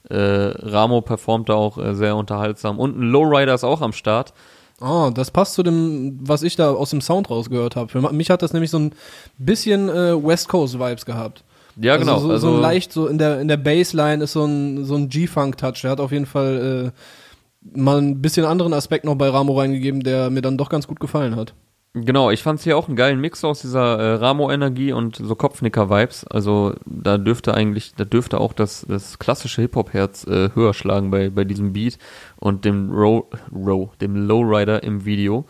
Äh, 0.09 0.15
Ramo 0.15 1.01
performt 1.01 1.49
da 1.49 1.55
auch 1.55 1.77
äh, 1.77 1.93
sehr 1.95 2.15
unterhaltsam. 2.15 2.79
Und 2.79 2.97
ein 2.97 3.09
Lowrider 3.09 3.53
ist 3.53 3.63
auch 3.63 3.81
am 3.81 3.91
Start. 3.91 4.33
Oh, 4.81 5.09
das 5.13 5.31
passt 5.31 5.53
zu 5.53 5.63
dem, 5.63 6.17
was 6.21 6.43
ich 6.43 6.55
da 6.55 6.71
aus 6.71 6.89
dem 6.89 7.01
Sound 7.01 7.29
rausgehört 7.29 7.75
habe. 7.75 7.89
Für 7.89 8.01
mich 8.13 8.29
hat 8.29 8.41
das 8.41 8.53
nämlich 8.53 8.71
so 8.71 8.79
ein 8.79 8.93
bisschen 9.37 9.89
äh, 9.89 10.21
West 10.21 10.47
Coast 10.49 10.79
Vibes 10.79 11.05
gehabt. 11.05 11.43
Ja, 11.77 11.97
genau. 11.97 12.15
Also 12.15 12.27
so, 12.27 12.33
Also, 12.33 12.51
so 12.51 12.57
leicht 12.61 12.93
so 12.93 13.07
in 13.07 13.17
der 13.17 13.41
in 13.41 13.47
der 13.47 13.57
Bassline 13.57 14.23
ist 14.23 14.33
so 14.33 14.45
ein 14.45 14.85
so 14.85 14.95
ein 14.95 15.09
G-Funk 15.09 15.57
Touch. 15.57 15.81
Der 15.81 15.91
hat 15.91 15.99
auf 15.99 16.11
jeden 16.11 16.25
Fall 16.25 16.93
äh, 16.93 17.77
mal 17.77 17.97
ein 17.97 18.21
bisschen 18.21 18.45
anderen 18.45 18.73
Aspekt 18.73 19.05
noch 19.05 19.15
bei 19.15 19.29
Ramo 19.29 19.57
reingegeben, 19.57 20.01
der 20.03 20.29
mir 20.29 20.41
dann 20.41 20.57
doch 20.57 20.69
ganz 20.69 20.87
gut 20.87 20.99
gefallen 20.99 21.35
hat. 21.35 21.53
Genau, 21.97 22.29
ich 22.29 22.43
fand 22.43 22.59
hier 22.59 22.77
auch 22.77 22.89
einen 22.89 22.97
geilen 22.97 23.21
Mix 23.21 23.45
aus 23.45 23.61
dieser 23.61 23.97
äh, 23.97 24.13
Ramo-Energie 24.15 24.91
und 24.91 25.15
so 25.15 25.33
Kopfnicker-Vibes. 25.33 26.27
Also 26.27 26.73
da 26.85 27.17
dürfte 27.17 27.53
eigentlich, 27.53 27.95
da 27.95 28.03
dürfte 28.03 28.41
auch 28.41 28.51
das, 28.51 28.85
das 28.85 29.17
klassische 29.17 29.61
Hip-Hop-Herz 29.61 30.27
äh, 30.27 30.49
höher 30.53 30.73
schlagen 30.73 31.09
bei, 31.09 31.29
bei 31.29 31.45
diesem 31.45 31.71
Beat 31.71 31.97
und 32.35 32.65
dem 32.65 32.91
Row, 32.91 33.23
Row, 33.49 33.95
dem 34.01 34.27
Lowrider 34.27 34.83
im 34.83 35.05
Video. 35.05 35.45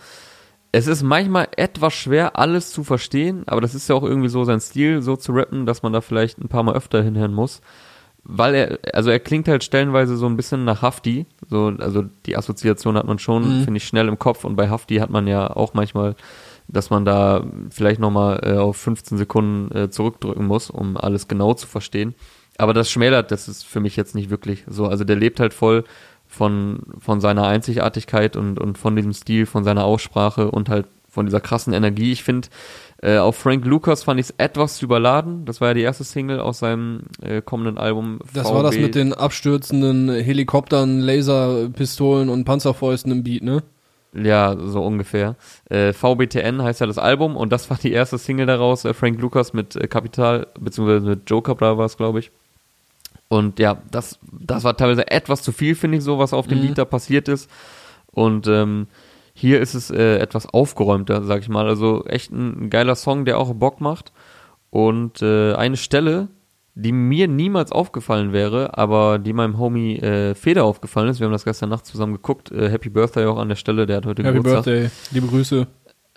Es 0.71 0.85
ist 0.85 1.01
manchmal 1.01 1.47
etwas 1.57 1.95
schwer, 1.95 2.37
alles 2.37 2.69
zu 2.69 2.83
verstehen, 2.83 3.41
aber 3.47 3.61
das 3.61 3.73
ist 3.73 3.89
ja 3.89 3.95
auch 3.95 4.03
irgendwie 4.03 4.29
so 4.29 4.43
sein 4.43 4.59
Stil, 4.59 5.01
so 5.01 5.15
zu 5.15 5.31
rappen, 5.31 5.65
dass 5.65 5.81
man 5.81 5.93
da 5.93 6.01
vielleicht 6.01 6.37
ein 6.37 6.47
paar 6.47 6.61
Mal 6.61 6.75
öfter 6.75 7.01
hinhören 7.01 7.33
muss. 7.33 7.61
Weil 8.27 8.55
er, 8.55 8.79
also 8.93 9.11
er 9.11 9.19
klingt 9.19 9.47
halt 9.47 9.63
stellenweise 9.63 10.17
so 10.17 10.25
ein 10.25 10.35
bisschen 10.35 10.65
nach 10.65 10.81
Hafti. 10.81 11.27
So, 11.47 11.71
also 11.77 12.05
die 12.25 12.35
Assoziation 12.35 12.97
hat 12.97 13.05
man 13.05 13.19
schon, 13.19 13.63
finde 13.63 13.77
ich, 13.77 13.87
schnell 13.87 14.07
im 14.07 14.17
Kopf. 14.17 14.43
Und 14.43 14.55
bei 14.55 14.67
Hafti 14.67 14.95
hat 14.95 15.11
man 15.11 15.27
ja 15.27 15.55
auch 15.55 15.75
manchmal, 15.75 16.15
dass 16.67 16.89
man 16.89 17.05
da 17.05 17.45
vielleicht 17.69 17.99
nochmal 17.99 18.39
äh, 18.43 18.57
auf 18.57 18.77
15 18.77 19.19
Sekunden 19.19 19.75
äh, 19.77 19.89
zurückdrücken 19.91 20.47
muss, 20.47 20.71
um 20.71 20.97
alles 20.97 21.27
genau 21.27 21.53
zu 21.53 21.67
verstehen. 21.67 22.15
Aber 22.57 22.73
das 22.73 22.89
schmälert, 22.89 23.31
das 23.31 23.47
ist 23.47 23.63
für 23.63 23.79
mich 23.79 23.95
jetzt 23.95 24.15
nicht 24.15 24.31
wirklich 24.31 24.63
so. 24.67 24.87
Also 24.87 25.03
der 25.03 25.17
lebt 25.17 25.39
halt 25.39 25.53
voll 25.53 25.83
von, 26.27 26.79
von 26.99 27.21
seiner 27.21 27.45
Einzigartigkeit 27.45 28.35
und, 28.35 28.59
und 28.59 28.79
von 28.79 28.95
diesem 28.95 29.13
Stil, 29.13 29.45
von 29.45 29.63
seiner 29.63 29.83
Aussprache 29.83 30.49
und 30.49 30.69
halt 30.69 30.87
von 31.09 31.25
dieser 31.25 31.41
krassen 31.41 31.73
Energie. 31.73 32.11
Ich 32.11 32.23
finde, 32.23 32.47
äh, 33.01 33.17
auf 33.17 33.35
Frank 33.35 33.65
Lucas 33.65 34.03
fand 34.03 34.19
ich 34.19 34.27
es 34.27 34.35
etwas 34.37 34.77
zu 34.77 34.85
überladen. 34.85 35.45
Das 35.45 35.61
war 35.61 35.69
ja 35.69 35.73
die 35.73 35.81
erste 35.81 36.03
Single 36.03 36.39
aus 36.39 36.59
seinem 36.59 37.03
äh, 37.21 37.41
kommenden 37.41 37.77
Album. 37.77 38.19
Das 38.33 38.47
VB. 38.47 38.55
war 38.55 38.63
das 38.63 38.77
mit 38.77 38.95
den 38.95 39.13
abstürzenden 39.13 40.09
Helikoptern, 40.09 40.99
Laserpistolen 40.99 42.29
und 42.29 42.45
Panzerfäusten 42.45 43.11
im 43.11 43.23
Beat, 43.23 43.43
ne? 43.43 43.63
Ja, 44.13 44.55
so 44.57 44.81
ungefähr. 44.81 45.35
Äh, 45.69 45.91
VBTN 45.91 46.63
heißt 46.63 46.79
ja 46.79 46.87
das 46.87 46.97
Album 46.97 47.35
und 47.35 47.51
das 47.51 47.69
war 47.69 47.77
die 47.77 47.91
erste 47.91 48.17
Single 48.17 48.45
daraus, 48.45 48.85
äh, 48.85 48.93
Frank 48.93 49.19
Lucas 49.19 49.51
mit 49.53 49.75
äh, 49.75 49.87
Kapital, 49.87 50.47
beziehungsweise 50.57 51.05
mit 51.05 51.29
Joker 51.29 51.55
da 51.55 51.77
war 51.77 51.85
es, 51.85 51.97
glaube 51.97 52.19
ich. 52.19 52.31
Und 53.27 53.59
ja, 53.59 53.81
das, 53.91 54.19
das 54.31 54.63
war 54.63 54.77
teilweise 54.77 55.11
etwas 55.11 55.41
zu 55.41 55.51
viel, 55.51 55.75
finde 55.75 55.97
ich, 55.97 56.03
so, 56.03 56.17
was 56.17 56.31
auf 56.31 56.47
dem 56.47 56.61
Lied 56.61 56.77
da 56.77 56.85
passiert 56.85 57.27
ist. 57.27 57.49
Und 58.11 58.47
ähm, 58.47 58.87
hier 59.37 59.59
ist 59.59 59.73
es 59.73 59.91
äh, 59.91 60.17
etwas 60.17 60.47
aufgeräumter, 60.47 61.23
sag 61.23 61.41
ich 61.41 61.49
mal. 61.49 61.67
Also 61.67 62.05
echt 62.05 62.31
ein, 62.31 62.69
geiler 62.69 62.95
Song, 62.95 63.25
der 63.25 63.37
auch 63.37 63.53
Bock 63.53 63.81
macht. 63.81 64.13
Und 64.69 65.21
äh, 65.21 65.53
eine 65.53 65.75
Stelle, 65.75 66.29
die 66.73 66.93
mir 66.93 67.27
niemals 67.27 67.73
aufgefallen 67.73 68.31
wäre, 68.31 68.77
aber 68.77 69.19
die 69.19 69.33
meinem 69.33 69.57
Homie 69.59 69.97
äh, 69.97 70.35
Feder 70.35 70.63
aufgefallen 70.63 71.09
ist. 71.09 71.19
Wir 71.19 71.25
haben 71.25 71.33
das 71.33 71.43
gestern 71.43 71.69
Nacht 71.69 71.85
zusammen 71.85 72.13
geguckt. 72.13 72.49
Äh, 72.51 72.69
Happy 72.69 72.89
Birthday 72.89 73.25
auch 73.25 73.37
an 73.37 73.49
der 73.49 73.57
Stelle, 73.57 73.85
der 73.85 73.97
hat 73.97 74.05
heute 74.05 74.23
Happy 74.23 74.37
Geburtstag. 74.37 74.73
Birthday, 74.73 74.89
liebe 75.11 75.27
Grüße. 75.27 75.67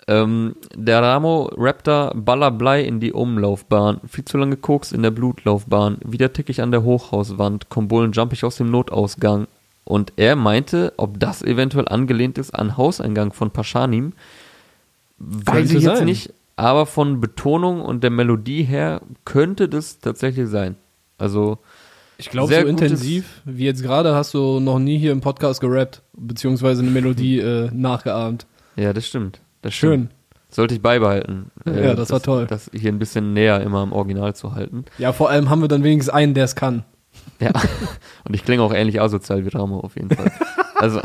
Ähm, 0.07 0.55
der 0.73 1.01
Ramo 1.01 1.51
rappt 1.57 1.87
da 1.87 2.13
Ballerblei 2.15 2.83
in 2.83 3.01
die 3.01 3.11
Umlaufbahn. 3.11 3.99
Viel 4.07 4.23
zu 4.23 4.37
lange 4.37 4.55
Koks 4.55 4.93
in 4.93 5.03
der 5.03 5.11
Blutlaufbahn. 5.11 5.97
Wieder 6.05 6.31
tick 6.31 6.49
ich 6.49 6.61
an 6.61 6.71
der 6.71 6.83
Hochhauswand. 6.83 7.67
Komm 7.67 7.89
Bullen, 7.89 8.13
jump 8.13 8.31
ich 8.31 8.45
aus 8.45 8.55
dem 8.55 8.71
Notausgang. 8.71 9.47
Und 9.89 10.13
er 10.17 10.35
meinte, 10.35 10.93
ob 10.97 11.19
das 11.19 11.41
eventuell 11.41 11.87
angelehnt 11.87 12.37
ist 12.37 12.51
an 12.51 12.77
Hauseingang 12.77 13.33
von 13.33 13.49
Paschanim. 13.49 14.13
Weiß 15.17 15.71
ich 15.71 15.81
jetzt 15.81 15.97
sein. 15.97 16.05
nicht. 16.05 16.31
Aber 16.57 16.85
von 16.85 17.19
Betonung 17.19 17.81
und 17.81 18.03
der 18.03 18.11
Melodie 18.11 18.61
her 18.61 19.01
könnte 19.25 19.67
das 19.67 19.97
tatsächlich 19.97 20.47
sein. 20.47 20.75
Also, 21.17 21.57
Ich 22.17 22.29
glaube, 22.29 22.49
Sehr 22.53 22.61
so 22.61 22.67
intensiv 22.67 23.41
wie 23.45 23.65
jetzt 23.65 23.81
gerade 23.81 24.13
hast 24.13 24.35
du 24.35 24.59
noch 24.59 24.77
nie 24.77 24.99
hier 24.99 25.11
im 25.11 25.21
Podcast 25.21 25.59
gerappt, 25.59 26.03
beziehungsweise 26.13 26.83
eine 26.83 26.91
Melodie 26.91 27.39
äh, 27.39 27.71
nachgeahmt. 27.73 28.45
ja, 28.75 28.93
das 28.93 29.07
stimmt. 29.07 29.41
Das 29.63 29.73
stimmt. 29.73 29.91
Schön. 29.91 30.09
Sollte 30.51 30.75
ich 30.75 30.83
beibehalten. 30.83 31.49
Äh, 31.65 31.83
Ja, 31.83 31.93
das 31.95 32.11
war 32.11 32.21
toll. 32.21 32.45
Das 32.47 32.69
hier 32.71 32.91
ein 32.91 32.99
bisschen 32.99 33.33
näher 33.33 33.59
immer 33.61 33.79
am 33.79 33.91
Original 33.91 34.35
zu 34.35 34.53
halten. 34.53 34.85
Ja, 34.99 35.13
vor 35.13 35.31
allem 35.31 35.49
haben 35.49 35.61
wir 35.61 35.67
dann 35.67 35.83
wenigstens 35.83 36.13
einen, 36.13 36.35
der 36.35 36.43
es 36.45 36.55
kann. 36.55 36.85
Ja, 37.39 37.51
und 38.25 38.33
ich 38.33 38.43
klinge 38.43 38.63
auch 38.63 38.73
ähnlich 38.73 39.01
asozial 39.01 39.45
wie 39.45 39.49
Ramo 39.49 39.79
auf 39.79 39.95
jeden 39.95 40.09
Fall. 40.09 40.31
Also, 40.75 41.01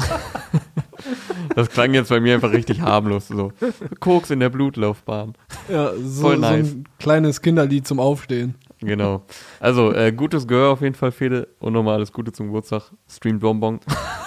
das 1.56 1.68
klang 1.70 1.94
jetzt 1.94 2.08
bei 2.08 2.20
mir 2.20 2.34
einfach 2.34 2.52
richtig 2.52 2.80
harmlos. 2.80 3.28
So, 3.28 3.52
Koks 4.00 4.30
in 4.30 4.40
der 4.40 4.50
Blutlaufbahn. 4.50 5.34
Ja, 5.68 5.92
so, 6.02 6.22
Voll 6.22 6.34
so 6.36 6.40
nice. 6.40 6.72
ein 6.72 6.84
kleines 6.98 7.42
Kinderlied 7.42 7.86
zum 7.86 8.00
Aufstehen. 8.00 8.54
Genau. 8.80 9.22
Also, 9.60 9.92
äh, 9.92 10.12
gutes 10.12 10.46
Gehör 10.46 10.72
auf 10.72 10.80
jeden 10.82 10.94
Fall, 10.94 11.12
Fede. 11.12 11.48
Und 11.58 11.72
nochmal 11.72 11.94
alles 11.94 12.12
Gute 12.12 12.32
zum 12.32 12.46
Geburtstag. 12.46 12.90
Stream 13.08 13.38
Bonbon. 13.38 13.80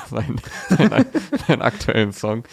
sein, 0.09 0.35
sein, 0.69 1.05
seinen 1.47 1.61
aktuellen 1.61 2.11
Song. 2.11 2.43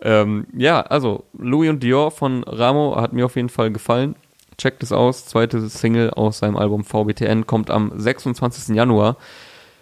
Ähm, 0.00 0.46
ja, 0.54 0.80
also, 0.82 1.24
Louis 1.36 1.70
und 1.70 1.82
Dior 1.82 2.10
von 2.10 2.44
Ramo 2.44 2.96
hat 3.00 3.12
mir 3.12 3.24
auf 3.24 3.36
jeden 3.36 3.48
Fall 3.48 3.72
gefallen. 3.72 4.14
Checkt 4.58 4.82
es 4.82 4.92
aus. 4.92 5.24
Zweite 5.26 5.68
Single 5.68 6.10
aus 6.10 6.38
seinem 6.38 6.56
Album 6.56 6.84
VBTN 6.84 7.46
kommt 7.46 7.70
am 7.70 7.92
26. 7.96 8.74
Januar. 8.74 9.16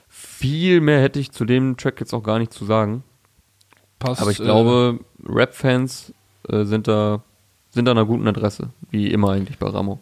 Viel 0.08 0.80
mehr 0.80 1.00
hätte 1.00 1.18
ich 1.18 1.32
zu 1.32 1.44
dem 1.44 1.76
Track 1.76 1.98
jetzt 2.00 2.12
auch 2.12 2.22
gar 2.22 2.38
nicht 2.38 2.52
zu 2.52 2.64
sagen. 2.66 3.02
Passt. 3.98 4.20
Aber 4.20 4.30
ich 4.30 4.40
äh, 4.40 4.44
glaube, 4.44 5.00
Rap-Fans 5.26 6.12
äh, 6.48 6.64
sind 6.64 6.86
da 6.88 7.22
sind 7.70 7.84
da 7.86 7.90
einer 7.92 8.06
guten 8.06 8.26
Adresse, 8.26 8.70
wie 8.90 9.08
immer 9.10 9.32
eigentlich 9.32 9.58
bei 9.58 9.68
Ramo. 9.68 9.98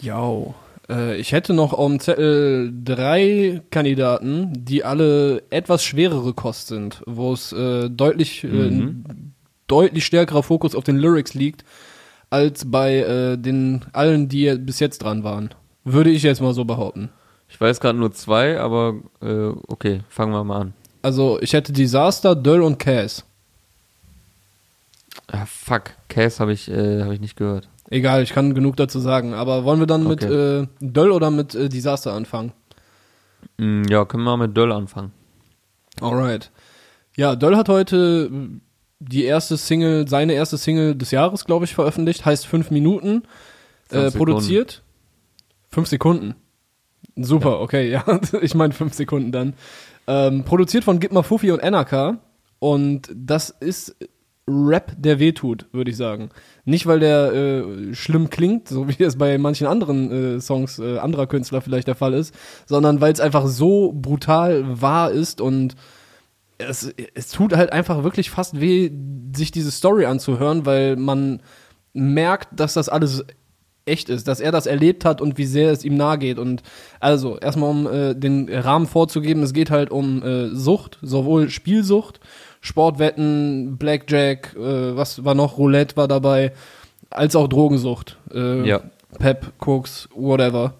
Ja. 0.00 0.30
Äh, 0.88 1.16
ich 1.18 1.32
hätte 1.32 1.52
noch 1.52 1.72
auf 1.74 1.86
dem 1.90 2.00
Zettel 2.00 2.72
drei 2.84 3.60
Kandidaten, 3.70 4.52
die 4.54 4.84
alle 4.84 5.42
etwas 5.50 5.84
schwerere 5.84 6.32
Kost 6.32 6.68
sind, 6.68 7.02
wo 7.06 7.32
es 7.32 7.52
äh, 7.52 7.90
deutlich, 7.90 8.44
äh, 8.44 8.48
Mhm. 8.48 9.04
ein 9.08 9.34
deutlich 9.66 10.04
stärkerer 10.06 10.42
Fokus 10.42 10.74
auf 10.74 10.84
den 10.84 10.96
Lyrics 10.96 11.34
liegt, 11.34 11.64
als 12.34 12.68
bei 12.70 12.96
äh, 12.98 13.36
den 13.38 13.84
allen, 13.92 14.28
die 14.28 14.52
bis 14.58 14.80
jetzt 14.80 15.02
dran 15.02 15.22
waren. 15.22 15.50
Würde 15.84 16.10
ich 16.10 16.22
jetzt 16.24 16.40
mal 16.40 16.52
so 16.52 16.64
behaupten. 16.64 17.10
Ich 17.48 17.60
weiß 17.60 17.78
gerade 17.78 17.98
nur 17.98 18.12
zwei, 18.12 18.58
aber 18.58 18.94
äh, 19.22 19.52
okay, 19.68 20.00
fangen 20.08 20.32
wir 20.32 20.42
mal 20.42 20.60
an. 20.60 20.72
Also 21.02 21.38
ich 21.40 21.52
hätte 21.52 21.72
Disaster, 21.72 22.34
Döll 22.34 22.62
und 22.62 22.78
Cass. 22.78 23.24
Ah, 25.30 25.46
fuck, 25.46 25.92
Cass 26.08 26.40
habe 26.40 26.52
ich, 26.52 26.70
äh, 26.70 27.02
hab 27.02 27.12
ich 27.12 27.20
nicht 27.20 27.36
gehört. 27.36 27.68
Egal, 27.90 28.22
ich 28.22 28.30
kann 28.32 28.54
genug 28.54 28.76
dazu 28.76 28.98
sagen. 28.98 29.34
Aber 29.34 29.64
wollen 29.64 29.78
wir 29.78 29.86
dann 29.86 30.08
mit 30.08 30.24
Okay. 30.24 30.62
äh, 30.62 30.66
Döll 30.80 31.10
oder 31.12 31.30
mit 31.30 31.54
äh, 31.54 31.68
Disaster 31.68 32.12
anfangen? 32.12 32.52
Mm, 33.58 33.82
ja, 33.88 34.04
können 34.04 34.24
wir 34.24 34.36
mal 34.36 34.46
mit 34.48 34.56
Döll 34.56 34.72
anfangen. 34.72 35.12
Alright. 36.00 36.50
Ja, 37.16 37.36
Döll 37.36 37.56
hat 37.56 37.68
heute 37.68 38.30
die 39.08 39.24
erste 39.24 39.56
Single, 39.56 40.08
seine 40.08 40.34
erste 40.34 40.58
Single 40.58 40.94
des 40.94 41.10
Jahres, 41.10 41.44
glaube 41.44 41.64
ich, 41.64 41.74
veröffentlicht. 41.74 42.24
Heißt 42.24 42.46
fünf 42.46 42.70
Minuten. 42.70 43.22
Äh, 43.90 44.10
produziert. 44.10 44.82
Fünf 45.68 45.88
Sekunden. 45.88 46.34
Super, 47.16 47.60
okay, 47.60 47.90
ja. 47.92 48.04
ich 48.40 48.54
meine 48.54 48.72
fünf 48.72 48.94
Sekunden 48.94 49.32
dann. 49.32 49.54
Ähm, 50.06 50.44
produziert 50.44 50.84
von 50.84 51.00
Gitma 51.00 51.22
Fufi 51.22 51.50
und 51.50 51.62
Anaka. 51.62 52.18
Und 52.58 53.10
das 53.14 53.50
ist 53.50 53.96
Rap, 54.46 54.92
der 54.98 55.18
wehtut, 55.18 55.66
würde 55.72 55.90
ich 55.90 55.96
sagen. 55.96 56.28
Nicht, 56.64 56.86
weil 56.86 57.00
der 57.00 57.32
äh, 57.32 57.94
schlimm 57.94 58.28
klingt, 58.28 58.68
so 58.68 58.88
wie 58.98 59.02
es 59.02 59.16
bei 59.16 59.38
manchen 59.38 59.66
anderen 59.66 60.36
äh, 60.36 60.40
Songs 60.40 60.78
äh, 60.78 60.98
anderer 60.98 61.26
Künstler 61.26 61.60
vielleicht 61.60 61.88
der 61.88 61.94
Fall 61.94 62.14
ist, 62.14 62.34
sondern 62.66 63.00
weil 63.00 63.12
es 63.12 63.20
einfach 63.20 63.46
so 63.46 63.92
brutal 63.92 64.80
wahr 64.80 65.10
ist 65.10 65.40
und 65.40 65.74
es, 66.68 66.92
es 67.14 67.28
tut 67.28 67.54
halt 67.56 67.72
einfach 67.72 68.02
wirklich 68.04 68.30
fast 68.30 68.60
weh, 68.60 68.90
sich 69.34 69.50
diese 69.50 69.70
Story 69.70 70.06
anzuhören, 70.06 70.66
weil 70.66 70.96
man 70.96 71.40
merkt, 71.92 72.58
dass 72.58 72.74
das 72.74 72.88
alles 72.88 73.24
echt 73.86 74.08
ist, 74.08 74.28
dass 74.28 74.40
er 74.40 74.52
das 74.52 74.66
erlebt 74.66 75.04
hat 75.04 75.20
und 75.20 75.36
wie 75.38 75.44
sehr 75.44 75.70
es 75.70 75.84
ihm 75.84 75.96
nahe 75.96 76.18
geht. 76.18 76.38
Und 76.38 76.62
also, 77.00 77.38
erstmal 77.38 77.70
um 77.70 77.86
äh, 77.86 78.14
den 78.14 78.48
Rahmen 78.48 78.86
vorzugeben, 78.86 79.42
es 79.42 79.52
geht 79.52 79.70
halt 79.70 79.90
um 79.90 80.22
äh, 80.22 80.48
Sucht, 80.50 80.98
sowohl 81.02 81.50
Spielsucht, 81.50 82.20
Sportwetten, 82.60 83.76
Blackjack, 83.76 84.54
äh, 84.56 84.96
was 84.96 85.24
war 85.24 85.34
noch, 85.34 85.58
Roulette 85.58 85.96
war 85.96 86.08
dabei, 86.08 86.52
als 87.10 87.36
auch 87.36 87.48
Drogensucht. 87.48 88.18
Äh, 88.32 88.66
Ja. 88.66 88.80
Pep, 89.18 89.52
Koks, 89.58 90.08
whatever. 90.14 90.74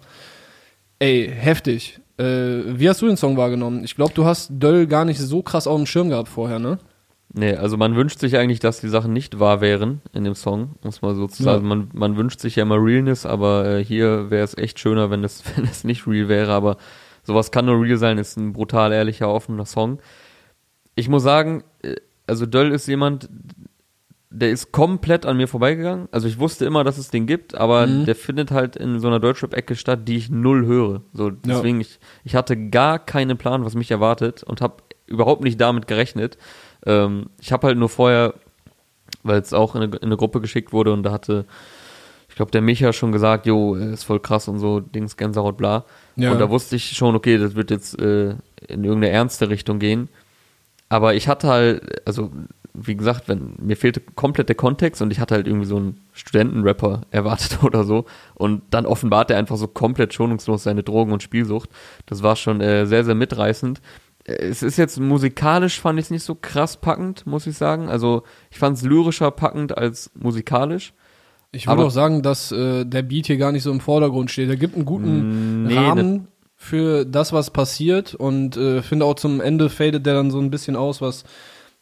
Ey, 0.99 1.31
heftig. 1.33 1.99
Äh, 2.17 2.79
wie 2.79 2.89
hast 2.89 3.01
du 3.01 3.07
den 3.07 3.17
Song 3.17 3.37
wahrgenommen? 3.37 3.83
Ich 3.83 3.95
glaube, 3.95 4.13
du 4.13 4.25
hast 4.25 4.49
Döll 4.51 4.87
gar 4.87 5.05
nicht 5.05 5.19
so 5.19 5.41
krass 5.41 5.67
auf 5.67 5.77
dem 5.77 5.85
Schirm 5.85 6.09
gehabt 6.09 6.29
vorher, 6.29 6.59
ne? 6.59 6.79
Nee, 7.33 7.55
also 7.55 7.75
man 7.75 7.97
wünscht 7.97 8.19
sich 8.19 8.37
eigentlich, 8.37 8.59
dass 8.59 8.79
die 8.79 8.87
Sachen 8.87 9.11
nicht 9.11 9.39
wahr 9.39 9.59
wären 9.59 10.01
in 10.13 10.23
dem 10.23 10.35
Song, 10.35 10.75
muss 10.83 11.01
man 11.01 11.15
so 11.15 11.27
zu 11.27 11.43
Ja. 11.43 11.59
Man, 11.59 11.89
man 11.93 12.15
wünscht 12.15 12.39
sich 12.39 12.55
ja 12.55 12.63
immer 12.63 12.77
Realness, 12.77 13.25
aber 13.25 13.65
äh, 13.65 13.83
hier 13.83 14.29
wäre 14.29 14.45
es 14.45 14.57
echt 14.57 14.79
schöner, 14.79 15.09
wenn 15.09 15.25
es, 15.25 15.43
wenn 15.55 15.67
nicht 15.83 16.07
real 16.07 16.29
wäre, 16.29 16.53
aber 16.53 16.77
sowas 17.23 17.51
kann 17.51 17.65
nur 17.65 17.81
real 17.81 17.97
sein, 17.97 18.17
ist 18.17 18.37
ein 18.37 18.53
brutal 18.53 18.93
ehrlicher, 18.93 19.29
offener 19.29 19.65
Song. 19.65 19.99
Ich 20.95 21.09
muss 21.09 21.23
sagen, 21.23 21.65
äh, 21.81 21.95
also 22.25 22.45
Döll 22.45 22.71
ist 22.71 22.87
jemand, 22.87 23.29
der 24.37 24.49
ist 24.51 24.71
komplett 24.71 25.25
an 25.25 25.37
mir 25.37 25.47
vorbeigegangen. 25.47 26.07
Also 26.11 26.27
ich 26.27 26.39
wusste 26.39 26.65
immer, 26.65 26.83
dass 26.83 26.97
es 26.97 27.09
den 27.09 27.25
gibt, 27.25 27.55
aber 27.55 27.87
Mhm. 27.87 28.05
der 28.05 28.15
findet 28.15 28.51
halt 28.51 28.75
in 28.75 28.99
so 28.99 29.07
einer 29.07 29.19
Deutschrap-Ecke 29.19 29.75
statt, 29.75 30.01
die 30.07 30.17
ich 30.17 30.29
null 30.29 30.65
höre. 30.65 31.01
So, 31.13 31.29
deswegen, 31.29 31.79
ich, 31.81 31.99
ich 32.23 32.35
hatte 32.35 32.57
gar 32.69 32.99
keinen 32.99 33.37
Plan, 33.37 33.63
was 33.65 33.75
mich 33.75 33.91
erwartet 33.91 34.43
und 34.43 34.61
habe 34.61 34.75
überhaupt 35.07 35.43
nicht 35.43 35.59
damit 35.61 35.87
gerechnet. 35.87 36.37
Ähm, 36.85 37.27
ich 37.39 37.51
habe 37.51 37.67
halt 37.67 37.77
nur 37.77 37.89
vorher, 37.89 38.33
weil 39.23 39.39
es 39.39 39.53
auch 39.53 39.75
in 39.75 39.83
eine, 39.83 39.95
in 39.95 40.03
eine 40.03 40.17
Gruppe 40.17 40.41
geschickt 40.41 40.73
wurde 40.73 40.91
und 40.93 41.03
da 41.03 41.11
hatte, 41.11 41.45
ich 42.29 42.35
glaube, 42.35 42.51
der 42.51 42.61
Micha 42.61 42.91
schon 42.91 43.11
gesagt, 43.11 43.45
jo, 43.45 43.75
ist 43.75 44.03
voll 44.03 44.19
krass 44.19 44.47
und 44.47 44.59
so, 44.59 44.79
Dings, 44.81 45.15
Gänsehaut, 45.17 45.55
bla. 45.57 45.85
Ja. 46.17 46.31
Und 46.31 46.39
da 46.39 46.49
wusste 46.49 46.75
ich 46.75 46.89
schon, 46.91 47.15
okay, 47.15 47.37
das 47.37 47.55
wird 47.55 47.71
jetzt 47.71 47.99
äh, 48.01 48.31
in 48.67 48.83
irgendeine 48.83 49.09
ernste 49.09 49.49
Richtung 49.49 49.79
gehen. 49.79 50.09
Aber 50.89 51.15
ich 51.15 51.27
hatte 51.27 51.47
halt, 51.47 52.05
also 52.07 52.31
wie 52.77 52.95
gesagt, 52.95 53.27
wenn 53.27 53.55
mir 53.59 53.77
fehlte 53.77 53.99
komplett 53.99 54.49
der 54.49 54.55
Kontext 54.55 55.01
und 55.01 55.11
ich 55.11 55.19
hatte 55.19 55.35
halt 55.35 55.47
irgendwie 55.47 55.65
so 55.65 55.77
einen 55.77 56.01
Studentenrapper 56.13 57.01
erwartet 57.11 57.59
oder 57.63 57.83
so 57.83 58.05
und 58.33 58.61
dann 58.71 58.85
offenbart 58.85 59.31
er 59.31 59.37
einfach 59.37 59.57
so 59.57 59.67
komplett 59.67 60.13
schonungslos 60.13 60.63
seine 60.63 60.83
Drogen 60.83 61.11
und 61.11 61.23
Spielsucht. 61.23 61.69
Das 62.05 62.23
war 62.23 62.35
schon 62.35 62.61
äh, 62.61 62.85
sehr, 62.85 63.03
sehr 63.03 63.15
mitreißend. 63.15 63.81
Äh, 64.25 64.33
Es 64.33 64.63
ist 64.63 64.77
jetzt 64.77 64.99
musikalisch 64.99 65.79
fand 65.79 65.99
ich 65.99 66.05
es 66.05 66.11
nicht 66.11 66.23
so 66.23 66.35
krass 66.35 66.77
packend, 66.77 67.25
muss 67.25 67.47
ich 67.47 67.57
sagen. 67.57 67.89
Also 67.89 68.23
ich 68.51 68.57
fand 68.57 68.77
es 68.77 68.83
lyrischer 68.83 69.31
packend 69.31 69.77
als 69.77 70.11
musikalisch. 70.15 70.93
Ich 71.51 71.67
würde 71.67 71.85
auch 71.85 71.91
sagen, 71.91 72.21
dass 72.21 72.51
äh, 72.51 72.83
der 72.85 73.01
Beat 73.01 73.27
hier 73.27 73.37
gar 73.37 73.53
nicht 73.53 73.63
so 73.63 73.71
im 73.71 73.79
Vordergrund 73.79 74.29
steht. 74.29 74.49
Er 74.49 74.57
gibt 74.57 74.75
einen 74.75 74.83
guten 74.83 75.63
nee, 75.63 75.75
Rahmen 75.75 76.27
für 76.55 77.05
das, 77.05 77.31
was 77.31 77.51
passiert 77.51 78.13
und 78.13 78.57
äh, 78.57 78.81
finde 78.81 79.05
auch 79.05 79.15
zum 79.15 79.39
Ende 79.39 79.69
fadet 79.69 80.05
der 80.05 80.15
dann 80.15 80.31
so 80.31 80.39
ein 80.39 80.49
bisschen 80.49 80.75
aus, 80.75 81.01
was 81.01 81.23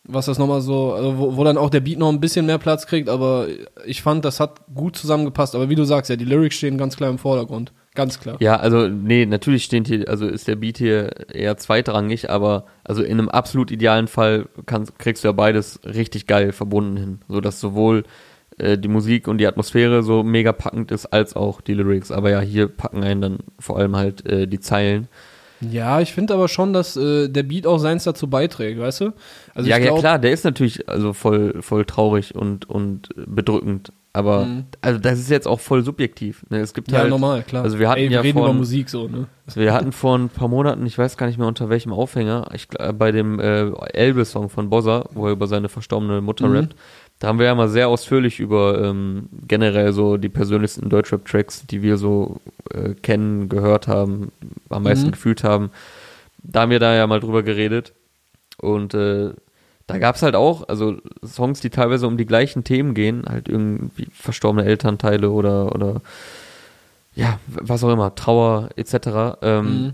was 0.05 0.25
das 0.25 0.37
nochmal 0.37 0.61
so, 0.61 0.93
also 0.93 1.17
wo, 1.17 1.37
wo 1.37 1.43
dann 1.43 1.57
auch 1.57 1.69
der 1.69 1.79
Beat 1.79 1.97
noch 1.97 2.09
ein 2.09 2.19
bisschen 2.19 2.45
mehr 2.45 2.57
Platz 2.57 2.87
kriegt, 2.87 3.07
aber 3.07 3.47
ich 3.85 4.01
fand, 4.01 4.25
das 4.25 4.39
hat 4.39 4.61
gut 4.73 4.97
zusammengepasst. 4.97 5.55
Aber 5.55 5.69
wie 5.69 5.75
du 5.75 5.85
sagst, 5.85 6.09
ja, 6.09 6.15
die 6.15 6.25
Lyrics 6.25 6.55
stehen 6.55 6.77
ganz 6.77 6.97
klar 6.97 7.09
im 7.09 7.17
Vordergrund. 7.17 7.71
Ganz 7.95 8.19
klar. 8.19 8.37
Ja, 8.39 8.55
also 8.55 8.87
nee, 8.87 9.25
natürlich 9.25 9.63
steht 9.63 9.87
hier, 9.87 10.09
also 10.09 10.27
ist 10.27 10.47
der 10.47 10.55
Beat 10.55 10.79
hier 10.79 11.29
eher 11.31 11.57
zweitrangig, 11.57 12.29
aber 12.29 12.65
also 12.83 13.03
in 13.03 13.19
einem 13.19 13.29
absolut 13.29 13.71
idealen 13.71 14.07
Fall 14.07 14.47
kannst, 14.65 14.97
kriegst 14.97 15.23
du 15.23 15.27
ja 15.27 15.31
beides 15.31 15.79
richtig 15.85 16.25
geil 16.25 16.51
verbunden 16.53 16.97
hin, 16.97 17.19
so 17.27 17.39
dass 17.39 17.59
sowohl 17.59 18.03
äh, 18.57 18.79
die 18.79 18.87
Musik 18.87 19.27
und 19.27 19.37
die 19.37 19.47
Atmosphäre 19.47 20.01
so 20.01 20.23
mega 20.23 20.51
packend 20.51 20.91
ist, 20.91 21.05
als 21.07 21.35
auch 21.35 21.61
die 21.61 21.75
Lyrics. 21.75 22.11
Aber 22.11 22.31
ja, 22.31 22.41
hier 22.41 22.67
packen 22.67 23.03
einen 23.03 23.21
dann 23.21 23.39
vor 23.59 23.77
allem 23.77 23.95
halt 23.95 24.25
äh, 24.25 24.47
die 24.47 24.59
Zeilen. 24.59 25.07
Ja, 25.71 26.01
ich 26.01 26.13
finde 26.13 26.33
aber 26.33 26.47
schon, 26.47 26.73
dass 26.73 26.95
äh, 26.97 27.27
der 27.29 27.43
Beat 27.43 27.65
auch 27.67 27.77
seins 27.77 28.03
dazu 28.03 28.27
beiträgt, 28.29 28.79
weißt 28.79 29.01
du? 29.01 29.13
Also 29.55 29.69
ja, 29.69 29.77
ich 29.77 29.83
ja 29.83 29.89
glaub, 29.89 29.99
klar, 29.99 30.19
der 30.19 30.31
ist 30.31 30.43
natürlich 30.45 30.87
also 30.89 31.13
voll 31.13 31.61
voll 31.61 31.85
traurig 31.85 32.35
und 32.35 32.69
und 32.69 33.09
bedrückend, 33.15 33.91
aber 34.13 34.45
Mhm. 34.45 34.65
also 34.81 34.99
das 34.99 35.19
ist 35.19 35.29
jetzt 35.29 35.47
auch 35.47 35.59
voll 35.59 35.83
subjektiv. 35.83 36.43
Ne? 36.49 36.59
Es 36.59 36.73
gibt 36.73 36.91
Ja, 36.91 36.99
halt 36.99 37.09
normal, 37.09 37.43
klar. 37.43 37.63
Also 37.63 37.79
wir 37.79 37.89
hatten 37.89 37.99
Ey, 38.01 38.09
wir 38.09 38.15
ja 38.15 38.21
reden 38.21 38.39
von- 38.39 38.43
über 38.49 38.53
Musik 38.53 38.89
so, 38.89 39.07
ne? 39.07 39.27
Also 39.45 39.59
wir 39.59 39.73
hatten 39.73 39.91
vor 39.91 40.17
ein 40.17 40.29
paar 40.29 40.47
Monaten, 40.47 40.85
ich 40.85 40.97
weiß 40.97 41.17
gar 41.17 41.27
nicht 41.27 41.37
mehr 41.37 41.47
unter 41.47 41.69
welchem 41.69 41.91
Aufhänger, 41.93 42.47
ich, 42.53 42.63
gl- 42.63 42.93
bei 42.93 43.11
dem 43.11 43.39
äh, 43.39 43.69
Elbe-Song 43.93 44.49
von 44.49 44.69
Bossa, 44.69 45.05
wo 45.13 45.27
er 45.27 45.33
über 45.33 45.47
seine 45.47 45.69
verstorbene 45.69 46.21
Mutter 46.21 46.47
Mhm. 46.47 46.55
rappt, 46.55 46.75
da 47.23 47.29
haben 47.29 47.39
wir 47.39 47.45
ja 47.45 47.55
mal 47.55 47.69
sehr 47.69 47.87
ausführlich 47.87 48.41
über 48.41 48.83
ähm, 48.83 49.29
generell 49.47 49.93
so 49.93 50.17
die 50.17 50.27
persönlichsten 50.27 50.89
Deutschrap-Tracks, 50.89 51.65
die 51.67 51.81
wir 51.81 51.95
so 51.95 52.41
äh, 52.73 52.95
kennen, 52.95 53.47
gehört 53.47 53.87
haben, 53.87 54.33
am 54.69 54.83
meisten 54.83 55.07
Mhm. 55.07 55.11
gefühlt 55.13 55.41
haben. 55.45 55.71
Da 56.39 56.63
haben 56.63 56.71
wir 56.71 56.79
da 56.81 56.93
ja 56.93 57.07
mal 57.07 57.21
drüber 57.21 57.41
geredet. 57.41 57.93
Und 58.57 58.93
äh, 58.93 59.29
da 59.87 59.97
gab's 59.99 60.21
halt 60.21 60.35
auch, 60.35 60.67
also 60.67 60.97
Songs, 61.25 61.61
die 61.61 61.69
teilweise 61.69 62.07
um 62.07 62.17
die 62.17 62.25
gleichen 62.25 62.65
Themen 62.65 62.93
gehen, 62.93 63.23
halt 63.25 63.47
irgendwie 63.47 64.07
verstorbene 64.11 64.65
Elternteile 64.67 65.29
oder, 65.31 65.73
oder 65.73 66.01
ja, 67.15 67.39
was 67.47 67.85
auch 67.85 67.93
immer, 67.93 68.15
Trauer 68.15 68.67
etc. 68.75 69.37
Ähm, 69.41 69.65
Mhm. 69.65 69.93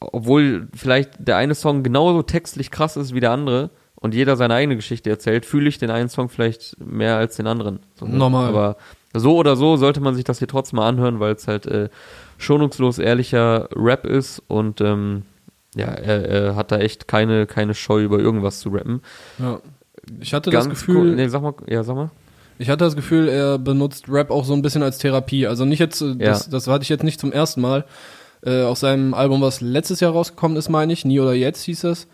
Obwohl 0.00 0.66
vielleicht 0.74 1.10
der 1.18 1.36
eine 1.36 1.54
Song 1.54 1.84
genauso 1.84 2.22
textlich 2.22 2.72
krass 2.72 2.96
ist 2.96 3.14
wie 3.14 3.20
der 3.20 3.30
andere 3.30 3.70
und 4.00 4.14
jeder 4.14 4.36
seine 4.36 4.54
eigene 4.54 4.76
Geschichte 4.76 5.10
erzählt, 5.10 5.44
fühle 5.46 5.68
ich 5.68 5.78
den 5.78 5.90
einen 5.90 6.08
Song 6.08 6.28
vielleicht 6.28 6.76
mehr 6.84 7.16
als 7.16 7.36
den 7.36 7.46
anderen. 7.46 7.80
So, 7.98 8.06
ne? 8.06 8.16
Normal. 8.16 8.48
Aber 8.48 8.76
so 9.14 9.36
oder 9.36 9.56
so 9.56 9.76
sollte 9.76 10.00
man 10.00 10.14
sich 10.14 10.24
das 10.24 10.38
hier 10.38 10.48
trotzdem 10.48 10.76
mal 10.78 10.88
anhören, 10.88 11.18
weil 11.20 11.34
es 11.34 11.48
halt 11.48 11.66
äh, 11.66 11.88
schonungslos 12.38 12.98
ehrlicher 12.98 13.68
Rap 13.74 14.04
ist 14.06 14.42
und 14.48 14.80
ähm, 14.80 15.22
ja, 15.74 15.86
er, 15.86 16.24
er 16.28 16.56
hat 16.56 16.72
da 16.72 16.78
echt 16.78 17.08
keine, 17.08 17.46
keine 17.46 17.74
Scheu 17.74 18.02
über 18.02 18.18
irgendwas 18.18 18.60
zu 18.60 18.70
rappen. 18.70 19.02
Ja. 19.38 19.60
Ich 20.20 20.32
hatte 20.32 20.50
das 20.50 20.64
Ganz 20.66 20.78
Gefühl, 20.80 20.96
cool- 20.96 21.14
nee, 21.16 21.28
sag 21.28 21.42
mal, 21.42 21.54
ja, 21.66 21.82
sag 21.84 21.94
mal. 21.96 22.10
Ich 22.60 22.68
hatte 22.70 22.84
das 22.84 22.96
Gefühl, 22.96 23.28
er 23.28 23.58
benutzt 23.58 24.08
Rap 24.08 24.30
auch 24.30 24.44
so 24.44 24.52
ein 24.54 24.62
bisschen 24.62 24.82
als 24.82 24.98
Therapie. 24.98 25.46
Also 25.46 25.64
nicht 25.64 25.78
jetzt, 25.78 26.00
äh, 26.00 26.16
das, 26.16 26.46
Ja. 26.46 26.50
das 26.52 26.66
hatte 26.66 26.82
ich 26.82 26.88
jetzt 26.88 27.04
nicht 27.04 27.20
zum 27.20 27.32
ersten 27.32 27.60
Mal. 27.60 27.84
Äh, 28.42 28.62
aus 28.62 28.80
seinem 28.80 29.14
Album, 29.14 29.40
was 29.42 29.60
letztes 29.60 30.00
Jahr 30.00 30.12
rausgekommen 30.12 30.56
ist, 30.56 30.68
meine 30.68 30.92
ich, 30.92 31.04
Nie 31.04 31.20
oder 31.20 31.34
Jetzt 31.34 31.62
hieß 31.64 31.80
das. 31.82 32.06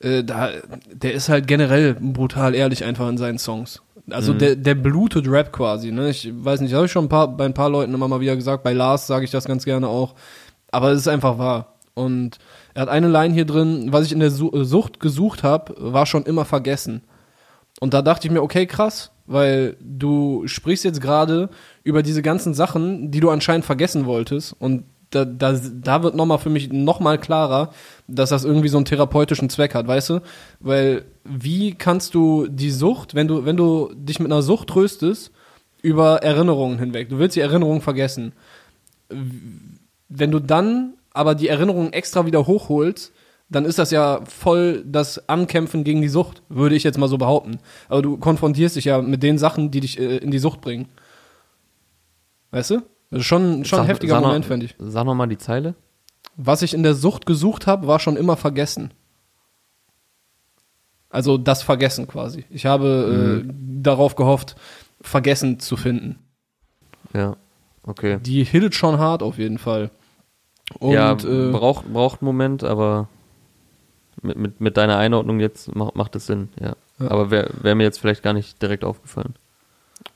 Äh, 0.00 0.22
da, 0.24 0.50
der 0.92 1.14
ist 1.14 1.28
halt 1.28 1.46
generell 1.46 1.94
brutal 1.94 2.54
ehrlich 2.54 2.84
einfach 2.84 3.08
in 3.08 3.18
seinen 3.18 3.38
Songs. 3.38 3.82
Also 4.10 4.32
Mhm. 4.32 4.38
der, 4.38 4.56
der 4.56 4.74
blutet 4.74 5.28
Rap 5.28 5.52
quasi. 5.52 5.90
Ne? 5.92 6.10
Ich 6.10 6.30
weiß 6.32 6.60
nicht, 6.60 6.72
habe 6.74 6.86
ich 6.86 6.92
schon 6.92 7.06
ein 7.06 7.08
paar, 7.10 7.28
bei 7.28 7.44
ein 7.44 7.54
paar 7.54 7.68
Leuten 7.68 7.92
immer 7.94 8.08
mal 8.08 8.20
wieder 8.20 8.36
gesagt. 8.36 8.62
Bei 8.62 8.72
Lars 8.72 9.06
sage 9.06 9.24
ich 9.24 9.30
das 9.30 9.44
ganz 9.44 9.64
gerne 9.64 9.88
auch. 9.88 10.14
Aber 10.70 10.90
es 10.92 11.00
ist 11.00 11.08
einfach 11.08 11.38
wahr. 11.38 11.74
Und 11.94 12.38
er 12.74 12.82
hat 12.82 12.88
eine 12.88 13.08
Line 13.08 13.34
hier 13.34 13.44
drin, 13.44 13.88
was 13.90 14.06
ich 14.06 14.12
in 14.12 14.20
der 14.20 14.28
äh, 14.28 14.64
Sucht 14.64 15.00
gesucht 15.00 15.42
habe, 15.42 15.74
war 15.78 16.06
schon 16.06 16.24
immer 16.24 16.44
vergessen. 16.44 17.02
Und 17.80 17.92
da 17.92 18.02
dachte 18.02 18.26
ich 18.26 18.32
mir, 18.32 18.42
okay, 18.42 18.66
krass, 18.66 19.10
weil 19.26 19.76
du 19.80 20.42
sprichst 20.46 20.84
jetzt 20.84 21.00
gerade 21.00 21.48
über 21.84 22.02
diese 22.02 22.22
ganzen 22.22 22.54
Sachen, 22.54 23.10
die 23.10 23.20
du 23.20 23.30
anscheinend 23.30 23.64
vergessen 23.66 24.06
wolltest. 24.06 24.54
Und 24.58 24.84
da, 25.10 25.24
da, 25.24 25.52
da 25.52 26.02
wird 26.02 26.14
nochmal 26.14 26.38
für 26.38 26.50
mich 26.50 26.72
nochmal 26.72 27.18
klarer, 27.18 27.72
dass 28.06 28.30
das 28.30 28.44
irgendwie 28.44 28.68
so 28.68 28.76
einen 28.76 28.84
therapeutischen 28.84 29.48
Zweck 29.48 29.74
hat, 29.74 29.86
weißt 29.86 30.10
du? 30.10 30.20
Weil 30.60 31.04
wie 31.24 31.74
kannst 31.74 32.14
du 32.14 32.46
die 32.46 32.70
Sucht, 32.70 33.14
wenn 33.14 33.28
du, 33.28 33.44
wenn 33.44 33.56
du 33.56 33.92
dich 33.94 34.20
mit 34.20 34.30
einer 34.30 34.42
Sucht 34.42 34.68
tröstest, 34.68 35.32
über 35.82 36.22
Erinnerungen 36.22 36.78
hinweg, 36.78 37.08
du 37.08 37.18
willst 37.18 37.36
die 37.36 37.40
Erinnerungen 37.40 37.80
vergessen. 37.80 38.32
Wenn 39.08 40.30
du 40.30 40.40
dann 40.40 40.94
aber 41.12 41.34
die 41.34 41.48
Erinnerungen 41.48 41.92
extra 41.92 42.26
wieder 42.26 42.46
hochholst, 42.46 43.12
dann 43.48 43.64
ist 43.64 43.78
das 43.78 43.90
ja 43.90 44.20
voll 44.26 44.84
das 44.86 45.28
Ankämpfen 45.28 45.82
gegen 45.84 46.02
die 46.02 46.08
Sucht, 46.08 46.42
würde 46.48 46.74
ich 46.74 46.82
jetzt 46.82 46.98
mal 46.98 47.08
so 47.08 47.16
behaupten. 47.16 47.58
Aber 47.88 48.02
du 48.02 48.18
konfrontierst 48.18 48.76
dich 48.76 48.84
ja 48.86 49.00
mit 49.00 49.22
den 49.22 49.38
Sachen, 49.38 49.70
die 49.70 49.80
dich 49.80 49.98
äh, 49.98 50.18
in 50.18 50.30
die 50.30 50.38
Sucht 50.38 50.60
bringen. 50.60 50.88
Weißt 52.50 52.70
du? 52.70 52.82
Das 53.10 53.20
ist 53.20 53.26
schon, 53.26 53.64
schon 53.64 53.78
ein 53.80 53.82
Sag- 53.84 53.88
heftiger 53.88 54.14
sag 54.14 54.20
noch- 54.20 54.28
Moment, 54.28 54.44
finde 54.46 54.66
ich. 54.66 54.74
Sag 54.78 55.04
noch 55.04 55.14
mal 55.14 55.26
die 55.26 55.38
Zeile. 55.38 55.74
Was 56.36 56.62
ich 56.62 56.74
in 56.74 56.82
der 56.82 56.94
Sucht 56.94 57.26
gesucht 57.26 57.66
habe, 57.66 57.86
war 57.86 57.98
schon 57.98 58.16
immer 58.16 58.36
vergessen. 58.36 58.92
Also 61.10 61.38
das 61.38 61.62
Vergessen 61.62 62.06
quasi. 62.06 62.44
Ich 62.50 62.66
habe 62.66 63.42
äh, 63.46 63.52
darauf 63.82 64.14
gehofft, 64.14 64.56
Vergessen 65.00 65.58
zu 65.58 65.76
finden. 65.76 66.18
Ja, 67.14 67.36
okay. 67.84 68.18
Die 68.20 68.44
hittet 68.44 68.74
schon 68.74 68.98
hart 68.98 69.22
auf 69.22 69.38
jeden 69.38 69.58
Fall. 69.58 69.90
Und 70.78 70.92
ja, 70.92 71.12
äh, 71.12 71.50
braucht, 71.50 71.90
braucht 71.90 72.20
einen 72.20 72.26
Moment, 72.26 72.62
aber 72.62 73.08
mit, 74.20 74.36
mit, 74.36 74.60
mit 74.60 74.76
deiner 74.76 74.98
Einordnung 74.98 75.40
jetzt 75.40 75.74
macht, 75.74 75.96
macht 75.96 76.14
es 76.16 76.26
Sinn, 76.26 76.48
ja. 76.60 76.74
Ja. 76.98 77.10
Aber 77.10 77.30
wäre 77.30 77.50
wär 77.62 77.74
mir 77.76 77.84
jetzt 77.84 78.00
vielleicht 78.00 78.22
gar 78.24 78.32
nicht 78.34 78.60
direkt 78.60 78.84
aufgefallen. 78.84 79.34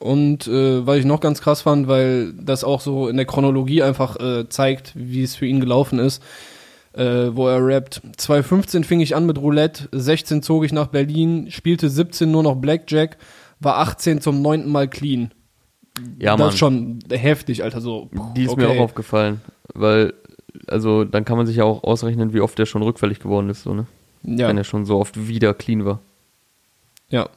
Und 0.03 0.49
äh, 0.49 0.85
weil 0.85 0.99
ich 0.99 1.05
noch 1.05 1.21
ganz 1.21 1.41
krass 1.41 1.63
fand, 1.63 1.87
weil 1.87 2.33
das 2.33 2.65
auch 2.65 2.81
so 2.81 3.07
in 3.07 3.17
der 3.17 3.25
Chronologie 3.25 3.85
einfach 3.85 4.17
äh, 4.19 4.49
zeigt, 4.49 4.93
wie 4.97 5.23
es 5.23 5.37
für 5.37 5.47
ihn 5.47 5.61
gelaufen 5.61 6.01
ist, 6.01 6.21
äh, 6.93 7.29
wo 7.31 7.47
er 7.47 7.65
rappt. 7.65 8.03
2015 8.17 8.83
fing 8.83 8.99
ich 8.99 9.15
an 9.15 9.27
mit 9.27 9.39
Roulette, 9.39 9.89
16 9.93 10.43
zog 10.43 10.65
ich 10.65 10.73
nach 10.73 10.89
Berlin, 10.89 11.53
spielte 11.53 11.89
17 11.89 12.29
nur 12.29 12.43
noch 12.43 12.57
Blackjack, 12.57 13.17
war 13.61 13.79
18 13.79 14.21
zum 14.21 14.43
neunten 14.43 14.73
Mal 14.73 14.89
clean. 14.89 15.31
Ja, 16.19 16.33
das 16.33 16.41
Mann. 16.41 16.49
ist 16.49 16.59
schon 16.59 16.99
heftig, 17.09 17.63
Alter. 17.63 17.81
So, 17.81 18.11
Die 18.35 18.43
ist 18.43 18.57
mir 18.57 18.71
auch 18.71 18.81
aufgefallen, 18.81 19.41
weil, 19.73 20.15
also 20.67 21.05
dann 21.05 21.25
kann 21.25 21.37
man 21.37 21.47
sich 21.47 21.55
ja 21.55 21.65
auch 21.65 21.85
ausrechnen, 21.85 22.33
wie 22.33 22.41
oft 22.41 22.59
der 22.59 22.67
schon 22.67 22.83
rückfällig 22.83 23.21
geworden 23.21 23.51
ist, 23.51 23.63
so, 23.63 23.73
ne? 23.73 23.87
Ja, 24.25 24.49
Wenn 24.49 24.59
er 24.59 24.65
schon 24.65 24.85
so 24.85 24.99
oft 24.99 25.29
wieder 25.29 25.55
clean 25.55 25.85
war. 25.85 26.01
ja. 27.09 27.29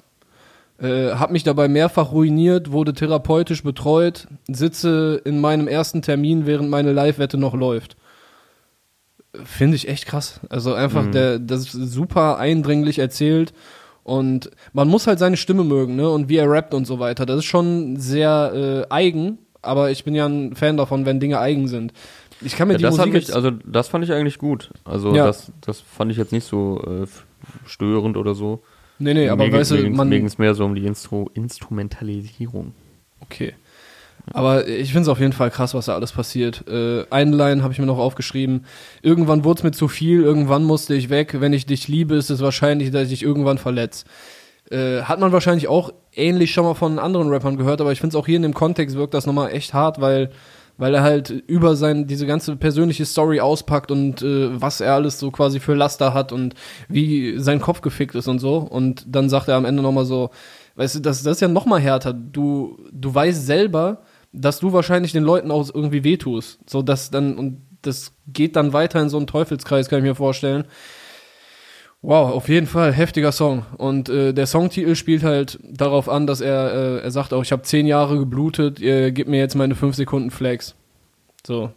Äh, 0.77 1.11
hab 1.11 1.31
mich 1.31 1.43
dabei 1.43 1.67
mehrfach 1.69 2.11
ruiniert, 2.11 2.71
wurde 2.71 2.93
therapeutisch 2.93 3.63
betreut, 3.63 4.27
sitze 4.47 5.21
in 5.23 5.39
meinem 5.39 5.67
ersten 5.69 6.01
Termin, 6.01 6.45
während 6.45 6.69
meine 6.69 6.91
Live-Wette 6.91 7.37
noch 7.37 7.53
läuft. 7.53 7.95
Finde 9.43 9.75
ich 9.75 9.87
echt 9.89 10.05
krass. 10.05 10.39
Also 10.49 10.73
einfach, 10.73 11.03
Mhm. 11.05 11.11
der, 11.11 11.39
das 11.39 11.61
ist 11.73 11.91
super 11.93 12.37
eindringlich 12.37 12.99
erzählt 12.99 13.53
und 14.03 14.49
man 14.71 14.87
muss 14.87 15.07
halt 15.07 15.19
seine 15.19 15.35
Stimme 15.37 15.63
mögen, 15.65 15.95
ne? 15.97 16.09
Und 16.09 16.29
wie 16.29 16.37
er 16.37 16.49
rappt 16.49 16.73
und 16.73 16.85
so 16.85 16.99
weiter. 16.99 17.25
Das 17.25 17.37
ist 17.39 17.45
schon 17.45 17.97
sehr 17.97 18.85
äh, 18.89 18.93
eigen, 18.93 19.39
aber 19.61 19.91
ich 19.91 20.03
bin 20.05 20.15
ja 20.15 20.25
ein 20.27 20.55
Fan 20.55 20.77
davon, 20.77 21.05
wenn 21.05 21.19
Dinge 21.19 21.39
eigen 21.39 21.67
sind. 21.67 21.91
Ich 22.41 22.55
kann 22.55 22.67
mir 22.67 22.73
Ja, 22.75 22.77
die 22.77 22.83
das 22.83 22.99
hat 22.99 23.07
Musik 23.07 23.27
mich, 23.29 23.35
also 23.35 23.51
das 23.51 23.87
fand 23.89 24.03
ich 24.05 24.11
eigentlich 24.11 24.37
gut. 24.37 24.71
Also 24.85 25.13
Ja. 25.15 25.25
das, 25.25 25.51
das 25.61 25.79
fand 25.81 26.11
ich 26.11 26.17
jetzt 26.17 26.31
nicht 26.31 26.45
so 26.45 26.81
äh, 26.81 27.07
störend 27.65 28.15
oder 28.17 28.35
so. 28.35 28.61
Nee, 28.99 29.13
nee, 29.13 29.29
aber 29.29 29.45
ging- 29.45 29.53
weißt 29.53 29.71
du, 29.71 29.89
man 29.89 30.09
mir 30.09 30.19
ging's 30.19 30.37
mehr 30.37 30.55
so 30.55 30.65
um 30.65 30.75
die 30.75 30.85
Instru 30.85 31.27
Instrumentalisierung. 31.33 32.73
Okay. 33.21 33.53
Aber 34.33 34.67
ich 34.67 34.87
finde 34.91 35.03
es 35.03 35.07
auf 35.09 35.19
jeden 35.19 35.33
Fall 35.33 35.51
krass, 35.51 35.73
was 35.75 35.85
da 35.85 35.93
alles 35.93 36.11
passiert. 36.11 36.67
Äh, 36.67 37.03
eine 37.11 37.35
Line 37.35 37.61
habe 37.61 37.73
ich 37.73 37.79
mir 37.79 37.85
noch 37.85 37.99
aufgeschrieben. 37.99 38.65
Irgendwann 39.03 39.43
wurde 39.43 39.59
es 39.59 39.63
mir 39.63 39.71
zu 39.71 39.87
viel, 39.87 40.23
irgendwann 40.23 40.63
musste 40.63 40.95
ich 40.95 41.09
weg. 41.09 41.39
Wenn 41.39 41.53
ich 41.53 41.67
dich 41.67 41.87
liebe, 41.87 42.15
ist 42.15 42.31
es 42.31 42.41
wahrscheinlich, 42.41 42.89
dass 42.89 43.03
ich 43.03 43.09
dich 43.09 43.23
irgendwann 43.23 43.59
verletze. 43.59 44.05
Äh, 44.71 45.01
hat 45.03 45.19
man 45.19 45.31
wahrscheinlich 45.31 45.67
auch 45.67 45.93
ähnlich 46.15 46.51
schon 46.53 46.63
mal 46.63 46.73
von 46.73 46.97
anderen 46.97 47.29
Rappern 47.29 47.55
gehört, 47.57 47.81
aber 47.81 47.91
ich 47.91 47.99
finde 48.01 48.17
es 48.17 48.19
auch 48.19 48.25
hier 48.25 48.37
in 48.37 48.41
dem 48.41 48.55
Kontext 48.55 48.95
wirkt 48.95 49.13
das 49.13 49.27
nochmal 49.27 49.51
echt 49.51 49.75
hart, 49.75 50.01
weil, 50.01 50.31
weil 50.77 50.93
er 50.93 51.03
halt 51.03 51.29
über 51.29 51.75
sein, 51.75 52.07
diese 52.07 52.25
ganze 52.25 52.55
persönliche 52.55 53.05
Story 53.05 53.39
auspackt 53.39 53.91
und 53.91 54.21
äh, 54.21 54.61
was 54.61 54.81
er 54.81 54.93
alles 54.93 55.19
so 55.19 55.31
quasi 55.31 55.59
für 55.59 55.73
Laster 55.73 56.13
hat 56.13 56.31
und 56.31 56.55
wie 56.89 57.39
sein 57.39 57.61
Kopf 57.61 57.81
gefickt 57.81 58.15
ist 58.15 58.27
und 58.27 58.39
so. 58.39 58.57
Und 58.57 59.05
dann 59.07 59.29
sagt 59.29 59.47
er 59.47 59.55
am 59.55 59.65
Ende 59.65 59.81
nochmal 59.81 60.05
so, 60.05 60.31
weißt 60.75 60.95
du, 60.95 60.99
das, 60.99 61.23
das 61.23 61.37
ist 61.37 61.41
ja 61.41 61.47
nochmal 61.47 61.79
härter. 61.79 62.13
Du, 62.13 62.77
du 62.91 63.13
weißt 63.13 63.45
selber, 63.45 64.01
dass 64.33 64.59
du 64.59 64.73
wahrscheinlich 64.73 65.13
den 65.13 65.23
Leuten 65.23 65.51
auch 65.51 65.69
irgendwie 65.73 66.03
wehtust. 66.03 66.59
So, 66.69 66.81
dass 66.81 67.09
dann, 67.09 67.37
und 67.37 67.61
das 67.81 68.13
geht 68.27 68.55
dann 68.55 68.73
weiter 68.73 69.01
in 69.01 69.09
so 69.09 69.17
einen 69.17 69.27
Teufelskreis, 69.27 69.89
kann 69.89 69.99
ich 69.99 70.05
mir 70.05 70.15
vorstellen. 70.15 70.65
Wow, 72.01 72.33
auf 72.35 72.49
jeden 72.49 72.67
Fall 72.67 72.93
heftiger 72.93 73.31
Song. 73.31 73.65
Und 73.77 74.09
äh, 74.09 74.31
der 74.33 74.45
Songtitel 74.45 74.95
spielt 74.95 75.23
halt 75.23 75.59
darauf 75.63 76.07
an, 76.07 76.27
dass 76.27 76.39
er, 76.39 76.71
äh, 76.71 76.97
er 77.03 77.11
sagt 77.11 77.33
auch, 77.33 77.41
ich 77.41 77.51
habe 77.51 77.63
zehn 77.63 77.87
Jahre 77.87 78.17
geblutet, 78.19 78.79
ihr 78.79 79.11
gebt 79.11 79.29
mir 79.29 79.39
jetzt 79.39 79.55
meine 79.55 79.73
fünf 79.73 79.95
Sekunden 79.95 80.29
Flex. 80.29 80.75
So. 81.45 81.71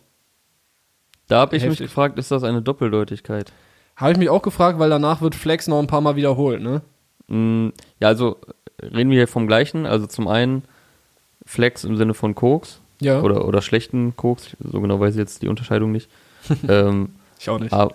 Da 1.28 1.40
habe 1.40 1.56
ich 1.56 1.62
mich 1.62 1.72
Heftig. 1.72 1.86
gefragt, 1.86 2.18
ist 2.18 2.30
das 2.30 2.42
eine 2.44 2.60
Doppeldeutigkeit? 2.60 3.52
Habe 3.96 4.12
ich 4.12 4.18
mich 4.18 4.28
auch 4.28 4.42
gefragt, 4.42 4.78
weil 4.78 4.90
danach 4.90 5.20
wird 5.22 5.34
Flex 5.34 5.66
noch 5.66 5.78
ein 5.78 5.86
paar 5.86 6.00
Mal 6.02 6.16
wiederholt, 6.16 6.62
ne? 6.62 6.82
Mm, 7.28 7.70
Ja, 8.00 8.08
also 8.08 8.36
reden 8.82 9.10
wir 9.10 9.16
hier 9.18 9.28
vom 9.28 9.46
gleichen. 9.46 9.86
Also 9.86 10.06
zum 10.06 10.28
einen 10.28 10.62
Flex 11.46 11.84
im 11.84 11.96
Sinne 11.96 12.12
von 12.14 12.34
Koks 12.34 12.80
Ja. 13.00 13.22
oder, 13.22 13.46
oder 13.46 13.62
schlechten 13.62 14.14
Koks, 14.16 14.56
so 14.60 14.80
genau 14.82 15.00
weiß 15.00 15.14
ich 15.14 15.18
jetzt 15.18 15.42
die 15.42 15.48
Unterscheidung 15.48 15.90
nicht. 15.90 16.08
ähm, 16.68 17.10
ich 17.38 17.48
auch 17.50 17.58
nicht. 17.58 17.72
Ah, 17.72 17.88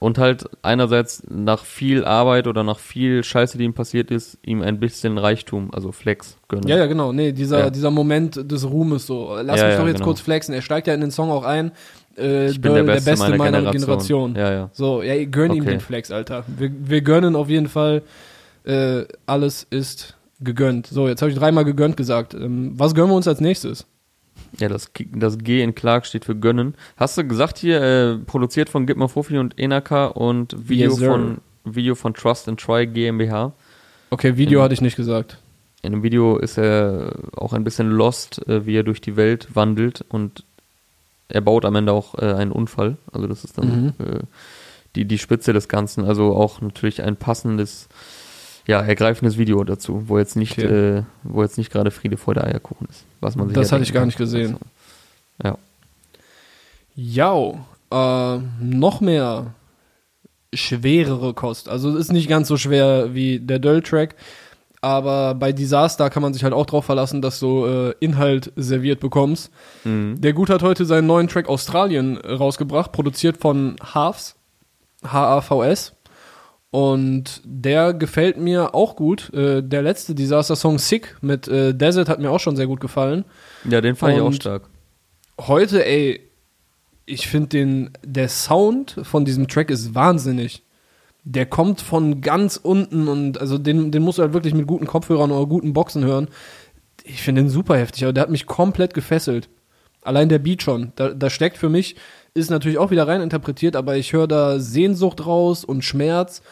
Und 0.00 0.16
halt 0.16 0.48
einerseits 0.62 1.22
nach 1.28 1.62
viel 1.62 2.06
Arbeit 2.06 2.46
oder 2.46 2.64
nach 2.64 2.78
viel 2.78 3.22
Scheiße, 3.22 3.58
die 3.58 3.64
ihm 3.64 3.74
passiert 3.74 4.10
ist, 4.10 4.38
ihm 4.42 4.62
ein 4.62 4.80
bisschen 4.80 5.18
Reichtum, 5.18 5.68
also 5.74 5.92
Flex 5.92 6.38
gönnen. 6.48 6.66
Ja, 6.66 6.78
ja, 6.78 6.86
genau. 6.86 7.12
Nee, 7.12 7.32
dieser, 7.32 7.58
Ja. 7.60 7.70
dieser 7.70 7.90
Moment 7.90 8.50
des 8.50 8.68
Ruhmes 8.68 9.06
so. 9.06 9.36
Lass 9.42 9.60
Ja, 9.60 9.66
mich 9.68 9.76
doch 9.76 9.86
jetzt 9.86 9.96
genau. 9.96 10.06
kurz 10.06 10.20
flexen. 10.20 10.54
Er 10.54 10.62
steigt 10.62 10.86
ja 10.86 10.94
in 10.94 11.02
den 11.02 11.10
Song 11.10 11.30
auch 11.30 11.44
ein. 11.44 11.72
Äh, 12.16 12.46
Ich 12.48 12.60
bin 12.62 12.72
der 12.72 12.84
Döll, 12.84 13.00
Beste 13.02 13.36
meiner 13.36 13.70
Generation. 13.70 14.34
Ja, 14.36 14.50
ja. 14.50 14.70
So, 14.72 15.02
ja, 15.02 15.22
gönn 15.26 15.52
ihm 15.52 15.64
Okay. 15.64 15.72
den 15.72 15.80
Flex, 15.80 16.10
Alter. 16.10 16.44
Wir, 16.46 16.70
wir 16.82 17.02
gönnen 17.02 17.36
auf 17.36 17.50
jeden 17.50 17.68
Fall. 17.68 18.00
Äh, 18.64 19.02
alles 19.26 19.66
ist 19.68 20.16
gegönnt. 20.40 20.86
So, 20.86 21.08
jetzt 21.08 21.20
habe 21.20 21.30
ich 21.30 21.36
dreimal 21.38 21.66
gegönnt 21.66 21.98
gesagt. 21.98 22.32
Ähm, 22.32 22.72
was 22.74 22.94
gönnen 22.94 23.10
wir 23.10 23.16
uns 23.16 23.28
als 23.28 23.42
nächstes? 23.42 23.86
Ja, 24.58 24.68
das, 24.68 24.90
das 25.14 25.38
G 25.38 25.62
in 25.62 25.74
Clark 25.74 26.06
steht 26.06 26.24
für 26.24 26.34
gönnen. 26.34 26.74
Hast 26.96 27.16
du 27.16 27.24
gesagt 27.24 27.58
hier, 27.58 27.80
äh, 27.80 28.16
produziert 28.18 28.68
von 28.68 28.86
Gitmo 28.86 29.08
Fofi 29.08 29.38
und 29.38 29.58
Enaka 29.58 30.06
und 30.06 30.68
Video 30.68 30.90
Yes, 30.90 31.02
von 31.02 31.38
Video 31.64 31.94
von 31.94 32.14
Trust 32.14 32.48
and 32.48 32.58
Try 32.60 32.86
GmbH. 32.86 33.52
Okay, 34.10 34.36
Video 34.36 34.58
Ähm, 34.60 34.64
hatte 34.64 34.74
ich 34.74 34.80
nicht 34.80 34.96
gesagt. 34.96 35.38
In 35.82 35.92
dem 35.92 36.02
Video 36.02 36.36
ist 36.36 36.58
er 36.58 37.12
auch 37.36 37.52
ein 37.52 37.64
bisschen 37.64 37.90
lost, 37.90 38.46
äh, 38.48 38.66
wie 38.66 38.76
er 38.76 38.82
durch 38.82 39.00
die 39.00 39.16
Welt 39.16 39.48
wandelt 39.54 40.04
und 40.08 40.44
er 41.28 41.40
baut 41.40 41.64
am 41.64 41.76
Ende 41.76 41.92
auch 41.92 42.16
äh, 42.18 42.32
einen 42.34 42.50
Unfall. 42.52 42.96
Also 43.12 43.26
das 43.28 43.44
ist 43.44 43.56
dann 43.56 43.84
Mhm. 43.84 44.04
äh, 44.04 44.18
die, 44.96 45.04
die 45.04 45.18
Spitze 45.18 45.52
des 45.52 45.68
Ganzen. 45.68 46.04
Also 46.04 46.34
auch 46.34 46.60
natürlich 46.60 47.02
ein 47.02 47.16
passendes, 47.16 47.88
ja, 48.70 48.80
ergreifendes 48.80 49.36
Video 49.36 49.62
dazu, 49.64 50.04
wo 50.08 50.18
jetzt 50.18 50.36
nicht, 50.36 50.58
Okay. 50.58 50.98
äh, 50.98 51.02
wo 51.22 51.42
jetzt 51.42 51.58
nicht 51.58 51.70
gerade 51.72 51.90
Friede 51.90 52.16
vor 52.16 52.34
der 52.34 52.44
Eierkuchen 52.44 52.86
ist. 52.88 53.04
Was 53.20 53.36
man 53.36 53.48
sich 53.48 53.54
Das 53.54 53.70
ja 53.70 53.74
hatte 53.74 53.82
ich 53.84 53.92
gar 53.92 54.00
kann. 54.02 54.08
nicht 54.08 54.18
gesehen. 54.18 54.56
Ja. 55.42 55.58
Ja, 56.94 57.54
äh, 57.92 58.40
noch 58.60 59.00
mehr 59.00 59.54
schwerere 60.54 61.34
Kost. 61.34 61.68
Also 61.68 61.90
es 61.90 61.96
ist 61.96 62.12
nicht 62.12 62.28
ganz 62.28 62.48
so 62.48 62.56
schwer 62.56 63.14
wie 63.14 63.38
der 63.38 63.58
Döll-Track, 63.58 64.16
aber 64.80 65.34
bei 65.34 65.52
Disaster 65.52 66.10
kann 66.10 66.22
man 66.22 66.32
sich 66.34 66.42
halt 66.42 66.54
auch 66.54 66.66
drauf 66.66 66.84
verlassen, 66.84 67.22
dass 67.22 67.38
du 67.38 67.66
äh, 67.66 67.94
Inhalt 68.00 68.52
serviert 68.56 68.98
bekommst. 69.00 69.50
Mhm. 69.84 70.20
Der 70.20 70.32
Gut 70.32 70.50
hat 70.50 70.62
heute 70.62 70.84
seinen 70.86 71.06
neuen 71.06 71.28
Track 71.28 71.48
Australien 71.48 72.16
äh, 72.18 72.32
rausgebracht, 72.32 72.90
produziert 72.92 73.36
von 73.36 73.76
Halves, 73.94 74.36
H-A-V-S. 75.06 75.94
Und 76.70 77.42
der 77.44 77.94
gefällt 77.94 78.36
mir 78.36 78.74
auch 78.74 78.94
gut. 78.94 79.32
Äh, 79.34 79.62
der 79.62 79.82
letzte 79.82 80.14
Disaster-Song 80.14 80.78
Sick 80.78 81.16
mit 81.20 81.48
äh, 81.48 81.74
Desert 81.74 82.08
hat 82.08 82.20
mir 82.20 82.30
auch 82.30 82.38
schon 82.38 82.54
sehr 82.54 82.68
gut 82.68 82.80
gefallen. 82.80 83.24
Ja, 83.68 83.80
den 83.80 83.96
fand 83.96 84.14
ich 84.14 84.20
auch 84.20 84.32
stark. 84.32 84.68
Heute, 85.40 85.84
ey, 85.84 86.20
ich 87.06 87.26
finde 87.26 87.48
den, 87.48 87.90
der 88.04 88.28
Sound 88.28 88.96
von 89.02 89.24
diesem 89.24 89.48
Track 89.48 89.70
ist 89.70 89.94
wahnsinnig. 89.94 90.62
Der 91.24 91.44
kommt 91.44 91.80
von 91.80 92.20
ganz 92.20 92.56
unten 92.56 93.08
und 93.08 93.38
also 93.38 93.58
den, 93.58 93.90
den 93.90 94.02
musst 94.02 94.18
du 94.18 94.22
halt 94.22 94.32
wirklich 94.32 94.54
mit 94.54 94.66
guten 94.66 94.86
Kopfhörern 94.86 95.32
oder 95.32 95.46
guten 95.46 95.72
Boxen 95.72 96.04
hören. 96.04 96.28
Ich 97.04 97.22
finde 97.22 97.42
den 97.42 97.50
super 97.50 97.76
heftig, 97.76 98.04
aber 98.04 98.12
der 98.12 98.22
hat 98.22 98.30
mich 98.30 98.46
komplett 98.46 98.94
gefesselt. 98.94 99.48
Allein 100.02 100.28
der 100.28 100.38
Beat 100.38 100.62
schon. 100.62 100.92
Da, 100.96 101.10
da 101.10 101.28
steckt 101.28 101.58
für 101.58 101.68
mich, 101.68 101.96
ist 102.34 102.50
natürlich 102.50 102.78
auch 102.78 102.90
wieder 102.90 103.08
rein 103.08 103.20
interpretiert, 103.20 103.76
aber 103.76 103.96
ich 103.96 104.12
höre 104.12 104.28
da 104.28 104.58
Sehnsucht 104.58 105.26
raus 105.26 105.64
und 105.64 105.84
Schmerz, 105.84 106.42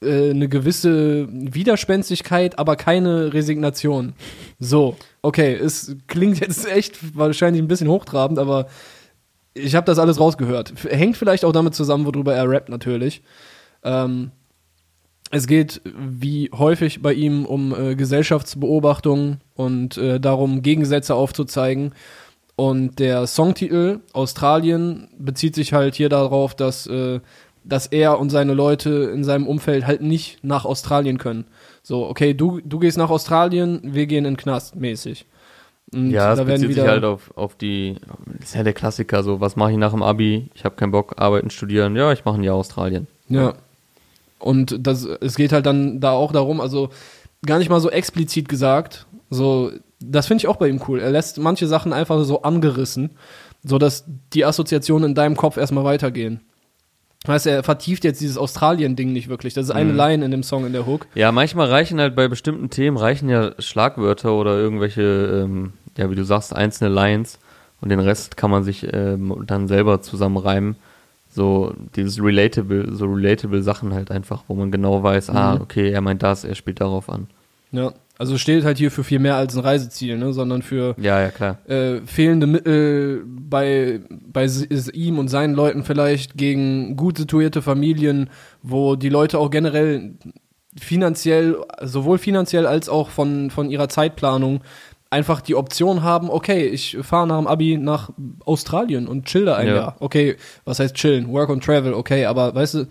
äh, 0.00 0.30
eine 0.30 0.48
gewisse 0.48 1.28
Widerspenstigkeit, 1.30 2.58
aber 2.58 2.76
keine 2.76 3.32
Resignation. 3.32 4.14
So, 4.58 4.96
okay, 5.22 5.54
es 5.54 5.96
klingt 6.06 6.40
jetzt 6.40 6.70
echt 6.70 7.16
wahrscheinlich 7.16 7.62
ein 7.62 7.68
bisschen 7.68 7.88
hochtrabend, 7.88 8.38
aber 8.38 8.68
ich 9.54 9.74
habe 9.74 9.86
das 9.86 9.98
alles 9.98 10.20
rausgehört. 10.20 10.72
Hängt 10.88 11.16
vielleicht 11.16 11.44
auch 11.44 11.52
damit 11.52 11.74
zusammen, 11.74 12.06
worüber 12.06 12.34
er 12.34 12.48
rappt 12.48 12.68
natürlich. 12.68 13.22
Ähm, 13.82 14.30
es 15.30 15.46
geht 15.46 15.82
wie 15.84 16.50
häufig 16.56 17.02
bei 17.02 17.12
ihm 17.12 17.44
um 17.44 17.74
äh, 17.74 17.94
Gesellschaftsbeobachtung 17.96 19.38
und 19.54 19.98
äh, 19.98 20.20
darum, 20.20 20.62
Gegensätze 20.62 21.14
aufzuzeigen. 21.14 21.92
Und 22.58 22.98
der 22.98 23.28
Songtitel 23.28 24.00
Australien 24.12 25.06
bezieht 25.16 25.54
sich 25.54 25.72
halt 25.72 25.94
hier 25.94 26.08
darauf, 26.08 26.56
dass, 26.56 26.88
äh, 26.88 27.20
dass 27.62 27.86
er 27.86 28.18
und 28.18 28.30
seine 28.30 28.52
Leute 28.52 29.12
in 29.14 29.22
seinem 29.22 29.46
Umfeld 29.46 29.86
halt 29.86 30.02
nicht 30.02 30.42
nach 30.42 30.64
Australien 30.64 31.18
können. 31.18 31.44
So, 31.84 32.08
okay, 32.08 32.34
du, 32.34 32.60
du 32.64 32.80
gehst 32.80 32.98
nach 32.98 33.10
Australien, 33.10 33.78
wir 33.84 34.08
gehen 34.08 34.24
in 34.24 34.32
den 34.34 34.36
Knast 34.36 34.74
mäßig. 34.74 35.24
Und 35.92 36.10
Ja, 36.10 36.32
es 36.32 36.38
da 36.40 36.48
werden 36.48 36.62
bezieht 36.62 36.78
sich 36.78 36.84
halt 36.84 37.04
auf, 37.04 37.30
auf 37.36 37.54
die, 37.54 37.94
das 38.40 38.48
ist 38.48 38.54
ja 38.56 38.64
der 38.64 38.72
Klassiker, 38.72 39.22
so, 39.22 39.40
was 39.40 39.54
mache 39.54 39.70
ich 39.70 39.78
nach 39.78 39.92
dem 39.92 40.02
Abi? 40.02 40.50
Ich 40.56 40.64
habe 40.64 40.74
keinen 40.74 40.90
Bock, 40.90 41.14
arbeiten, 41.16 41.50
studieren. 41.50 41.94
Ja, 41.94 42.10
ich 42.10 42.24
mache 42.24 42.40
ein 42.40 42.42
Jahr 42.42 42.56
Australien. 42.56 43.06
Ja. 43.28 43.54
Und 44.40 44.84
das, 44.84 45.04
es 45.04 45.36
geht 45.36 45.52
halt 45.52 45.64
dann 45.64 46.00
da 46.00 46.10
auch 46.10 46.32
darum, 46.32 46.60
also 46.60 46.88
gar 47.46 47.58
nicht 47.58 47.70
mal 47.70 47.78
so 47.78 47.88
explizit 47.88 48.48
gesagt, 48.48 49.06
so, 49.30 49.70
das 50.00 50.26
finde 50.26 50.42
ich 50.42 50.48
auch 50.48 50.56
bei 50.56 50.68
ihm 50.68 50.80
cool. 50.88 51.00
Er 51.00 51.10
lässt 51.10 51.38
manche 51.38 51.66
Sachen 51.66 51.92
einfach 51.92 52.22
so 52.24 52.42
angerissen, 52.42 53.10
so 53.64 53.78
dass 53.78 54.04
die 54.32 54.44
Assoziationen 54.44 55.10
in 55.10 55.14
deinem 55.14 55.36
Kopf 55.36 55.56
erstmal 55.56 55.84
weitergehen. 55.84 56.40
Heißt, 57.26 57.46
er 57.48 57.64
vertieft 57.64 58.04
jetzt 58.04 58.20
dieses 58.20 58.38
Australien-Ding 58.38 59.12
nicht 59.12 59.28
wirklich. 59.28 59.52
Das 59.52 59.64
ist 59.64 59.70
eine 59.72 59.90
Mhm. 59.92 59.96
Line 59.98 60.24
in 60.24 60.30
dem 60.30 60.42
Song 60.44 60.64
in 60.66 60.72
der 60.72 60.86
Hook. 60.86 61.06
Ja, 61.16 61.32
manchmal 61.32 61.66
reichen 61.68 62.00
halt 62.00 62.14
bei 62.14 62.28
bestimmten 62.28 62.70
Themen, 62.70 62.96
reichen 62.96 63.28
ja 63.28 63.52
Schlagwörter 63.58 64.32
oder 64.34 64.56
irgendwelche, 64.56 65.02
ähm, 65.02 65.72
ja, 65.96 66.08
wie 66.10 66.14
du 66.14 66.24
sagst, 66.24 66.54
einzelne 66.54 66.90
Lines 66.94 67.40
und 67.80 67.88
den 67.88 67.98
Rest 67.98 68.36
kann 68.36 68.52
man 68.52 68.62
sich 68.62 68.86
ähm, 68.92 69.42
dann 69.46 69.66
selber 69.66 70.00
zusammenreimen. 70.00 70.76
So 71.28 71.74
dieses 71.96 72.22
relatable, 72.22 72.94
so 72.94 73.06
relatable 73.06 73.62
Sachen 73.64 73.92
halt 73.94 74.10
einfach, 74.12 74.44
wo 74.46 74.54
man 74.54 74.70
genau 74.70 75.02
weiß, 75.02 75.30
ah, 75.30 75.56
Mhm. 75.56 75.60
okay, 75.62 75.90
er 75.90 76.00
meint 76.00 76.22
das, 76.22 76.44
er 76.44 76.54
spielt 76.54 76.80
darauf 76.80 77.10
an. 77.10 77.26
Ja. 77.72 77.92
Also 78.20 78.36
steht 78.36 78.64
halt 78.64 78.78
hier 78.78 78.90
für 78.90 79.04
viel 79.04 79.20
mehr 79.20 79.36
als 79.36 79.54
ein 79.56 79.60
Reiseziel, 79.60 80.18
ne, 80.18 80.32
sondern 80.32 80.62
für 80.62 80.96
Ja, 80.98 81.20
ja, 81.20 81.30
klar. 81.30 81.58
äh, 81.68 82.00
fehlende 82.04 82.48
Mittel 82.48 83.24
bei, 83.26 84.00
bei 84.08 84.46
ihm 84.92 85.18
und 85.20 85.28
seinen 85.28 85.54
Leuten 85.54 85.84
vielleicht 85.84 86.36
gegen 86.36 86.96
gut 86.96 87.16
situierte 87.18 87.62
Familien, 87.62 88.28
wo 88.60 88.96
die 88.96 89.08
Leute 89.08 89.38
auch 89.38 89.50
generell 89.50 90.14
finanziell, 90.76 91.56
sowohl 91.82 92.18
finanziell 92.18 92.66
als 92.66 92.88
auch 92.88 93.10
von, 93.10 93.50
von 93.50 93.70
ihrer 93.70 93.88
Zeitplanung 93.88 94.60
einfach 95.10 95.40
die 95.40 95.54
Option 95.54 96.02
haben, 96.02 96.28
okay, 96.28 96.66
ich 96.66 96.98
fahre 97.00 97.26
nach 97.26 97.38
dem 97.38 97.46
Abi 97.46 97.78
nach 97.78 98.10
Australien 98.44 99.08
und 99.08 99.24
chill 99.26 99.46
da 99.46 99.56
ein 99.56 99.68
Ja. 99.68 99.74
Jahr. 99.76 99.96
Okay, 100.00 100.36
was 100.64 100.80
heißt 100.80 100.94
chillen? 100.96 101.32
Work 101.32 101.50
and 101.50 101.64
travel, 101.64 101.94
okay, 101.94 102.26
aber 102.26 102.54
weißt 102.54 102.74
du, 102.74 102.86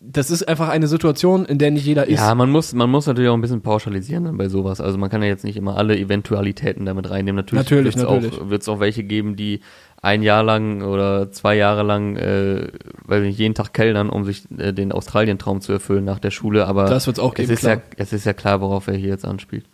das 0.00 0.30
ist 0.30 0.46
einfach 0.48 0.68
eine 0.68 0.86
Situation, 0.86 1.44
in 1.44 1.58
der 1.58 1.72
nicht 1.72 1.84
jeder 1.84 2.06
ist. 2.06 2.20
Ja, 2.20 2.34
man 2.34 2.50
muss, 2.50 2.72
man 2.72 2.88
muss 2.88 3.06
natürlich 3.06 3.28
auch 3.30 3.34
ein 3.34 3.40
bisschen 3.40 3.62
pauschalisieren 3.62 4.24
dann 4.24 4.36
bei 4.36 4.48
sowas. 4.48 4.80
Also 4.80 4.96
man 4.96 5.10
kann 5.10 5.22
ja 5.22 5.28
jetzt 5.28 5.44
nicht 5.44 5.56
immer 5.56 5.76
alle 5.76 5.98
Eventualitäten 5.98 6.86
damit 6.86 7.10
reinnehmen. 7.10 7.36
Natürlich, 7.36 7.64
Natürlich, 7.64 7.96
wird's 7.96 8.10
natürlich. 8.10 8.68
auch, 8.68 8.74
auch 8.76 8.80
welche 8.80 9.02
geben, 9.02 9.34
die 9.34 9.60
ein 10.00 10.22
Jahr 10.22 10.44
lang 10.44 10.82
oder 10.82 11.32
zwei 11.32 11.56
Jahre 11.56 11.82
lang, 11.82 12.16
äh, 12.16 12.68
weil 13.04 13.22
nicht 13.22 13.38
jeden 13.38 13.54
Tag 13.54 13.74
kellnern, 13.74 14.08
um 14.08 14.24
sich 14.24 14.44
äh, 14.56 14.72
den 14.72 14.92
Australien-Traum 14.92 15.60
zu 15.60 15.72
erfüllen 15.72 16.04
nach 16.04 16.20
der 16.20 16.30
Schule. 16.30 16.66
Aber 16.68 16.84
Das 16.84 17.08
wird's 17.08 17.18
auch 17.18 17.32
es 17.32 17.36
geben, 17.36 17.52
ist 17.52 17.60
klar. 17.60 17.74
ja, 17.76 17.82
es 17.96 18.12
ist 18.12 18.24
ja 18.24 18.32
klar, 18.34 18.60
worauf 18.60 18.86
er 18.86 18.94
hier 18.94 19.08
jetzt 19.08 19.24
anspielt. 19.24 19.64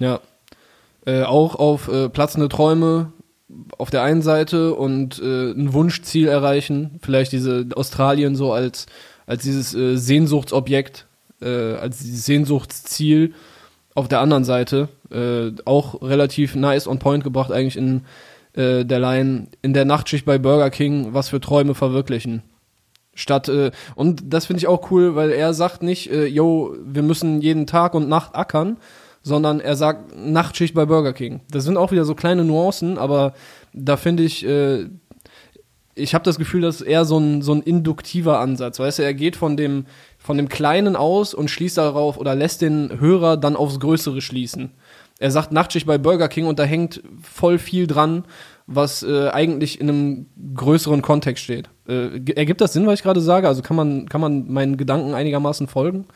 Ja. 0.00 0.20
Äh, 1.06 1.22
auch 1.22 1.54
auf 1.54 1.86
äh, 1.88 2.08
platzende 2.08 2.48
Träume 2.48 3.12
auf 3.78 3.90
der 3.90 4.02
einen 4.02 4.22
Seite 4.22 4.74
und 4.74 5.20
äh, 5.20 5.52
ein 5.52 5.72
Wunschziel 5.72 6.28
erreichen. 6.28 6.98
Vielleicht 7.02 7.32
diese 7.32 7.66
Australien 7.74 8.34
so 8.34 8.52
als, 8.52 8.86
als 9.30 9.44
dieses 9.44 9.74
äh, 9.74 9.96
Sehnsuchtsobjekt, 9.96 11.06
äh, 11.40 11.74
als 11.74 11.98
dieses 11.98 12.26
Sehnsuchtsziel 12.26 13.32
auf 13.94 14.08
der 14.08 14.20
anderen 14.20 14.42
Seite. 14.42 14.88
Äh, 15.12 15.52
auch 15.64 16.02
relativ 16.02 16.56
nice 16.56 16.88
on 16.88 16.98
point 16.98 17.22
gebracht 17.22 17.52
eigentlich 17.52 17.76
in 17.76 18.02
äh, 18.54 18.84
der 18.84 18.98
Line 18.98 19.46
in 19.62 19.72
der 19.72 19.84
Nachtschicht 19.84 20.24
bei 20.24 20.38
Burger 20.38 20.70
King, 20.70 21.14
was 21.14 21.28
für 21.28 21.40
Träume 21.40 21.76
verwirklichen. 21.76 22.42
Statt, 23.14 23.48
äh, 23.48 23.70
und 23.94 24.34
das 24.34 24.46
finde 24.46 24.58
ich 24.58 24.66
auch 24.66 24.90
cool, 24.90 25.14
weil 25.14 25.30
er 25.30 25.54
sagt 25.54 25.84
nicht, 25.84 26.10
äh, 26.10 26.26
yo, 26.26 26.74
wir 26.84 27.02
müssen 27.02 27.40
jeden 27.40 27.68
Tag 27.68 27.94
und 27.94 28.08
Nacht 28.08 28.34
ackern, 28.34 28.78
sondern 29.22 29.60
er 29.60 29.76
sagt 29.76 30.16
Nachtschicht 30.16 30.74
bei 30.74 30.86
Burger 30.86 31.12
King. 31.12 31.40
Das 31.52 31.62
sind 31.62 31.76
auch 31.76 31.92
wieder 31.92 32.04
so 32.04 32.16
kleine 32.16 32.44
Nuancen, 32.44 32.98
aber 32.98 33.34
da 33.72 33.96
finde 33.96 34.24
ich, 34.24 34.44
äh, 34.44 34.86
ich 36.00 36.14
habe 36.14 36.24
das 36.24 36.38
Gefühl, 36.38 36.62
das 36.62 36.80
ist 36.80 36.86
eher 36.86 37.04
so 37.04 37.18
ein, 37.18 37.42
so 37.42 37.52
ein 37.52 37.62
induktiver 37.62 38.40
Ansatz. 38.40 38.78
Weißt 38.78 38.98
du, 38.98 39.02
er 39.02 39.14
geht 39.14 39.36
von 39.36 39.56
dem, 39.56 39.86
von 40.18 40.36
dem 40.36 40.48
Kleinen 40.48 40.96
aus 40.96 41.34
und 41.34 41.50
schließt 41.50 41.78
darauf 41.78 42.16
oder 42.18 42.34
lässt 42.34 42.62
den 42.62 43.00
Hörer 43.00 43.36
dann 43.36 43.56
aufs 43.56 43.80
Größere 43.80 44.20
schließen. 44.20 44.72
Er 45.18 45.30
sagt 45.30 45.52
Nachtschicht 45.52 45.86
bei 45.86 45.98
Burger 45.98 46.28
King 46.28 46.46
und 46.46 46.58
da 46.58 46.64
hängt 46.64 47.02
voll 47.22 47.58
viel 47.58 47.86
dran, 47.86 48.24
was 48.66 49.02
äh, 49.02 49.28
eigentlich 49.28 49.80
in 49.80 49.88
einem 49.88 50.26
größeren 50.54 51.02
Kontext 51.02 51.44
steht. 51.44 51.68
Äh, 51.86 52.20
ergibt 52.34 52.60
das 52.60 52.72
Sinn, 52.72 52.86
was 52.86 53.00
ich 53.00 53.02
gerade 53.02 53.20
sage? 53.20 53.46
Also 53.46 53.60
kann 53.62 53.76
man, 53.76 54.08
kann 54.08 54.20
man 54.20 54.50
meinen 54.50 54.76
Gedanken 54.76 55.12
einigermaßen 55.12 55.66
folgen? 55.66 56.06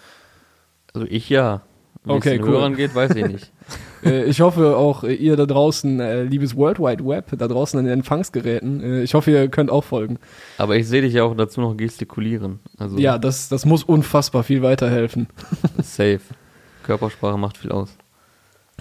Also 0.94 1.06
ich 1.10 1.28
ja. 1.28 1.62
Wie 2.04 2.12
Okay, 2.12 2.30
es 2.30 2.34
den 2.36 2.44
cool. 2.44 2.50
Hörern 2.52 2.76
geht, 2.76 2.94
weiß 2.94 3.14
ich 3.14 3.26
nicht. 3.26 3.50
Äh, 4.04 4.24
ich 4.24 4.42
hoffe 4.42 4.76
auch, 4.76 5.02
äh, 5.02 5.14
ihr 5.14 5.34
da 5.34 5.46
draußen, 5.46 5.98
äh, 5.98 6.24
liebes 6.24 6.54
World 6.54 6.78
Wide 6.78 7.06
Web, 7.06 7.38
da 7.38 7.48
draußen 7.48 7.78
an 7.78 7.86
den 7.86 7.94
Empfangsgeräten, 7.94 9.02
ich 9.02 9.14
hoffe, 9.14 9.30
ihr 9.30 9.48
könnt 9.48 9.70
auch 9.70 9.82
folgen. 9.82 10.18
Aber 10.58 10.76
ich 10.76 10.86
sehe 10.86 11.00
dich 11.00 11.14
ja 11.14 11.22
auch 11.24 11.34
dazu 11.34 11.62
noch 11.62 11.74
gestikulieren. 11.74 12.60
Also 12.76 12.98
Ja, 12.98 13.16
das, 13.16 13.48
das 13.48 13.64
muss 13.64 13.82
unfassbar 13.82 14.42
viel 14.42 14.60
weiterhelfen. 14.60 15.28
safe. 15.82 16.20
Körpersprache 16.82 17.38
macht 17.38 17.56
viel 17.56 17.72
aus. 17.72 17.96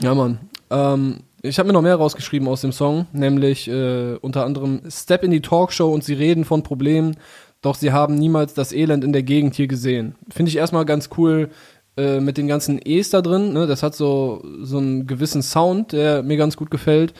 Ja, 0.01 0.13
Mann. 0.13 0.39
Ähm, 0.69 1.19
ich 1.41 1.57
habe 1.57 1.67
mir 1.67 1.73
noch 1.73 1.81
mehr 1.81 1.95
rausgeschrieben 1.95 2.47
aus 2.49 2.59
dem 2.59 2.73
Song, 2.73 3.05
nämlich 3.13 3.69
äh, 3.69 4.15
unter 4.19 4.45
anderem 4.45 4.81
Step 4.89 5.23
in 5.23 5.31
die 5.31 5.41
Talkshow 5.41 5.89
und 5.93 6.03
sie 6.03 6.15
reden 6.15 6.43
von 6.43 6.63
Problemen, 6.63 7.15
doch 7.61 7.75
sie 7.75 7.93
haben 7.93 8.15
niemals 8.15 8.53
das 8.53 8.73
Elend 8.73 9.05
in 9.05 9.13
der 9.13 9.23
Gegend 9.23 9.55
hier 9.55 9.67
gesehen. 9.67 10.15
Finde 10.29 10.49
ich 10.49 10.57
erstmal 10.57 10.83
ganz 10.83 11.09
cool 11.17 11.49
äh, 11.97 12.19
mit 12.19 12.37
den 12.37 12.47
ganzen 12.47 12.79
E's 12.83 13.09
da 13.09 13.21
drin. 13.21 13.53
Ne? 13.53 13.67
Das 13.67 13.83
hat 13.83 13.95
so, 13.95 14.43
so 14.61 14.77
einen 14.77 15.07
gewissen 15.07 15.41
Sound, 15.41 15.91
der 15.91 16.23
mir 16.23 16.37
ganz 16.37 16.57
gut 16.57 16.71
gefällt. 16.71 17.13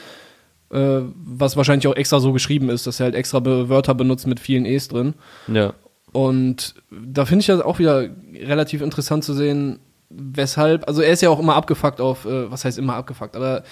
Äh, 0.72 1.02
was 1.14 1.56
wahrscheinlich 1.56 1.88
auch 1.88 1.96
extra 1.96 2.20
so 2.20 2.34
geschrieben 2.34 2.70
ist, 2.70 2.88
dass 2.88 3.00
er 3.00 3.06
halt 3.06 3.16
extra 3.16 3.40
Be 3.40 3.70
Wörter 3.70 3.94
benutzt 3.94 4.26
mit 4.26 4.40
vielen 4.40 4.66
E's 4.66 4.88
drin. 4.88 5.14
Ja. 5.48 5.74
Und 6.12 6.76
da 6.90 7.26
finde 7.26 7.42
ich 7.42 7.48
das 7.48 7.62
auch 7.62 7.80
wieder 7.80 8.10
relativ 8.34 8.82
interessant 8.82 9.24
zu 9.24 9.34
sehen, 9.34 9.80
weshalb, 10.10 10.88
also 10.88 11.02
er 11.02 11.12
ist 11.12 11.22
ja 11.22 11.30
auch 11.30 11.40
immer 11.40 11.56
abgefuckt 11.56 12.02
auf, 12.02 12.26
äh, 12.26 12.50
was 12.52 12.66
heißt 12.66 12.78
immer 12.80 12.96
abgefuckt, 12.96 13.36
aber 13.36 13.64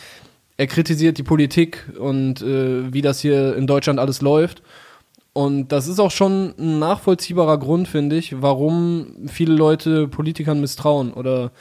er 0.58 0.68
kritisiert 0.68 1.18
die 1.18 1.24
Politik 1.24 1.90
und 1.98 2.42
äh, 2.42 2.94
wie 2.94 3.02
das 3.02 3.20
hier 3.20 3.56
in 3.56 3.68
Deutschland 3.68 4.00
alles 4.00 4.22
läuft. 4.22 4.62
Und 5.34 5.72
das 5.72 5.88
ist 5.88 6.00
auch 6.00 6.12
schon 6.12 6.54
ein 6.60 6.80
nachvollziehbarer 6.80 7.58
Grund, 7.58 7.88
finde 7.88 8.18
ich, 8.18 8.42
warum 8.42 9.28
viele 9.28 9.54
Leute 9.54 10.08
Politikern 10.08 10.60
misstrauen 10.60 11.14
oder 11.14 11.52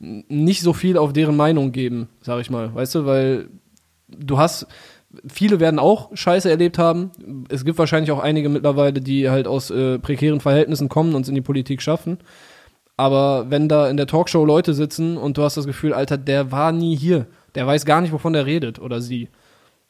nicht 0.00 0.60
so 0.60 0.72
viel 0.72 0.98
auf 0.98 1.12
deren 1.12 1.36
Meinung 1.36 1.72
geben, 1.72 2.08
sag 2.20 2.40
ich 2.40 2.50
mal. 2.50 2.74
Weißt 2.74 2.94
du, 2.94 3.06
weil 3.06 3.48
du 4.08 4.36
hast, 4.36 4.66
viele 5.26 5.60
werden 5.60 5.78
auch 5.78 6.10
Scheiße 6.14 6.50
erlebt 6.50 6.76
haben. 6.76 7.12
Es 7.48 7.64
gibt 7.64 7.78
wahrscheinlich 7.78 8.12
auch 8.12 8.18
einige 8.18 8.50
mittlerweile, 8.50 9.00
die 9.00 9.30
halt 9.30 9.46
aus 9.46 9.70
äh, 9.70 9.98
prekären 9.98 10.40
Verhältnissen 10.40 10.90
kommen 10.90 11.14
und 11.14 11.22
es 11.22 11.28
in 11.28 11.34
die 11.34 11.40
Politik 11.40 11.80
schaffen. 11.80 12.18
Aber 12.96 13.50
wenn 13.50 13.68
da 13.68 13.88
in 13.88 13.96
der 13.96 14.06
Talkshow 14.06 14.44
Leute 14.44 14.74
sitzen 14.74 15.16
und 15.16 15.38
du 15.38 15.42
hast 15.42 15.56
das 15.56 15.66
Gefühl, 15.66 15.94
Alter, 15.94 16.18
der 16.18 16.52
war 16.52 16.72
nie 16.72 16.96
hier, 16.96 17.26
der 17.54 17.66
weiß 17.66 17.86
gar 17.86 18.00
nicht, 18.00 18.12
wovon 18.12 18.34
der 18.34 18.46
redet 18.46 18.78
oder 18.78 19.00
sie. 19.00 19.28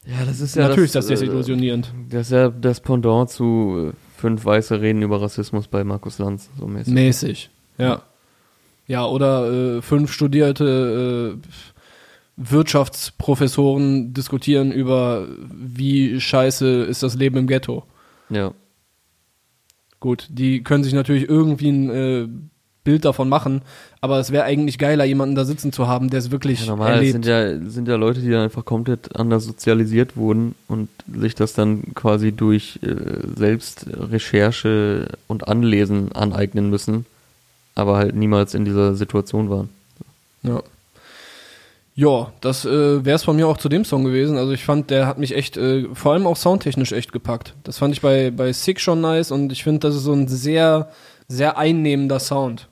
Ja, 0.06 0.24
das 0.24 0.40
ist 0.40 0.56
Natürlich 0.56 0.88
ist 0.88 0.94
das 0.96 1.06
äh, 1.06 1.10
desillusionierend. 1.10 1.92
Das 2.10 2.26
ist 2.26 2.32
ja 2.32 2.50
das 2.50 2.80
Pendant 2.80 3.30
zu 3.30 3.92
äh, 3.92 4.20
fünf 4.20 4.44
Weiße 4.44 4.80
reden 4.80 5.02
über 5.02 5.20
Rassismus 5.20 5.68
bei 5.68 5.84
Markus 5.84 6.18
Lanz, 6.18 6.50
so 6.58 6.66
mäßig. 6.66 6.94
Mäßig, 6.94 7.50
ja. 7.78 8.02
Ja, 8.86 9.06
oder 9.06 9.76
äh, 9.78 9.82
fünf 9.82 10.12
studierte 10.12 11.38
äh, 11.42 11.48
Wirtschaftsprofessoren 12.36 14.12
diskutieren 14.12 14.72
über, 14.72 15.26
wie 15.50 16.20
scheiße 16.20 16.82
ist 16.82 17.02
das 17.02 17.14
Leben 17.14 17.38
im 17.38 17.46
Ghetto. 17.46 17.84
Ja. 18.28 18.52
Gut, 20.00 20.26
die 20.30 20.62
können 20.62 20.84
sich 20.84 20.92
natürlich 20.92 21.28
irgendwie 21.28 21.68
ein 21.70 21.90
äh, 21.90 22.28
Bild 22.84 23.04
davon 23.04 23.28
machen, 23.28 23.62
aber 24.00 24.20
es 24.20 24.30
wäre 24.30 24.44
eigentlich 24.44 24.78
geiler, 24.78 25.04
jemanden 25.04 25.34
da 25.34 25.44
sitzen 25.44 25.72
zu 25.72 25.88
haben, 25.88 26.10
der 26.10 26.18
es 26.18 26.30
wirklich 26.30 26.60
ja 26.60 26.66
normal, 26.66 26.92
erlebt. 26.92 27.12
sind 27.12 27.26
ja, 27.26 27.58
sind 27.58 27.88
ja 27.88 27.96
Leute, 27.96 28.20
die 28.20 28.30
dann 28.30 28.42
einfach 28.42 28.64
komplett 28.64 29.16
anders 29.16 29.44
sozialisiert 29.44 30.16
wurden 30.16 30.54
und 30.68 30.90
sich 31.12 31.34
das 31.34 31.54
dann 31.54 31.94
quasi 31.94 32.32
durch 32.32 32.78
äh, 32.82 32.94
Selbstrecherche 33.36 35.08
und 35.26 35.48
Anlesen 35.48 36.12
aneignen 36.12 36.68
müssen, 36.68 37.06
aber 37.74 37.96
halt 37.96 38.14
niemals 38.14 38.54
in 38.54 38.66
dieser 38.66 38.94
Situation 38.94 39.48
waren. 39.48 39.70
Ja. 40.42 40.62
Ja, 41.96 42.32
das 42.40 42.64
äh, 42.64 43.04
wäre 43.04 43.14
es 43.14 43.22
von 43.22 43.36
mir 43.36 43.46
auch 43.46 43.56
zu 43.56 43.68
dem 43.68 43.84
Song 43.84 44.04
gewesen. 44.04 44.36
Also 44.36 44.50
ich 44.50 44.64
fand, 44.64 44.90
der 44.90 45.06
hat 45.06 45.18
mich 45.18 45.34
echt, 45.34 45.56
äh, 45.56 45.86
vor 45.94 46.12
allem 46.12 46.26
auch 46.26 46.36
soundtechnisch 46.36 46.90
echt 46.90 47.12
gepackt. 47.12 47.54
Das 47.62 47.78
fand 47.78 47.94
ich 47.94 48.00
bei, 48.00 48.32
bei 48.32 48.52
Sick 48.52 48.80
schon 48.80 49.00
nice 49.00 49.30
und 49.30 49.52
ich 49.52 49.62
finde, 49.62 49.80
das 49.80 49.94
ist 49.94 50.02
so 50.02 50.12
ein 50.12 50.26
sehr, 50.26 50.90
sehr 51.28 51.56
einnehmender 51.56 52.18
Sound. 52.18 52.66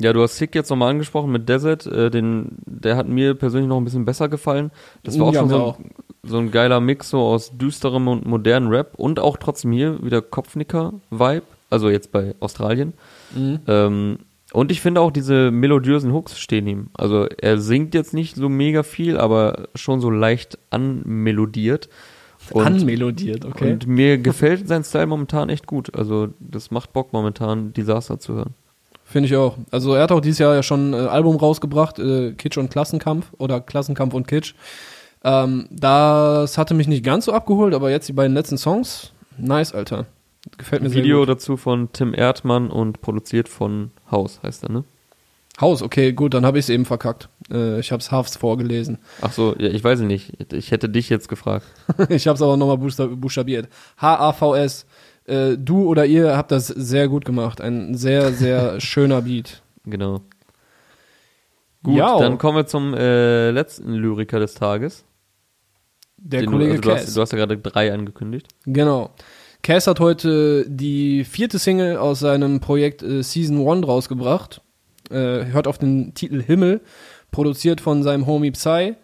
Ja, 0.00 0.12
du 0.12 0.22
hast 0.22 0.36
Sick 0.38 0.54
jetzt 0.54 0.70
nochmal 0.70 0.90
angesprochen 0.90 1.30
mit 1.30 1.48
Desert, 1.48 1.86
äh, 1.86 2.10
den, 2.10 2.56
der 2.66 2.96
hat 2.96 3.08
mir 3.08 3.34
persönlich 3.34 3.68
noch 3.68 3.76
ein 3.76 3.84
bisschen 3.84 4.04
besser 4.04 4.28
gefallen. 4.28 4.70
Das 5.04 5.18
war 5.18 5.28
auch 5.28 5.32
Ja, 5.34 5.40
schon 5.40 5.48
so 5.50 5.56
auch. 5.56 5.78
ein, 5.78 5.90
so 6.24 6.38
ein 6.38 6.50
geiler 6.50 6.80
Mix 6.80 7.10
so 7.10 7.20
aus 7.20 7.56
düsterem 7.56 8.08
und 8.08 8.26
modernen 8.26 8.68
Rap 8.68 8.94
und 8.96 9.20
auch 9.20 9.36
trotzdem 9.36 9.70
hier 9.72 10.02
wieder 10.02 10.20
Kopfnicker-Vibe, 10.20 11.42
also 11.70 11.90
jetzt 11.90 12.10
bei 12.10 12.34
Australien. 12.40 12.94
Mhm. 13.36 13.60
Ähm, 13.68 14.18
und 14.52 14.70
ich 14.72 14.80
finde 14.80 15.00
auch 15.00 15.10
diese 15.10 15.50
melodiösen 15.50 16.12
Hooks 16.12 16.38
stehen 16.38 16.66
ihm. 16.66 16.86
Also 16.94 17.26
er 17.26 17.58
singt 17.58 17.94
jetzt 17.94 18.14
nicht 18.14 18.36
so 18.36 18.48
mega 18.48 18.82
viel, 18.82 19.16
aber 19.16 19.68
schon 19.74 20.00
so 20.00 20.10
leicht 20.10 20.58
anmelodiert. 20.70 21.88
Und, 22.50 22.62
Anmelodiert, 22.66 23.44
okay. 23.46 23.72
und 23.72 23.86
mir 23.86 24.18
gefällt 24.18 24.68
sein 24.68 24.84
Style 24.84 25.06
momentan 25.06 25.48
echt 25.48 25.66
gut. 25.66 25.96
Also 25.96 26.28
das 26.40 26.70
macht 26.70 26.92
Bock 26.92 27.12
momentan, 27.12 27.72
Disaster 27.72 28.18
zu 28.18 28.34
hören. 28.34 28.54
Finde 29.14 29.28
ich 29.28 29.36
auch. 29.36 29.56
Also 29.70 29.94
er 29.94 30.02
hat 30.02 30.10
auch 30.10 30.18
dieses 30.18 30.40
Jahr 30.40 30.56
ja 30.56 30.64
schon 30.64 30.92
ein 30.92 31.06
äh, 31.06 31.06
Album 31.06 31.36
rausgebracht, 31.36 32.00
äh, 32.00 32.32
Kitsch 32.32 32.58
und 32.58 32.68
Klassenkampf 32.68 33.32
oder 33.38 33.60
Klassenkampf 33.60 34.12
und 34.12 34.26
Kitsch. 34.26 34.54
Ähm, 35.22 35.68
das 35.70 36.58
hatte 36.58 36.74
mich 36.74 36.88
nicht 36.88 37.04
ganz 37.04 37.26
so 37.26 37.32
abgeholt, 37.32 37.74
aber 37.74 37.92
jetzt 37.92 38.08
die 38.08 38.12
beiden 38.12 38.34
letzten 38.34 38.58
Songs, 38.58 39.12
nice, 39.38 39.72
Alter. 39.72 40.06
Gefällt 40.58 40.82
mir 40.82 40.92
Video 40.92 41.18
sehr 41.18 41.26
gut. 41.26 41.28
dazu 41.28 41.56
von 41.56 41.92
Tim 41.92 42.12
Erdmann 42.12 42.68
und 42.68 43.02
produziert 43.02 43.48
von 43.48 43.92
Haus, 44.10 44.40
heißt 44.42 44.64
er, 44.64 44.72
ne? 44.72 44.84
Haus, 45.60 45.82
okay, 45.82 46.12
gut, 46.12 46.34
dann 46.34 46.44
habe 46.44 46.58
ich 46.58 46.64
es 46.64 46.68
eben 46.68 46.84
verkackt. 46.84 47.28
Äh, 47.52 47.78
ich 47.78 47.92
habe 47.92 48.00
es 48.00 48.10
Hafs 48.10 48.36
vorgelesen. 48.36 48.98
Ach 49.22 49.30
so, 49.30 49.54
ja, 49.56 49.68
ich 49.68 49.84
weiß 49.84 50.00
es 50.00 50.06
nicht. 50.06 50.52
Ich 50.52 50.72
hätte 50.72 50.88
dich 50.88 51.08
jetzt 51.08 51.28
gefragt. 51.28 51.66
ich 52.08 52.26
habe 52.26 52.34
es 52.34 52.42
aber 52.42 52.56
nochmal 52.56 52.78
buchstab 52.78 53.10
buchstabiert. 53.14 53.68
H-A-V-S. 53.98 54.86
Äh, 55.26 55.56
du 55.58 55.86
oder 55.88 56.04
ihr 56.06 56.36
habt 56.36 56.50
das 56.50 56.66
sehr 56.68 57.08
gut 57.08 57.24
gemacht. 57.24 57.60
Ein 57.60 57.94
sehr, 57.94 58.32
sehr 58.32 58.80
schöner 58.80 59.22
Beat. 59.22 59.62
Genau. 59.84 60.20
Gut, 61.82 61.96
Ja. 61.96 62.18
dann 62.18 62.38
kommen 62.38 62.56
wir 62.56 62.66
zum 62.66 62.94
äh, 62.94 63.50
letzten 63.50 63.92
Lyriker 63.94 64.38
des 64.40 64.54
Tages. 64.54 65.04
Der 66.16 66.40
Den 66.40 66.50
Kollege 66.50 66.72
du, 66.72 66.76
also 66.78 66.82
du, 66.82 66.88
Cass. 66.94 67.06
hast, 67.06 67.16
du 67.16 67.20
hast 67.20 67.32
ja 67.32 67.38
gerade 67.38 67.58
drei 67.58 67.92
angekündigt. 67.92 68.48
Genau. 68.64 69.10
Cass 69.62 69.86
hat 69.86 70.00
heute 70.00 70.66
die 70.68 71.24
vierte 71.24 71.58
Single 71.58 71.96
aus 71.98 72.20
seinem 72.20 72.60
Projekt 72.60 73.02
äh, 73.02 73.22
Season 73.22 73.66
1 73.66 73.86
rausgebracht. 73.86 74.62
Äh, 75.10 75.46
hört 75.46 75.66
auf 75.66 75.76
den 75.78 76.14
Titel 76.14 76.42
Himmel, 76.42 76.80
produziert 77.30 77.80
von 77.82 78.02
seinem 78.02 78.26
Homie 78.26 78.50
Psy 78.52 78.94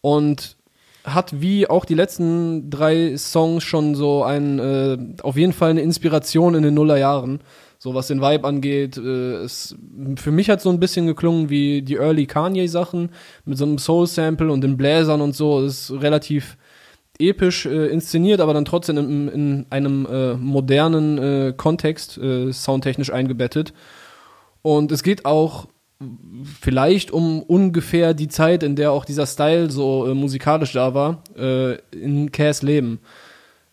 und 0.00 0.56
hat 1.04 1.40
wie 1.40 1.68
auch 1.68 1.84
die 1.84 1.94
letzten 1.94 2.70
drei 2.70 3.16
Songs 3.16 3.64
schon 3.64 3.94
so 3.94 4.22
ein, 4.22 4.58
äh, 4.58 4.98
auf 5.22 5.36
jeden 5.36 5.52
Fall 5.52 5.70
eine 5.70 5.82
Inspiration 5.82 6.54
in 6.54 6.62
den 6.62 6.74
Nullerjahren. 6.74 7.40
So 7.78 7.94
was 7.94 8.06
den 8.06 8.20
Vibe 8.20 8.46
angeht. 8.46 8.96
Äh, 8.96 9.42
es, 9.42 9.74
für 10.16 10.30
mich 10.30 10.48
hat 10.48 10.60
so 10.60 10.70
ein 10.70 10.78
bisschen 10.78 11.08
geklungen 11.08 11.50
wie 11.50 11.82
die 11.82 11.96
Early 11.96 12.26
Kanye-Sachen 12.26 13.10
mit 13.44 13.58
so 13.58 13.64
einem 13.64 13.78
Soul-Sample 13.78 14.52
und 14.52 14.60
den 14.60 14.76
Bläsern 14.76 15.20
und 15.20 15.34
so. 15.34 15.64
Ist 15.64 15.90
relativ 15.90 16.56
episch 17.18 17.66
äh, 17.66 17.88
inszeniert, 17.88 18.40
aber 18.40 18.54
dann 18.54 18.64
trotzdem 18.64 18.98
in, 18.98 19.28
in 19.28 19.66
einem 19.70 20.06
äh, 20.06 20.34
modernen 20.34 21.18
äh, 21.18 21.54
Kontext 21.56 22.18
äh, 22.18 22.52
soundtechnisch 22.52 23.12
eingebettet. 23.12 23.72
Und 24.62 24.92
es 24.92 25.02
geht 25.02 25.24
auch 25.24 25.66
vielleicht 26.60 27.10
um 27.10 27.42
ungefähr 27.42 28.14
die 28.14 28.28
Zeit, 28.28 28.62
in 28.62 28.76
der 28.76 28.92
auch 28.92 29.04
dieser 29.04 29.26
Style 29.26 29.70
so 29.70 30.06
äh, 30.06 30.14
musikalisch 30.14 30.72
da 30.72 30.94
war, 30.94 31.22
äh, 31.36 31.76
in 31.90 32.32
Cass 32.32 32.62
Leben. 32.62 33.00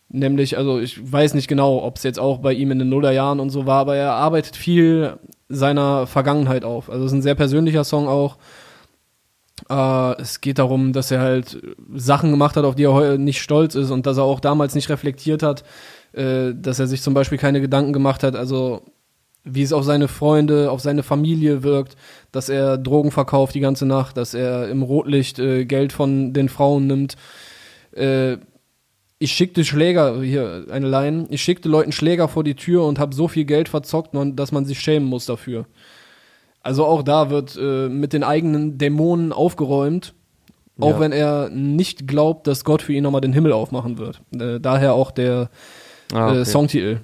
Nämlich, 0.09 0.57
also 0.57 0.79
ich 0.79 1.11
weiß 1.11 1.35
nicht 1.35 1.47
genau, 1.47 1.83
ob 1.83 1.97
es 1.97 2.03
jetzt 2.03 2.19
auch 2.19 2.39
bei 2.39 2.53
ihm 2.53 2.71
in 2.71 2.79
den 2.79 2.89
Nullerjahren 2.89 3.39
und 3.39 3.51
so 3.51 3.67
war, 3.67 3.81
aber 3.81 3.95
er 3.95 4.13
arbeitet 4.13 4.55
viel 4.55 5.17
seiner 5.49 6.07
Vergangenheit 6.07 6.63
auf. 6.63 6.89
Also 6.89 7.05
es 7.05 7.11
ist 7.11 7.17
ein 7.19 7.21
sehr 7.21 7.35
persönlicher 7.35 7.83
Song 7.83 8.07
auch. 8.07 8.37
Äh, 9.69 10.21
es 10.21 10.41
geht 10.41 10.57
darum, 10.57 10.93
dass 10.93 11.11
er 11.11 11.19
halt 11.19 11.61
Sachen 11.93 12.31
gemacht 12.31 12.57
hat, 12.57 12.65
auf 12.65 12.75
die 12.75 12.85
er 12.85 12.93
heute 12.93 13.19
nicht 13.19 13.41
stolz 13.41 13.75
ist 13.75 13.91
und 13.91 14.05
dass 14.05 14.17
er 14.17 14.23
auch 14.23 14.39
damals 14.39 14.73
nicht 14.73 14.89
reflektiert 14.89 15.43
hat, 15.43 15.63
äh, 16.13 16.53
dass 16.55 16.79
er 16.79 16.87
sich 16.87 17.01
zum 17.01 17.13
Beispiel 17.13 17.37
keine 17.37 17.61
Gedanken 17.61 17.93
gemacht 17.93 18.23
hat, 18.23 18.35
also 18.35 18.81
wie 19.43 19.63
es 19.63 19.73
auf 19.73 19.83
seine 19.83 20.07
Freunde, 20.07 20.69
auf 20.71 20.81
seine 20.81 21.01
Familie 21.03 21.63
wirkt, 21.63 21.95
dass 22.31 22.49
er 22.49 22.77
Drogen 22.77 23.11
verkauft 23.11 23.55
die 23.55 23.59
ganze 23.61 23.85
Nacht, 23.85 24.17
dass 24.17 24.33
er 24.33 24.69
im 24.69 24.83
Rotlicht 24.83 25.39
äh, 25.39 25.65
Geld 25.65 25.93
von 25.93 26.33
den 26.33 26.49
Frauen 26.49 26.87
nimmt. 26.87 27.15
Äh, 27.93 28.37
ich 29.21 29.31
schickte 29.33 29.65
Schläger, 29.65 30.21
hier 30.21 30.65
eine 30.71 30.87
Line, 30.89 31.25
ich 31.29 31.41
schickte 31.41 31.67
Leuten 31.67 31.91
Schläger 31.91 32.27
vor 32.27 32.43
die 32.43 32.55
Tür 32.55 32.85
und 32.85 32.99
habe 32.99 33.13
so 33.15 33.27
viel 33.27 33.45
Geld 33.45 33.67
verzockt, 33.69 34.13
man- 34.13 34.35
dass 34.35 34.51
man 34.51 34.65
sich 34.65 34.79
schämen 34.79 35.07
muss 35.09 35.25
dafür. 35.25 35.65
Also 36.61 36.85
auch 36.85 37.03
da 37.03 37.29
wird 37.29 37.57
äh, 37.59 37.89
mit 37.89 38.13
den 38.13 38.23
eigenen 38.23 38.77
Dämonen 38.77 39.31
aufgeräumt, 39.33 40.13
auch 40.79 40.91
Ja. 40.91 40.99
wenn 40.99 41.11
er 41.11 41.49
nicht 41.49 42.07
glaubt, 42.07 42.47
dass 42.47 42.63
Gott 42.63 42.81
für 42.81 42.93
ihn 42.93 43.03
nochmal 43.03 43.21
den 43.21 43.33
Himmel 43.33 43.51
aufmachen 43.53 43.97
wird. 43.97 44.21
Äh, 44.37 44.59
daher 44.59 44.93
auch 44.93 45.11
der 45.11 45.49
Ah, 46.13 46.33
äh, 46.35 46.45
Songtitel. 46.45 47.01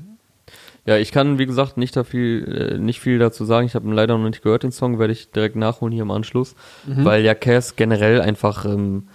Ja, 0.85 0.97
ich 0.97 1.11
kann, 1.11 1.39
wie 1.39 1.47
gesagt, 1.47 1.77
nicht, 1.77 1.95
da 1.95 2.03
viel, 2.03 2.75
äh, 2.75 2.77
nicht 2.77 2.99
viel 2.99 3.17
dazu 3.17 3.43
sagen. 3.43 3.65
Ich 3.65 3.73
habe 3.73 3.87
ihn 3.87 3.93
leider 3.93 4.17
noch 4.17 4.29
nicht 4.29 4.43
gehört, 4.43 4.63
den 4.63 4.71
Song, 4.71 4.99
werde 4.99 5.13
ich 5.13 5.31
direkt 5.31 5.55
nachholen 5.55 5.91
hier 5.91 6.03
im 6.03 6.11
Anschluss. 6.11 6.55
Weil 6.85 7.23
ja 7.23 7.33
Cass 7.33 7.75
generell 7.75 8.21
einfach, 8.21 8.65
ähm, 8.65 9.07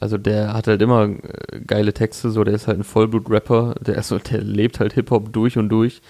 also 0.00 0.16
der 0.16 0.54
hat 0.54 0.68
halt 0.68 0.80
immer 0.80 1.04
äh, 1.04 1.60
geile 1.66 1.92
Texte, 1.92 2.30
so 2.30 2.44
der 2.44 2.54
ist 2.54 2.66
halt 2.66 2.78
ein 2.78 2.84
Vollblut-Rapper, 2.84 3.74
der, 3.80 3.96
ist 3.96 4.08
so, 4.08 4.18
der 4.18 4.40
lebt 4.40 4.80
halt 4.80 4.94
Hip-Hop 4.94 5.32
durch 5.32 5.58
und 5.58 5.68
durch. 5.68 6.00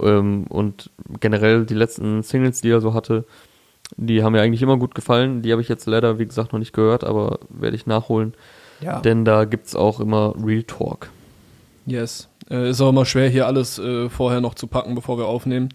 Ähm, 0.00 0.44
und 0.48 0.90
generell 1.20 1.66
die 1.66 1.74
letzten 1.74 2.22
Singles, 2.22 2.62
die 2.62 2.70
er 2.70 2.80
so 2.80 2.94
hatte, 2.94 3.26
die 3.96 4.22
haben 4.22 4.32
mir 4.32 4.40
eigentlich 4.40 4.62
immer 4.62 4.78
gut 4.78 4.94
gefallen. 4.94 5.42
Die 5.42 5.52
habe 5.52 5.62
ich 5.62 5.68
jetzt 5.68 5.86
leider, 5.86 6.18
wie 6.18 6.26
gesagt, 6.26 6.52
noch 6.52 6.58
nicht 6.58 6.72
gehört, 6.72 7.04
aber 7.04 7.40
werde 7.50 7.76
ich 7.76 7.86
nachholen. 7.86 8.34
Ja. 8.80 9.00
Denn 9.00 9.24
da 9.24 9.44
gibt's 9.44 9.76
auch 9.76 10.00
immer 10.00 10.34
Real 10.42 10.62
Talk. 10.62 11.10
Yes. 11.86 12.28
Äh, 12.50 12.70
ist 12.70 12.80
auch 12.80 12.90
immer 12.90 13.04
schwer, 13.06 13.28
hier 13.28 13.46
alles 13.46 13.78
äh, 13.78 14.08
vorher 14.08 14.40
noch 14.40 14.54
zu 14.54 14.66
packen, 14.66 14.94
bevor 14.94 15.18
wir 15.18 15.26
aufnehmen. 15.26 15.70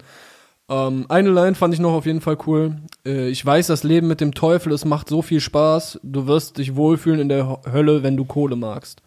Ähm, 0.68 1.06
eine 1.08 1.30
Line 1.30 1.54
fand 1.56 1.74
ich 1.74 1.80
noch 1.80 1.92
auf 1.92 2.06
jeden 2.06 2.20
Fall 2.20 2.38
cool. 2.46 2.76
Äh, 3.04 3.28
ich 3.28 3.44
weiß, 3.44 3.66
das 3.66 3.82
Leben 3.82 4.06
mit 4.06 4.20
dem 4.20 4.34
Teufel, 4.34 4.72
es 4.72 4.84
macht 4.84 5.08
so 5.08 5.20
viel 5.22 5.40
Spaß. 5.40 6.00
Du 6.02 6.26
wirst 6.28 6.58
dich 6.58 6.76
wohlfühlen 6.76 7.20
in 7.20 7.28
der 7.28 7.60
Hölle, 7.72 8.02
wenn 8.02 8.16
du 8.16 8.24
Kohle 8.24 8.56
magst. 8.56 9.02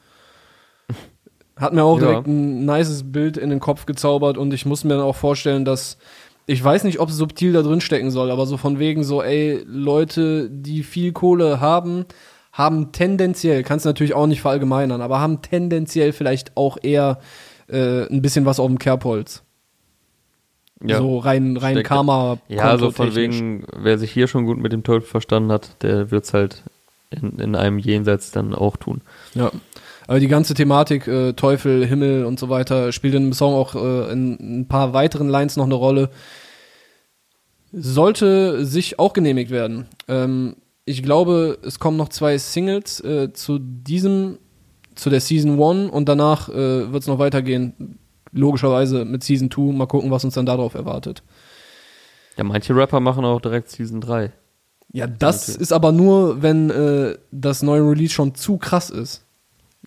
Hat 1.55 1.73
mir 1.73 1.83
auch 1.83 1.99
Ja. 1.99 2.07
direkt 2.07 2.27
ein 2.27 2.65
nices 2.65 3.11
Bild 3.11 3.37
in 3.37 3.49
den 3.49 3.59
Kopf 3.59 3.85
gezaubert 3.85 4.37
und 4.37 4.53
ich 4.53 4.65
muss 4.65 4.83
mir 4.83 4.95
dann 4.95 5.03
auch 5.03 5.15
vorstellen, 5.15 5.65
dass 5.65 5.97
ich 6.45 6.61
weiß 6.61 6.83
nicht, 6.83 6.99
ob 6.99 7.07
es 7.09 7.15
subtil 7.15 7.53
da 7.53 7.61
drin 7.61 7.79
stecken 7.79 8.11
soll, 8.11 8.29
aber 8.29 8.45
so 8.45 8.57
von 8.57 8.77
wegen 8.77 9.05
so, 9.05 9.23
ey, 9.23 9.63
Leute, 9.65 10.49
die 10.49 10.83
viel 10.83 11.13
Kohle 11.13 11.61
haben, 11.61 12.03
haben 12.51 12.91
tendenziell, 12.91 13.63
kannst 13.63 13.85
natürlich 13.85 14.13
auch 14.13 14.27
nicht 14.27 14.41
verallgemeinern, 14.41 15.01
aber 15.01 15.21
haben 15.21 15.41
tendenziell 15.41 16.11
vielleicht 16.11 16.57
auch 16.57 16.77
eher 16.81 17.19
äh, 17.67 18.05
ein 18.07 18.21
bisschen 18.21 18.45
was 18.45 18.59
auf 18.59 18.67
dem 18.67 18.79
Kerbholz. 18.79 19.43
So 20.85 21.19
rein, 21.19 21.55
rein 21.55 21.75
Steckt- 21.75 21.87
Karma. 21.87 22.39
Ja, 22.49 22.77
so 22.77 22.91
von 22.91 23.15
wegen, 23.15 23.65
wer 23.73 23.97
sich 23.97 24.11
hier 24.11 24.27
schon 24.27 24.45
gut 24.45 24.57
mit 24.57 24.73
dem 24.73 24.83
Teufel 24.83 25.07
verstanden 25.07 25.51
hat, 25.51 25.81
der 25.81 26.11
wird's 26.11 26.33
halt 26.33 26.63
in, 27.09 27.39
in 27.39 27.55
einem 27.55 27.79
Jenseits 27.79 28.31
dann 28.31 28.53
auch 28.53 28.75
tun. 28.75 29.01
Ja. 29.33 29.51
Aber 30.07 30.19
die 30.19 30.27
ganze 30.27 30.53
Thematik, 30.53 31.07
äh, 31.07 31.31
Teufel, 31.33 31.85
Himmel 31.85 32.25
und 32.25 32.37
so 32.37 32.49
weiter, 32.49 32.91
spielt 32.91 33.13
in 33.13 33.23
dem 33.23 33.33
Song 33.33 33.53
auch 33.53 33.75
äh, 33.75 34.11
in 34.11 34.61
ein 34.61 34.67
paar 34.67 34.91
weiteren 34.93 35.29
Lines 35.29 35.55
noch 35.55 35.63
eine 35.63 35.75
Rolle. 35.75 36.09
Sollte 37.71 38.65
sich 38.65 38.99
auch 38.99 39.13
genehmigt 39.13 39.51
werden. 39.51 39.85
Ähm, 40.09 40.57
ich 40.85 41.01
glaube, 41.01 41.57
es 41.63 41.79
kommen 41.79 41.95
noch 41.95 42.09
zwei 42.09 42.37
Singles 42.37 42.99
äh, 42.99 43.31
zu 43.31 43.57
diesem, 43.57 44.37
zu 44.95 45.09
der 45.09 45.19
Season 45.21 45.61
1 45.61 45.91
und 45.91 46.07
danach 46.09 46.49
äh, 46.49 46.91
wird 46.91 47.01
es 47.03 47.07
noch 47.07 47.19
weitergehen. 47.19 47.99
Logischerweise 48.31 49.05
mit 49.05 49.23
Season 49.23 49.51
2. 49.51 49.73
Mal 49.73 49.85
gucken, 49.87 50.09
was 50.11 50.23
uns 50.25 50.33
dann 50.33 50.45
darauf 50.45 50.73
erwartet. 50.73 51.23
Ja, 52.37 52.43
manche 52.43 52.75
Rapper 52.75 52.99
machen 52.99 53.25
auch 53.25 53.41
direkt 53.41 53.69
Season 53.69 54.01
3. 54.01 54.31
Ja, 54.91 55.07
das 55.07 55.49
Okay. 55.49 55.61
ist 55.61 55.71
aber 55.73 55.91
nur, 55.91 56.41
wenn 56.41 56.69
äh, 56.69 57.17
das 57.31 57.61
neue 57.63 57.81
Release 57.81 58.13
schon 58.13 58.33
zu 58.35 58.57
krass 58.57 58.89
ist. 58.89 59.25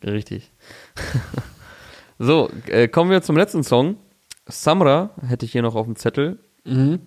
Richtig. 0.04 0.52
so, 2.18 2.50
äh, 2.68 2.88
kommen 2.88 3.10
wir 3.10 3.22
zum 3.22 3.36
letzten 3.36 3.62
Song. 3.62 3.96
Samra 4.48 5.10
hätte 5.26 5.44
ich 5.44 5.52
hier 5.52 5.62
noch 5.62 5.74
auf 5.74 5.86
dem 5.86 5.96
Zettel. 5.96 6.38
Mhm. 6.64 7.00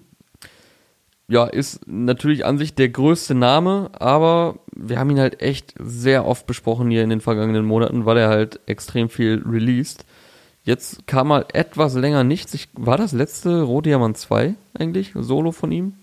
Ja, 1.30 1.46
ist 1.46 1.88
natürlich 1.88 2.44
an 2.44 2.58
sich 2.58 2.74
der 2.74 2.90
größte 2.90 3.36
Name, 3.36 3.92
aber 3.94 4.56
wir 4.76 4.98
haben 4.98 5.12
ihn 5.12 5.20
halt 5.20 5.42
echt 5.44 5.76
sehr 5.80 6.26
oft 6.26 6.48
besprochen 6.48 6.90
hier 6.90 7.04
in 7.04 7.12
den 7.12 7.22
vergangenen 7.22 7.66
Monaten, 7.66 8.06
weil 8.06 8.18
er 8.18 8.30
halt 8.30 8.60
extrem 8.66 9.10
viel 9.10 9.44
released. 9.48 10.06
Jetzt 10.64 11.06
kam 11.06 11.28
mal 11.28 11.46
etwas 11.54 11.94
länger 11.94 12.24
nichts. 12.24 12.56
Ich, 12.56 12.70
war 12.74 12.98
das 12.98 13.12
letzte 13.12 13.62
Rohdiamant 13.62 14.18
2 14.18 14.56
eigentlich? 14.74 15.12
Solo 15.14 15.52
von 15.52 15.72
ihm? 15.72 15.94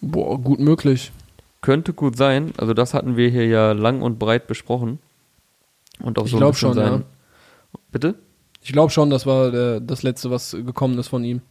Boah, 0.00 0.40
gut 0.40 0.60
möglich. 0.60 1.12
Könnte 1.60 1.92
gut 1.92 2.16
sein. 2.16 2.52
Also 2.56 2.72
das 2.72 2.94
hatten 2.94 3.18
wir 3.18 3.28
hier 3.28 3.46
ja 3.46 3.72
lang 3.72 4.00
und 4.00 4.18
breit 4.18 4.46
besprochen. 4.46 4.98
Und 6.00 6.18
auch 6.18 6.24
Ich 6.24 6.30
so 6.30 6.38
ein 6.38 6.40
glaub 6.40 6.52
bisschen 6.52 6.72
schon, 6.72 6.82
ja. 6.82 6.90
sein. 6.90 7.04
Bitte? 7.92 8.14
Ich 8.62 8.72
glaube 8.72 8.90
schon, 8.90 9.10
das 9.10 9.26
war 9.26 9.50
der, 9.50 9.80
das 9.80 10.02
letzte, 10.02 10.30
was 10.30 10.52
gekommen 10.52 10.98
ist 10.98 11.08
von 11.08 11.22
ihm. 11.22 11.42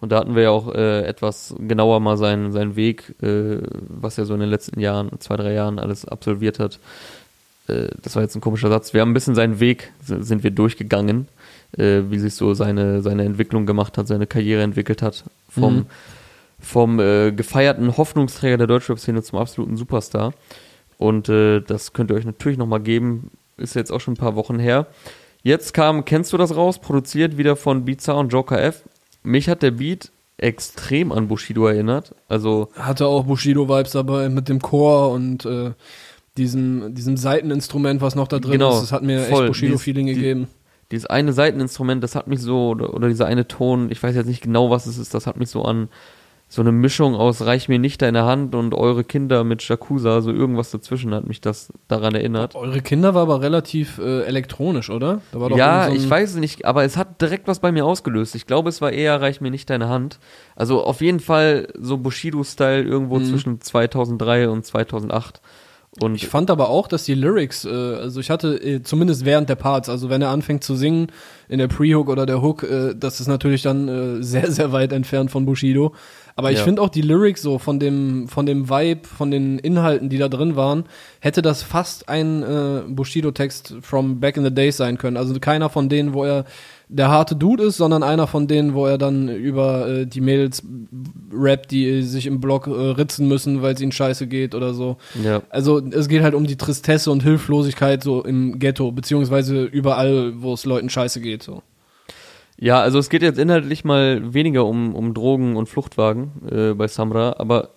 Und 0.00 0.12
da 0.12 0.18
hatten 0.18 0.34
wir 0.34 0.42
ja 0.44 0.50
auch 0.50 0.74
äh, 0.74 1.02
etwas 1.04 1.54
genauer 1.58 2.00
mal 2.00 2.16
seinen, 2.18 2.52
seinen 2.52 2.76
Weg, 2.76 3.14
äh, 3.22 3.58
was 3.70 4.18
er 4.18 4.26
so 4.26 4.34
in 4.34 4.40
den 4.40 4.50
letzten 4.50 4.78
Jahren, 4.78 5.10
zwei, 5.20 5.36
drei 5.36 5.52
Jahren 5.54 5.78
alles 5.78 6.04
absolviert 6.04 6.58
hat. 6.58 6.78
Äh, 7.68 7.88
das 8.02 8.14
war 8.14 8.22
jetzt 8.22 8.34
ein 8.34 8.42
komischer 8.42 8.68
Satz. 8.68 8.92
Wir 8.92 9.00
haben 9.00 9.10
ein 9.10 9.14
bisschen 9.14 9.34
seinen 9.34 9.58
Weg, 9.58 9.92
sind 10.02 10.42
wir 10.44 10.50
durchgegangen, 10.50 11.28
äh, 11.78 12.02
wie 12.10 12.18
sich 12.18 12.34
so 12.34 12.52
seine, 12.52 13.00
seine 13.00 13.24
Entwicklung 13.24 13.64
gemacht 13.64 13.96
hat, 13.96 14.06
seine 14.06 14.26
Karriere 14.26 14.62
entwickelt 14.62 15.00
hat. 15.00 15.24
Vom, 15.48 15.76
Mhm. 15.76 15.86
vom 16.60 17.00
äh, 17.00 17.32
gefeierten 17.32 17.96
Hoffnungsträger 17.96 18.58
der 18.58 18.66
Deutschrap-Szene 18.66 19.22
zum 19.22 19.38
absoluten 19.38 19.76
Superstar. 19.78 20.34
Und 20.98 21.28
äh, 21.30 21.60
das 21.60 21.94
könnt 21.94 22.10
ihr 22.10 22.16
euch 22.16 22.24
natürlich 22.26 22.58
nochmal 22.58 22.80
geben. 22.80 23.30
Ist 23.56 23.74
jetzt 23.74 23.90
auch 23.90 24.00
schon 24.00 24.14
ein 24.14 24.18
paar 24.18 24.36
Wochen 24.36 24.58
her. 24.58 24.86
Jetzt 25.42 25.72
kam, 25.74 26.04
kennst 26.04 26.32
du 26.32 26.36
das 26.36 26.54
raus, 26.54 26.80
produziert 26.80 27.38
wieder 27.38 27.56
von 27.56 27.84
Beatza 27.86 28.12
und 28.12 28.28
Joker 28.32 28.60
F. 28.62 28.82
Mich 29.26 29.48
hat 29.48 29.62
der 29.62 29.72
Beat 29.72 30.10
extrem 30.38 31.12
an 31.12 31.28
Bushido 31.28 31.66
erinnert. 31.66 32.14
Also, 32.28 32.68
Hatte 32.76 33.06
auch 33.06 33.24
Bushido-Vibes 33.24 33.92
dabei 33.92 34.28
mit 34.28 34.48
dem 34.48 34.60
Chor 34.60 35.10
und 35.12 35.44
äh, 35.44 35.72
diesem, 36.36 36.94
diesem 36.94 37.16
Seiteninstrument, 37.16 38.00
was 38.02 38.14
noch 38.14 38.28
da 38.28 38.38
drin 38.38 38.52
Genau, 38.52 38.74
ist. 38.74 38.82
Das 38.82 38.92
hat 38.92 39.02
mir 39.02 39.22
voll. 39.22 39.44
echt 39.44 39.48
Bushido-Feeling 39.52 40.06
gegeben. 40.06 40.48
dieses 40.90 41.06
eine 41.06 41.32
Seiteninstrument, 41.32 42.04
das 42.04 42.14
hat 42.14 42.28
mich 42.28 42.40
so, 42.40 42.68
oder, 42.68 42.94
oder 42.94 43.08
dieser 43.08 43.26
eine 43.26 43.48
Ton, 43.48 43.90
ich 43.90 44.02
weiß 44.02 44.14
jetzt 44.14 44.26
nicht 44.28 44.42
genau, 44.42 44.70
was 44.70 44.86
es 44.86 44.98
ist, 44.98 45.14
das 45.14 45.26
hat 45.26 45.36
mich 45.38 45.48
so 45.50 45.62
an 45.62 45.88
so 46.48 46.62
eine 46.62 46.70
Mischung 46.70 47.16
aus 47.16 47.42
Reich 47.44 47.68
mir 47.68 47.80
nicht 47.80 48.02
deine 48.02 48.24
Hand 48.24 48.54
und 48.54 48.72
eure 48.72 49.02
Kinder 49.02 49.42
mit 49.42 49.66
Jakuza, 49.66 50.20
so 50.20 50.30
irgendwas 50.30 50.70
dazwischen 50.70 51.12
hat 51.12 51.26
mich 51.26 51.40
das 51.40 51.72
daran 51.88 52.14
erinnert. 52.14 52.54
Eure 52.54 52.80
Kinder 52.82 53.14
war 53.14 53.22
aber 53.22 53.40
relativ 53.42 53.98
äh, 53.98 54.22
elektronisch, 54.22 54.88
oder? 54.90 55.22
Ja, 55.56 55.88
so 55.88 55.94
ich 55.96 56.08
weiß 56.08 56.30
es 56.30 56.36
nicht, 56.36 56.64
aber 56.64 56.84
es 56.84 56.96
hat 56.96 57.20
direkt 57.20 57.48
was 57.48 57.58
bei 57.58 57.72
mir 57.72 57.84
ausgelöst. 57.84 58.36
Ich 58.36 58.46
glaube, 58.46 58.68
es 58.68 58.80
war 58.80 58.92
eher 58.92 59.20
Reich 59.20 59.40
mir 59.40 59.50
nicht 59.50 59.68
deine 59.70 59.88
Hand. 59.88 60.20
Also 60.54 60.84
auf 60.84 61.00
jeden 61.00 61.20
Fall 61.20 61.66
so 61.80 61.98
Bushido-Style 61.98 62.82
irgendwo 62.84 63.18
Mhm. 63.18 63.24
zwischen 63.24 63.60
2003 63.60 64.48
und 64.48 64.64
2008. 64.64 65.40
Und 66.00 66.14
Ich 66.16 66.26
fand 66.26 66.50
aber 66.50 66.68
auch, 66.68 66.88
dass 66.88 67.04
die 67.04 67.14
Lyrics, 67.14 67.64
äh, 67.64 67.68
also 67.70 68.20
ich 68.20 68.28
hatte 68.30 68.54
äh, 68.62 68.82
zumindest 68.82 69.24
während 69.24 69.48
der 69.48 69.54
Parts, 69.54 69.88
also 69.88 70.10
wenn 70.10 70.20
er 70.20 70.28
anfängt 70.28 70.62
zu 70.62 70.76
singen 70.76 71.06
in 71.48 71.58
der 71.58 71.68
Pre-Hook 71.68 72.08
oder 72.08 72.26
der 72.26 72.42
Hook, 72.42 72.64
äh, 72.64 72.94
das 72.94 73.20
ist 73.20 73.28
natürlich 73.28 73.62
dann 73.62 73.88
äh, 73.88 74.22
sehr, 74.22 74.50
sehr 74.50 74.72
weit 74.72 74.92
entfernt 74.92 75.30
von 75.30 75.46
Bushido. 75.46 75.94
Aber 76.38 76.52
ich 76.52 76.58
Ja. 76.58 76.64
finde 76.64 76.82
auch 76.82 76.90
die 76.90 77.00
Lyrics 77.00 77.40
so 77.40 77.58
von 77.58 77.80
dem, 77.80 78.28
von 78.28 78.44
dem 78.44 78.68
Vibe, 78.68 79.08
von 79.08 79.30
den 79.30 79.58
Inhalten, 79.58 80.10
die 80.10 80.18
da 80.18 80.28
drin 80.28 80.54
waren, 80.54 80.84
hätte 81.20 81.40
das 81.40 81.62
fast 81.62 82.10
ein 82.10 82.42
äh, 82.42 82.82
Bushido-Text 82.88 83.76
from 83.80 84.20
back 84.20 84.36
in 84.36 84.44
the 84.44 84.52
days 84.52 84.76
sein 84.76 84.98
können. 84.98 85.16
Also 85.16 85.38
keiner 85.40 85.70
von 85.70 85.88
denen, 85.88 86.12
wo 86.12 86.24
er 86.24 86.44
der 86.88 87.08
harte 87.08 87.34
Dude 87.34 87.64
ist, 87.64 87.78
sondern 87.78 88.02
einer 88.02 88.26
von 88.26 88.46
denen, 88.46 88.74
wo 88.74 88.86
er 88.86 88.98
dann 88.98 89.28
über 89.28 89.88
äh, 89.88 90.06
die 90.06 90.20
Mädels 90.20 90.62
rappt, 91.32 91.70
die 91.72 92.02
sich 92.02 92.26
im 92.26 92.40
Block 92.40 92.66
äh, 92.66 92.70
ritzen 92.70 93.26
müssen, 93.26 93.62
weil 93.62 93.74
es 93.74 93.80
ihnen 93.80 93.92
scheiße 93.92 94.26
geht 94.26 94.54
oder 94.54 94.72
so. 94.72 94.96
ja, 95.22 95.42
Also 95.50 95.80
es 95.80 96.08
geht 96.08 96.22
halt 96.22 96.34
um 96.34 96.46
die 96.46 96.56
Tristesse 96.56 97.10
und 97.10 97.22
Hilflosigkeit 97.22 98.02
so 98.02 98.22
im 98.24 98.58
Ghetto, 98.58 98.92
beziehungsweise 98.92 99.64
überall, 99.64 100.34
wo 100.36 100.52
es 100.52 100.64
Leuten 100.64 100.88
scheiße 100.88 101.20
geht. 101.20 101.42
So. 101.42 101.62
Ja, 102.58 102.80
also 102.80 102.98
es 102.98 103.10
geht 103.10 103.22
jetzt 103.22 103.38
inhaltlich 103.38 103.84
mal 103.84 104.32
weniger 104.32 104.64
um, 104.64 104.94
um 104.94 105.12
Drogen 105.12 105.56
und 105.56 105.68
Fluchtwagen 105.68 106.30
äh, 106.50 106.74
bei 106.74 106.86
Samra, 106.86 107.36
aber 107.38 107.70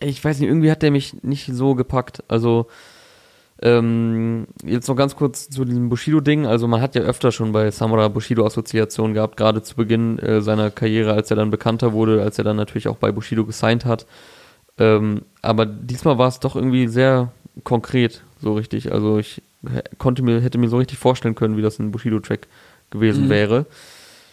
ich 0.00 0.24
weiß 0.24 0.38
nicht, 0.38 0.48
irgendwie 0.48 0.70
hat 0.70 0.82
der 0.82 0.92
mich 0.92 1.22
nicht 1.22 1.46
so 1.52 1.74
gepackt. 1.74 2.22
Also 2.28 2.68
ähm, 3.60 4.46
jetzt 4.64 4.88
noch 4.88 4.96
ganz 4.96 5.16
kurz 5.16 5.48
zu 5.50 5.64
diesem 5.64 5.88
Bushido-Ding. 5.88 6.46
Also 6.46 6.68
man 6.68 6.80
hat 6.80 6.94
ja 6.94 7.02
öfter 7.02 7.32
schon 7.32 7.52
bei 7.52 7.70
Samra 7.70 8.08
Bushido-Assoziationen 8.08 9.14
gehabt, 9.14 9.36
gerade 9.36 9.62
zu 9.62 9.74
Beginn 9.76 10.18
äh, 10.18 10.40
seiner 10.40 10.70
Karriere, 10.70 11.12
als 11.12 11.30
er 11.30 11.36
dann 11.36 11.50
bekannter 11.50 11.92
wurde, 11.92 12.22
als 12.22 12.38
er 12.38 12.44
dann 12.44 12.56
natürlich 12.56 12.88
auch 12.88 12.96
bei 12.96 13.10
Bushido 13.10 13.44
gesigned 13.44 13.84
hat. 13.84 14.06
Ähm, 14.78 15.22
aber 15.42 15.66
diesmal 15.66 16.18
war 16.18 16.28
es 16.28 16.38
doch 16.38 16.54
irgendwie 16.54 16.86
sehr 16.86 17.32
konkret, 17.64 18.22
so 18.40 18.54
richtig. 18.54 18.92
Also 18.92 19.18
ich 19.18 19.42
konnte 19.98 20.22
mir, 20.22 20.40
hätte 20.40 20.58
mir 20.58 20.68
so 20.68 20.78
richtig 20.78 20.98
vorstellen 20.98 21.34
können, 21.34 21.56
wie 21.56 21.62
das 21.62 21.80
ein 21.80 21.90
Bushido-Track 21.90 22.46
gewesen 22.90 23.24
Mhm. 23.24 23.30
wäre. 23.30 23.66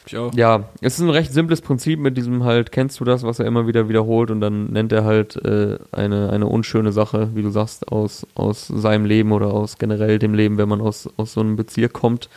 Ich 0.08 0.18
auch. 0.18 0.34
Ja, 0.36 0.66
es 0.82 0.96
ist 0.96 1.02
ein 1.02 1.10
recht 1.10 1.34
simples 1.34 1.62
Prinzip 1.62 2.00
mit 2.00 2.16
diesem 2.16 2.44
halt, 2.44 2.72
kennst 2.72 3.00
du 3.00 3.06
das, 3.06 3.24
was 3.24 3.40
er 3.40 3.46
immer 3.46 3.66
wieder 3.68 3.90
wiederholt 3.90 4.30
und 4.30 4.40
dann 4.40 4.68
nennt 4.68 4.92
er 4.92 5.04
halt 5.04 5.36
äh, 5.44 5.78
eine, 5.92 6.30
eine 6.30 6.46
unschöne 6.48 6.92
Sache, 6.92 7.30
wie 7.34 7.42
du 7.42 7.50
sagst, 7.50 7.92
aus, 7.92 8.28
aus 8.36 8.68
seinem 8.68 9.06
Leben 9.06 9.32
oder 9.32 9.48
aus 9.48 9.78
generell 9.78 10.20
dem 10.20 10.34
Leben, 10.34 10.58
wenn 10.58 10.70
man 10.70 10.82
aus, 10.82 11.10
aus 11.18 11.34
so 11.34 11.42
einem 11.42 11.56
Bezirk 11.56 11.94
kommt. 11.94 12.30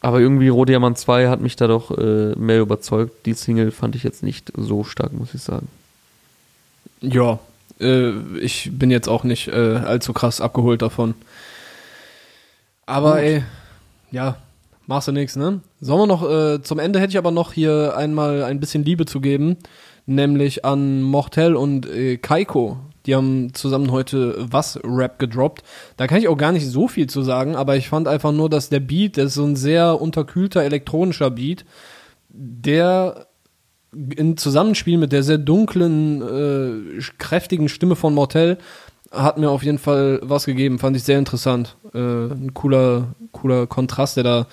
Aber 0.00 0.18
irgendwie 0.20 0.48
Rohdiamant 0.48 0.98
2 0.98 1.28
hat 1.28 1.40
mich 1.40 1.56
da 1.56 1.66
doch 1.68 1.96
äh, 1.96 2.34
mehr 2.36 2.60
überzeugt. 2.60 3.24
Die 3.26 3.34
Single 3.34 3.70
fand 3.70 3.94
ich 3.94 4.02
jetzt 4.02 4.22
nicht 4.22 4.52
so 4.56 4.82
stark, 4.82 5.12
muss 5.12 5.34
ich 5.34 5.42
sagen. 5.42 5.68
Ja, 7.00 7.38
äh, 7.80 8.10
ich 8.38 8.70
bin 8.72 8.90
jetzt 8.90 9.08
auch 9.08 9.24
nicht 9.24 9.48
äh, 9.48 9.76
allzu 9.76 10.12
krass 10.12 10.40
abgeholt 10.40 10.82
davon. 10.82 11.14
Aber 12.86 13.12
Gut. 13.12 13.20
ey, 13.20 13.42
ja, 14.10 14.36
machst 14.92 15.08
du 15.08 15.12
nix, 15.12 15.36
ne? 15.36 15.60
Sollen 15.80 16.00
wir 16.00 16.06
noch, 16.06 16.28
äh, 16.28 16.62
zum 16.62 16.78
Ende 16.78 17.00
hätte 17.00 17.12
ich 17.12 17.18
aber 17.18 17.30
noch 17.30 17.52
hier 17.52 17.96
einmal 17.96 18.44
ein 18.44 18.60
bisschen 18.60 18.84
Liebe 18.84 19.06
zu 19.06 19.20
geben, 19.20 19.56
nämlich 20.04 20.64
an 20.64 21.00
Mortel 21.00 21.56
und 21.56 21.86
äh, 21.86 22.18
Kaiko. 22.18 22.76
Die 23.06 23.14
haben 23.14 23.54
zusammen 23.54 23.90
heute 23.90 24.36
was 24.38 24.78
Rap 24.84 25.18
gedroppt. 25.18 25.62
Da 25.96 26.06
kann 26.06 26.18
ich 26.18 26.28
auch 26.28 26.36
gar 26.36 26.52
nicht 26.52 26.68
so 26.68 26.88
viel 26.88 27.08
zu 27.08 27.22
sagen, 27.22 27.56
aber 27.56 27.76
ich 27.76 27.88
fand 27.88 28.06
einfach 28.06 28.32
nur, 28.32 28.50
dass 28.50 28.68
der 28.68 28.80
Beat, 28.80 29.16
das 29.16 29.28
ist 29.28 29.34
so 29.34 29.44
ein 29.44 29.56
sehr 29.56 30.00
unterkühlter 30.00 30.62
elektronischer 30.62 31.30
Beat, 31.30 31.64
der 32.28 33.26
in 33.92 34.36
Zusammenspiel 34.36 34.98
mit 34.98 35.12
der 35.12 35.22
sehr 35.22 35.38
dunklen, 35.38 36.22
äh, 36.22 37.02
kräftigen 37.18 37.68
Stimme 37.68 37.96
von 37.96 38.14
Mortel 38.14 38.58
hat 39.12 39.38
mir 39.38 39.50
auf 39.50 39.62
jeden 39.62 39.78
Fall 39.78 40.20
was 40.22 40.46
gegeben. 40.46 40.78
Fand 40.78 40.96
ich 40.96 41.04
sehr 41.04 41.18
interessant. 41.18 41.76
Äh, 41.94 41.98
ein 41.98 42.54
cooler, 42.54 43.14
cooler 43.32 43.66
Kontrast, 43.66 44.16
der 44.16 44.24
da 44.24 44.46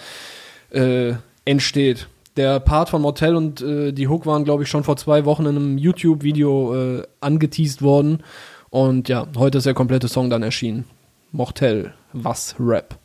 äh, 0.72 1.14
entsteht. 1.46 2.08
Der 2.38 2.60
Part 2.60 2.90
von 2.90 3.02
Mortel 3.02 3.36
und 3.36 3.62
äh, 3.62 3.92
die 3.92 4.08
Hook 4.08 4.26
waren, 4.26 4.44
glaube 4.44 4.64
ich, 4.64 4.70
schon 4.70 4.84
vor 4.84 4.98
zwei 4.98 5.26
Wochen 5.26 5.46
in 5.46 5.56
einem 5.56 5.78
YouTube-Video 5.78 6.76
äh, 6.76 7.04
angeteased 7.22 7.82
worden. 7.82 8.24
Und 8.70 9.10
ja, 9.10 9.28
heute 9.38 9.58
ist 9.58 9.66
der 9.66 9.74
komplette 9.74 10.08
Song 10.08 10.30
dann 10.30 10.44
erschienen. 10.44 10.86
Mortel, 11.32 11.94
was 12.14 12.56
Rap. 12.60 12.98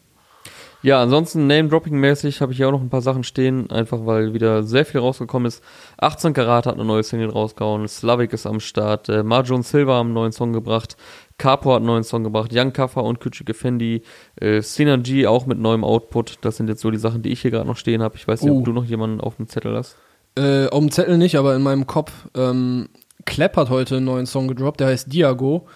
Ja, 0.84 1.00
ansonsten 1.00 1.46
Name-Dropping-mäßig 1.46 2.42
habe 2.42 2.52
ich 2.52 2.58
hier 2.58 2.68
auch 2.68 2.72
noch 2.72 2.82
ein 2.82 2.90
paar 2.90 3.00
Sachen 3.00 3.24
stehen, 3.24 3.70
einfach 3.70 4.04
weil 4.04 4.34
wieder 4.34 4.62
sehr 4.64 4.84
viel 4.84 5.00
rausgekommen 5.00 5.48
ist. 5.48 5.64
18 5.96 6.34
Karat 6.34 6.66
hat 6.66 6.74
eine 6.74 6.84
neue 6.84 7.02
Single 7.02 7.30
rausgehauen, 7.30 7.88
Slavic 7.88 8.34
ist 8.34 8.44
am 8.44 8.60
Start, 8.60 9.08
äh, 9.08 9.22
Marjon 9.22 9.62
Silva 9.62 9.94
haben 9.94 10.08
einen 10.08 10.14
neuen 10.14 10.32
Song 10.32 10.52
gebracht, 10.52 10.98
Capo 11.38 11.70
hat 11.72 11.78
einen 11.78 11.86
neuen 11.86 12.04
Song 12.04 12.22
gebracht, 12.24 12.50
Young 12.54 12.72
Kaffa 12.72 13.00
und 13.00 13.18
Küçük 13.20 13.52
Fendi, 13.54 14.02
äh, 14.40 14.60
Synergy 14.62 15.26
auch 15.26 15.46
mit 15.46 15.58
neuem 15.58 15.82
Output. 15.84 16.38
Das 16.42 16.56
sind 16.56 16.68
jetzt 16.68 16.80
so 16.80 16.90
die 16.90 16.98
Sachen, 16.98 17.22
die 17.22 17.30
ich 17.30 17.42
hier 17.42 17.50
gerade 17.50 17.66
noch 17.66 17.76
stehen 17.76 18.02
habe. 18.02 18.16
Ich 18.16 18.26
weiß 18.28 18.42
nicht, 18.42 18.52
Oh. 18.52 18.58
ob 18.58 18.64
du 18.64 18.72
noch 18.72 18.84
jemanden 18.84 19.20
auf 19.20 19.36
dem 19.36 19.48
Zettel 19.48 19.76
hast. 19.76 19.96
Äh, 20.36 20.66
auf 20.68 20.78
dem 20.80 20.90
Zettel 20.90 21.18
nicht, 21.18 21.36
aber 21.36 21.54
in 21.56 21.62
meinem 21.62 21.86
Kopf. 21.86 22.12
Ähm, 22.36 22.88
Klepp 23.24 23.56
hat 23.56 23.70
heute 23.70 23.96
einen 23.96 24.06
neuen 24.06 24.26
Song 24.26 24.48
gedroppt, 24.48 24.80
der 24.80 24.88
heißt 24.88 25.12
Diago. 25.12 25.66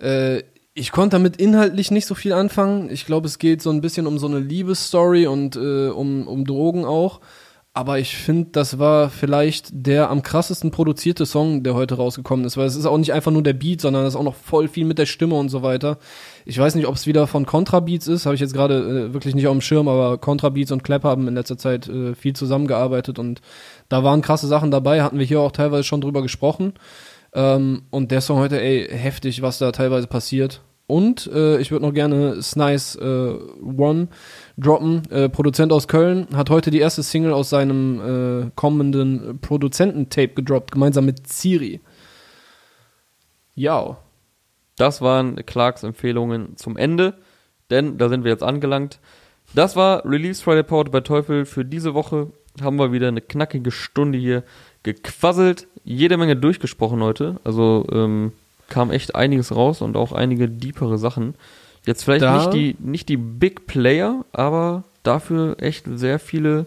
Äh, 0.00 0.42
ich 0.74 0.92
konnte 0.92 1.16
damit 1.16 1.36
inhaltlich 1.38 1.90
nicht 1.90 2.06
so 2.06 2.14
viel 2.14 2.32
anfangen. 2.34 2.90
Ich 2.90 3.06
glaube, 3.06 3.26
es 3.26 3.38
geht 3.38 3.62
so 3.62 3.70
ein 3.70 3.80
bisschen 3.80 4.06
um 4.06 4.18
so 4.18 4.26
eine 4.26 4.38
Liebesstory 4.40 5.26
und 5.26 5.56
äh, 5.56 5.88
um, 5.88 6.28
um 6.28 6.44
Drogen 6.44 6.84
auch. 6.84 7.20
Aber 7.76 7.98
ich 7.98 8.16
finde, 8.16 8.48
das 8.52 8.78
war 8.78 9.10
vielleicht 9.10 9.68
der 9.70 10.08
am 10.08 10.22
krassesten 10.22 10.70
produzierte 10.70 11.26
Song, 11.26 11.62
der 11.62 11.74
heute 11.74 11.96
rausgekommen 11.96 12.46
ist, 12.46 12.56
weil 12.56 12.64
es 12.64 12.74
ist 12.74 12.86
auch 12.86 12.96
nicht 12.96 13.12
einfach 13.12 13.30
nur 13.30 13.42
der 13.42 13.52
Beat, 13.52 13.82
sondern 13.82 14.06
es 14.06 14.14
ist 14.14 14.16
auch 14.18 14.22
noch 14.22 14.34
voll 14.34 14.66
viel 14.66 14.86
mit 14.86 14.96
der 14.96 15.04
Stimme 15.04 15.34
und 15.34 15.50
so 15.50 15.62
weiter. 15.62 15.98
Ich 16.46 16.58
weiß 16.58 16.74
nicht, 16.74 16.86
ob 16.86 16.94
es 16.94 17.06
wieder 17.06 17.26
von 17.26 17.44
Contrabeats 17.44 18.08
ist, 18.08 18.24
habe 18.24 18.34
ich 18.34 18.40
jetzt 18.40 18.54
gerade 18.54 19.08
äh, 19.08 19.12
wirklich 19.12 19.34
nicht 19.34 19.46
auf 19.46 19.52
dem 19.52 19.60
Schirm, 19.60 19.88
aber 19.88 20.16
Contrabeats 20.16 20.72
und 20.72 20.84
Clap 20.84 21.04
haben 21.04 21.28
in 21.28 21.34
letzter 21.34 21.58
Zeit 21.58 21.86
äh, 21.86 22.14
viel 22.14 22.34
zusammengearbeitet 22.34 23.18
und 23.18 23.42
da 23.90 24.02
waren 24.02 24.22
krasse 24.22 24.46
Sachen 24.46 24.70
dabei, 24.70 25.02
hatten 25.02 25.18
wir 25.18 25.26
hier 25.26 25.42
auch 25.42 25.52
teilweise 25.52 25.84
schon 25.84 26.00
drüber 26.00 26.22
gesprochen. 26.22 26.72
Ähm, 27.34 27.82
und 27.90 28.10
der 28.10 28.22
Song 28.22 28.38
heute, 28.38 28.58
ey, 28.58 28.88
heftig, 28.90 29.42
was 29.42 29.58
da 29.58 29.70
teilweise 29.70 30.06
passiert. 30.06 30.62
Und 30.86 31.28
äh, 31.34 31.58
ich 31.58 31.72
würde 31.72 31.84
noch 31.84 31.92
gerne 31.92 32.40
Snice 32.42 32.96
äh, 32.96 33.34
One 33.62 34.08
droppen. 34.56 35.02
Äh, 35.10 35.28
Produzent 35.28 35.72
aus 35.72 35.88
Köln 35.88 36.28
hat 36.34 36.50
heute 36.50 36.70
die 36.70 36.80
erste 36.80 37.02
Single 37.02 37.32
aus 37.32 37.50
seinem 37.50 38.46
äh, 38.46 38.50
kommenden 38.54 39.38
Produzententape 39.40 40.34
gedroppt, 40.34 40.72
gemeinsam 40.72 41.04
mit 41.04 41.26
Siri. 41.28 41.80
Ja. 43.54 43.98
Das 44.78 45.00
waren 45.00 45.36
Clarks 45.46 45.84
Empfehlungen 45.84 46.58
zum 46.58 46.76
Ende, 46.76 47.14
denn 47.70 47.96
da 47.96 48.10
sind 48.10 48.24
wir 48.24 48.30
jetzt 48.30 48.42
angelangt. 48.42 49.00
Das 49.54 49.74
war 49.74 50.04
Release 50.04 50.42
Friday 50.42 50.58
Report 50.58 50.92
bei 50.92 51.00
Teufel 51.00 51.46
für 51.46 51.64
diese 51.64 51.94
Woche. 51.94 52.30
Haben 52.60 52.78
wir 52.78 52.92
wieder 52.92 53.08
eine 53.08 53.22
knackige 53.22 53.70
Stunde 53.70 54.18
hier 54.18 54.42
gequasselt, 54.82 55.66
jede 55.82 56.18
Menge 56.18 56.36
durchgesprochen 56.36 57.02
heute. 57.02 57.36
Also 57.42 57.86
ähm, 57.90 58.32
kam 58.68 58.90
echt 58.90 59.14
einiges 59.14 59.54
raus 59.54 59.80
und 59.80 59.96
auch 59.96 60.12
einige 60.12 60.48
deepere 60.48 60.98
Sachen. 60.98 61.36
Jetzt 61.86 62.04
vielleicht 62.04 62.22
Da- 62.24 62.36
nicht 62.36 62.52
die 62.52 62.76
nicht 62.78 63.08
die 63.08 63.16
Big 63.16 63.66
Player, 63.66 64.24
aber 64.32 64.84
dafür 65.02 65.56
echt 65.60 65.84
sehr 65.94 66.18
viele, 66.18 66.66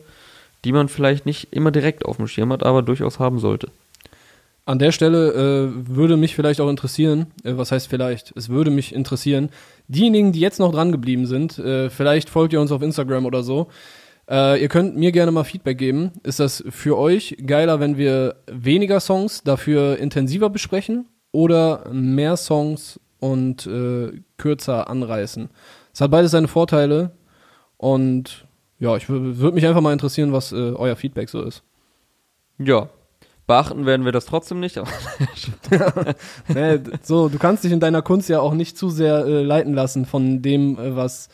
die 0.65 0.72
man 0.72 0.88
vielleicht 0.89 1.26
nicht 1.26 1.49
immer 1.51 1.72
direkt 1.72 2.05
auf 2.05 2.17
dem 2.17 2.28
Schirm 2.28 2.51
hat, 2.53 2.63
aber 2.63 2.82
durchaus 2.82 3.20
haben 3.20 3.39
sollte. 3.39 3.70
An 4.65 4.78
der 4.78 4.91
Stelle 4.91 5.34
äh, 5.34 5.88
würde 5.95 6.15
mich 6.15 6.36
vielleicht 6.36 6.61
auch 6.61 6.70
interessieren, 6.70 7.28
äh, 7.43 7.53
was 7.57 7.72
heißt 7.72 7.88
vielleicht, 7.89 8.34
es 8.38 8.49
würde 8.49 8.70
mich 8.70 8.93
interessieren, 8.93 9.49
diejenigen, 9.88 10.32
die 10.32 10.39
jetzt 10.39 10.59
noch 10.59 10.72
dran 10.72 10.91
geblieben 10.91 11.26
sind, 11.26 11.57
äh, 11.57 11.89
vielleicht 11.89 12.30
folgt 12.30 12.53
ihr 12.53 12.61
uns 12.61 12.72
auf 12.72 12.82
Instagram 12.84 13.26
oder 13.26 13.41
so, 13.41 13.67
äh, 14.30 14.61
ihr 14.61 14.67
könnt 14.67 14.95
mir 14.95 15.11
gerne 15.11 15.32
mal 15.32 15.43
Feedback 15.43 15.80
geben. 15.80 16.11
Ist 16.22 16.39
das 16.39 16.63
für 16.70 16.97
euch 16.99 17.36
geiler, 17.47 17.80
wenn 17.80 17.97
wir 17.97 18.36
weniger 18.45 18.99
Songs 18.99 19.41
dafür 19.43 19.97
intensiver 19.97 20.51
besprechen 20.51 21.07
oder 21.32 21.89
mehr 21.91 22.38
Songs 22.38 22.99
und 23.20 23.65
äh, 23.67 24.11
kürzer 24.38 24.89
anreißen? 24.89 25.49
Es 25.93 26.01
hat 26.01 26.11
beides 26.11 26.32
seine 26.32 26.47
Vorteile 26.47 27.11
und 27.78 28.45
ja, 28.80 28.95
ich 28.95 29.09
würde 29.09 29.51
mich 29.55 29.65
einfach 29.67 29.82
mal 29.82 29.93
interessieren, 29.93 30.32
was 30.32 30.51
äh, 30.53 30.55
euer 30.55 30.95
Feedback 30.95 31.30
so 31.30 31.41
ist. 31.41 31.63
Ja. 32.57 32.89
Beachten 33.47 33.86
werden 33.86 34.05
wir 34.05 34.11
das 34.11 34.26
trotzdem 34.26 34.59
nicht, 34.59 34.78
aber 34.78 34.88
Ne, 36.53 36.80
d- 36.80 36.91
so, 37.01 37.30
du 37.30 37.38
kannst 37.39 37.63
dich 37.63 37.72
in 37.72 37.80
deiner 37.80 38.01
Kunst 38.01 38.30
ja 38.30 38.39
auch 38.39 38.53
nicht 38.53 38.78
zu 38.78 38.89
sehr 38.89 39.26
äh, 39.26 39.43
leiten 39.43 39.74
lassen 39.74 40.05
von 40.05 40.41
dem, 40.41 40.78
äh, 40.78 40.95
was, 40.95 41.30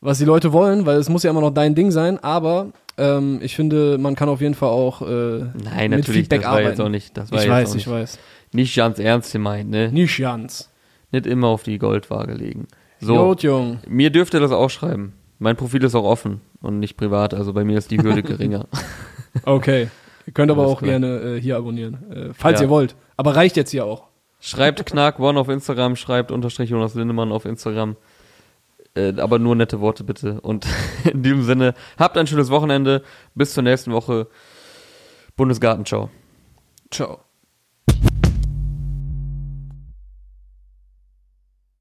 was 0.00 0.18
die 0.18 0.24
Leute 0.26 0.52
wollen, 0.52 0.86
weil 0.86 0.96
es 0.98 1.08
muss 1.08 1.22
ja 1.22 1.30
immer 1.30 1.40
noch 1.40 1.50
dein 1.54 1.74
Ding 1.74 1.90
sein. 1.90 2.18
Aber 2.22 2.72
Ähm, 2.96 3.40
ich 3.42 3.56
finde, 3.56 3.98
man 3.98 4.14
kann 4.14 4.28
auf 4.28 4.40
jeden 4.40 4.54
Fall 4.54 4.68
auch 4.68 5.02
äh, 5.02 5.06
Nein, 5.64 5.90
mit 5.90 6.00
natürlich, 6.00 6.06
Feedback 6.28 6.42
das 6.42 6.44
war 6.44 6.52
arbeiten. 6.52 6.68
jetzt 6.68 6.80
auch 6.80 6.88
nicht, 6.88 7.16
das 7.16 7.32
war 7.32 7.38
ich 7.38 7.44
jetzt 7.44 7.50
weiß, 7.52 7.68
auch 7.70 7.74
ich 7.76 7.86
nicht, 7.86 7.90
weiß. 7.94 8.18
nicht 8.52 8.76
ganz 8.76 8.98
ernst 9.00 9.32
gemeint, 9.32 9.70
ne? 9.70 9.90
Nicht 9.90 10.18
ganz. 10.18 10.70
Nicht 11.14 11.26
immer 11.26 11.46
auf 11.46 11.62
die 11.62 11.78
Goldwaage 11.78 12.34
legen. 12.34 12.66
So, 13.00 13.14
Jod, 13.14 13.42
Jung. 13.44 13.78
mir 13.88 14.10
dürft 14.10 14.34
ihr 14.34 14.40
das 14.40 14.50
auch 14.50 14.68
schreiben. 14.70 15.12
Mein 15.38 15.54
Profil 15.56 15.84
ist 15.84 15.94
auch 15.94 16.04
offen 16.04 16.40
und 16.60 16.80
nicht 16.80 16.96
privat, 16.96 17.34
also 17.34 17.52
bei 17.52 17.64
mir 17.64 17.78
ist 17.78 17.90
die 17.90 18.02
Hürde 18.02 18.22
geringer. 18.30 18.66
Okay. 19.44 19.88
Ihr 20.26 20.32
könnt 20.32 20.50
aber 20.50 20.62
Alles 20.62 20.72
auch 20.74 20.78
klar. 20.78 20.90
gerne 20.92 21.20
äh, 21.36 21.40
hier 21.40 21.56
abonnieren, 21.56 22.10
äh, 22.10 22.32
falls 22.34 22.60
Ja. 22.60 22.66
ihr 22.66 22.70
wollt. 22.70 22.96
Aber 23.16 23.36
reicht 23.36 23.56
jetzt 23.56 23.70
hier 23.70 23.84
auch. 23.84 24.08
Schreibt 24.40 24.84
Knark 24.86 25.18
One 25.20 25.38
auf 25.38 25.48
Instagram, 25.48 25.96
schreibt 25.96 26.32
unterstrich 26.32 26.70
Jonas 26.70 26.94
Lindemann 26.94 27.30
auf 27.30 27.44
Instagram. 27.44 27.96
Äh, 28.96 29.12
aber 29.18 29.38
nur 29.38 29.54
nette 29.54 29.80
Worte 29.80 30.02
bitte. 30.04 30.40
Und 30.40 30.66
in 31.04 31.22
diesem 31.22 31.42
Sinne, 31.44 31.74
habt 31.98 32.16
ein 32.16 32.26
schönes 32.26 32.50
Wochenende. 32.50 33.02
Bis 33.34 33.52
zur 33.54 33.62
nächsten 33.62 33.92
Woche. 33.92 34.28
Bundesgarten, 35.36 35.84
ciao. 35.84 36.10
Ciao. 36.90 37.20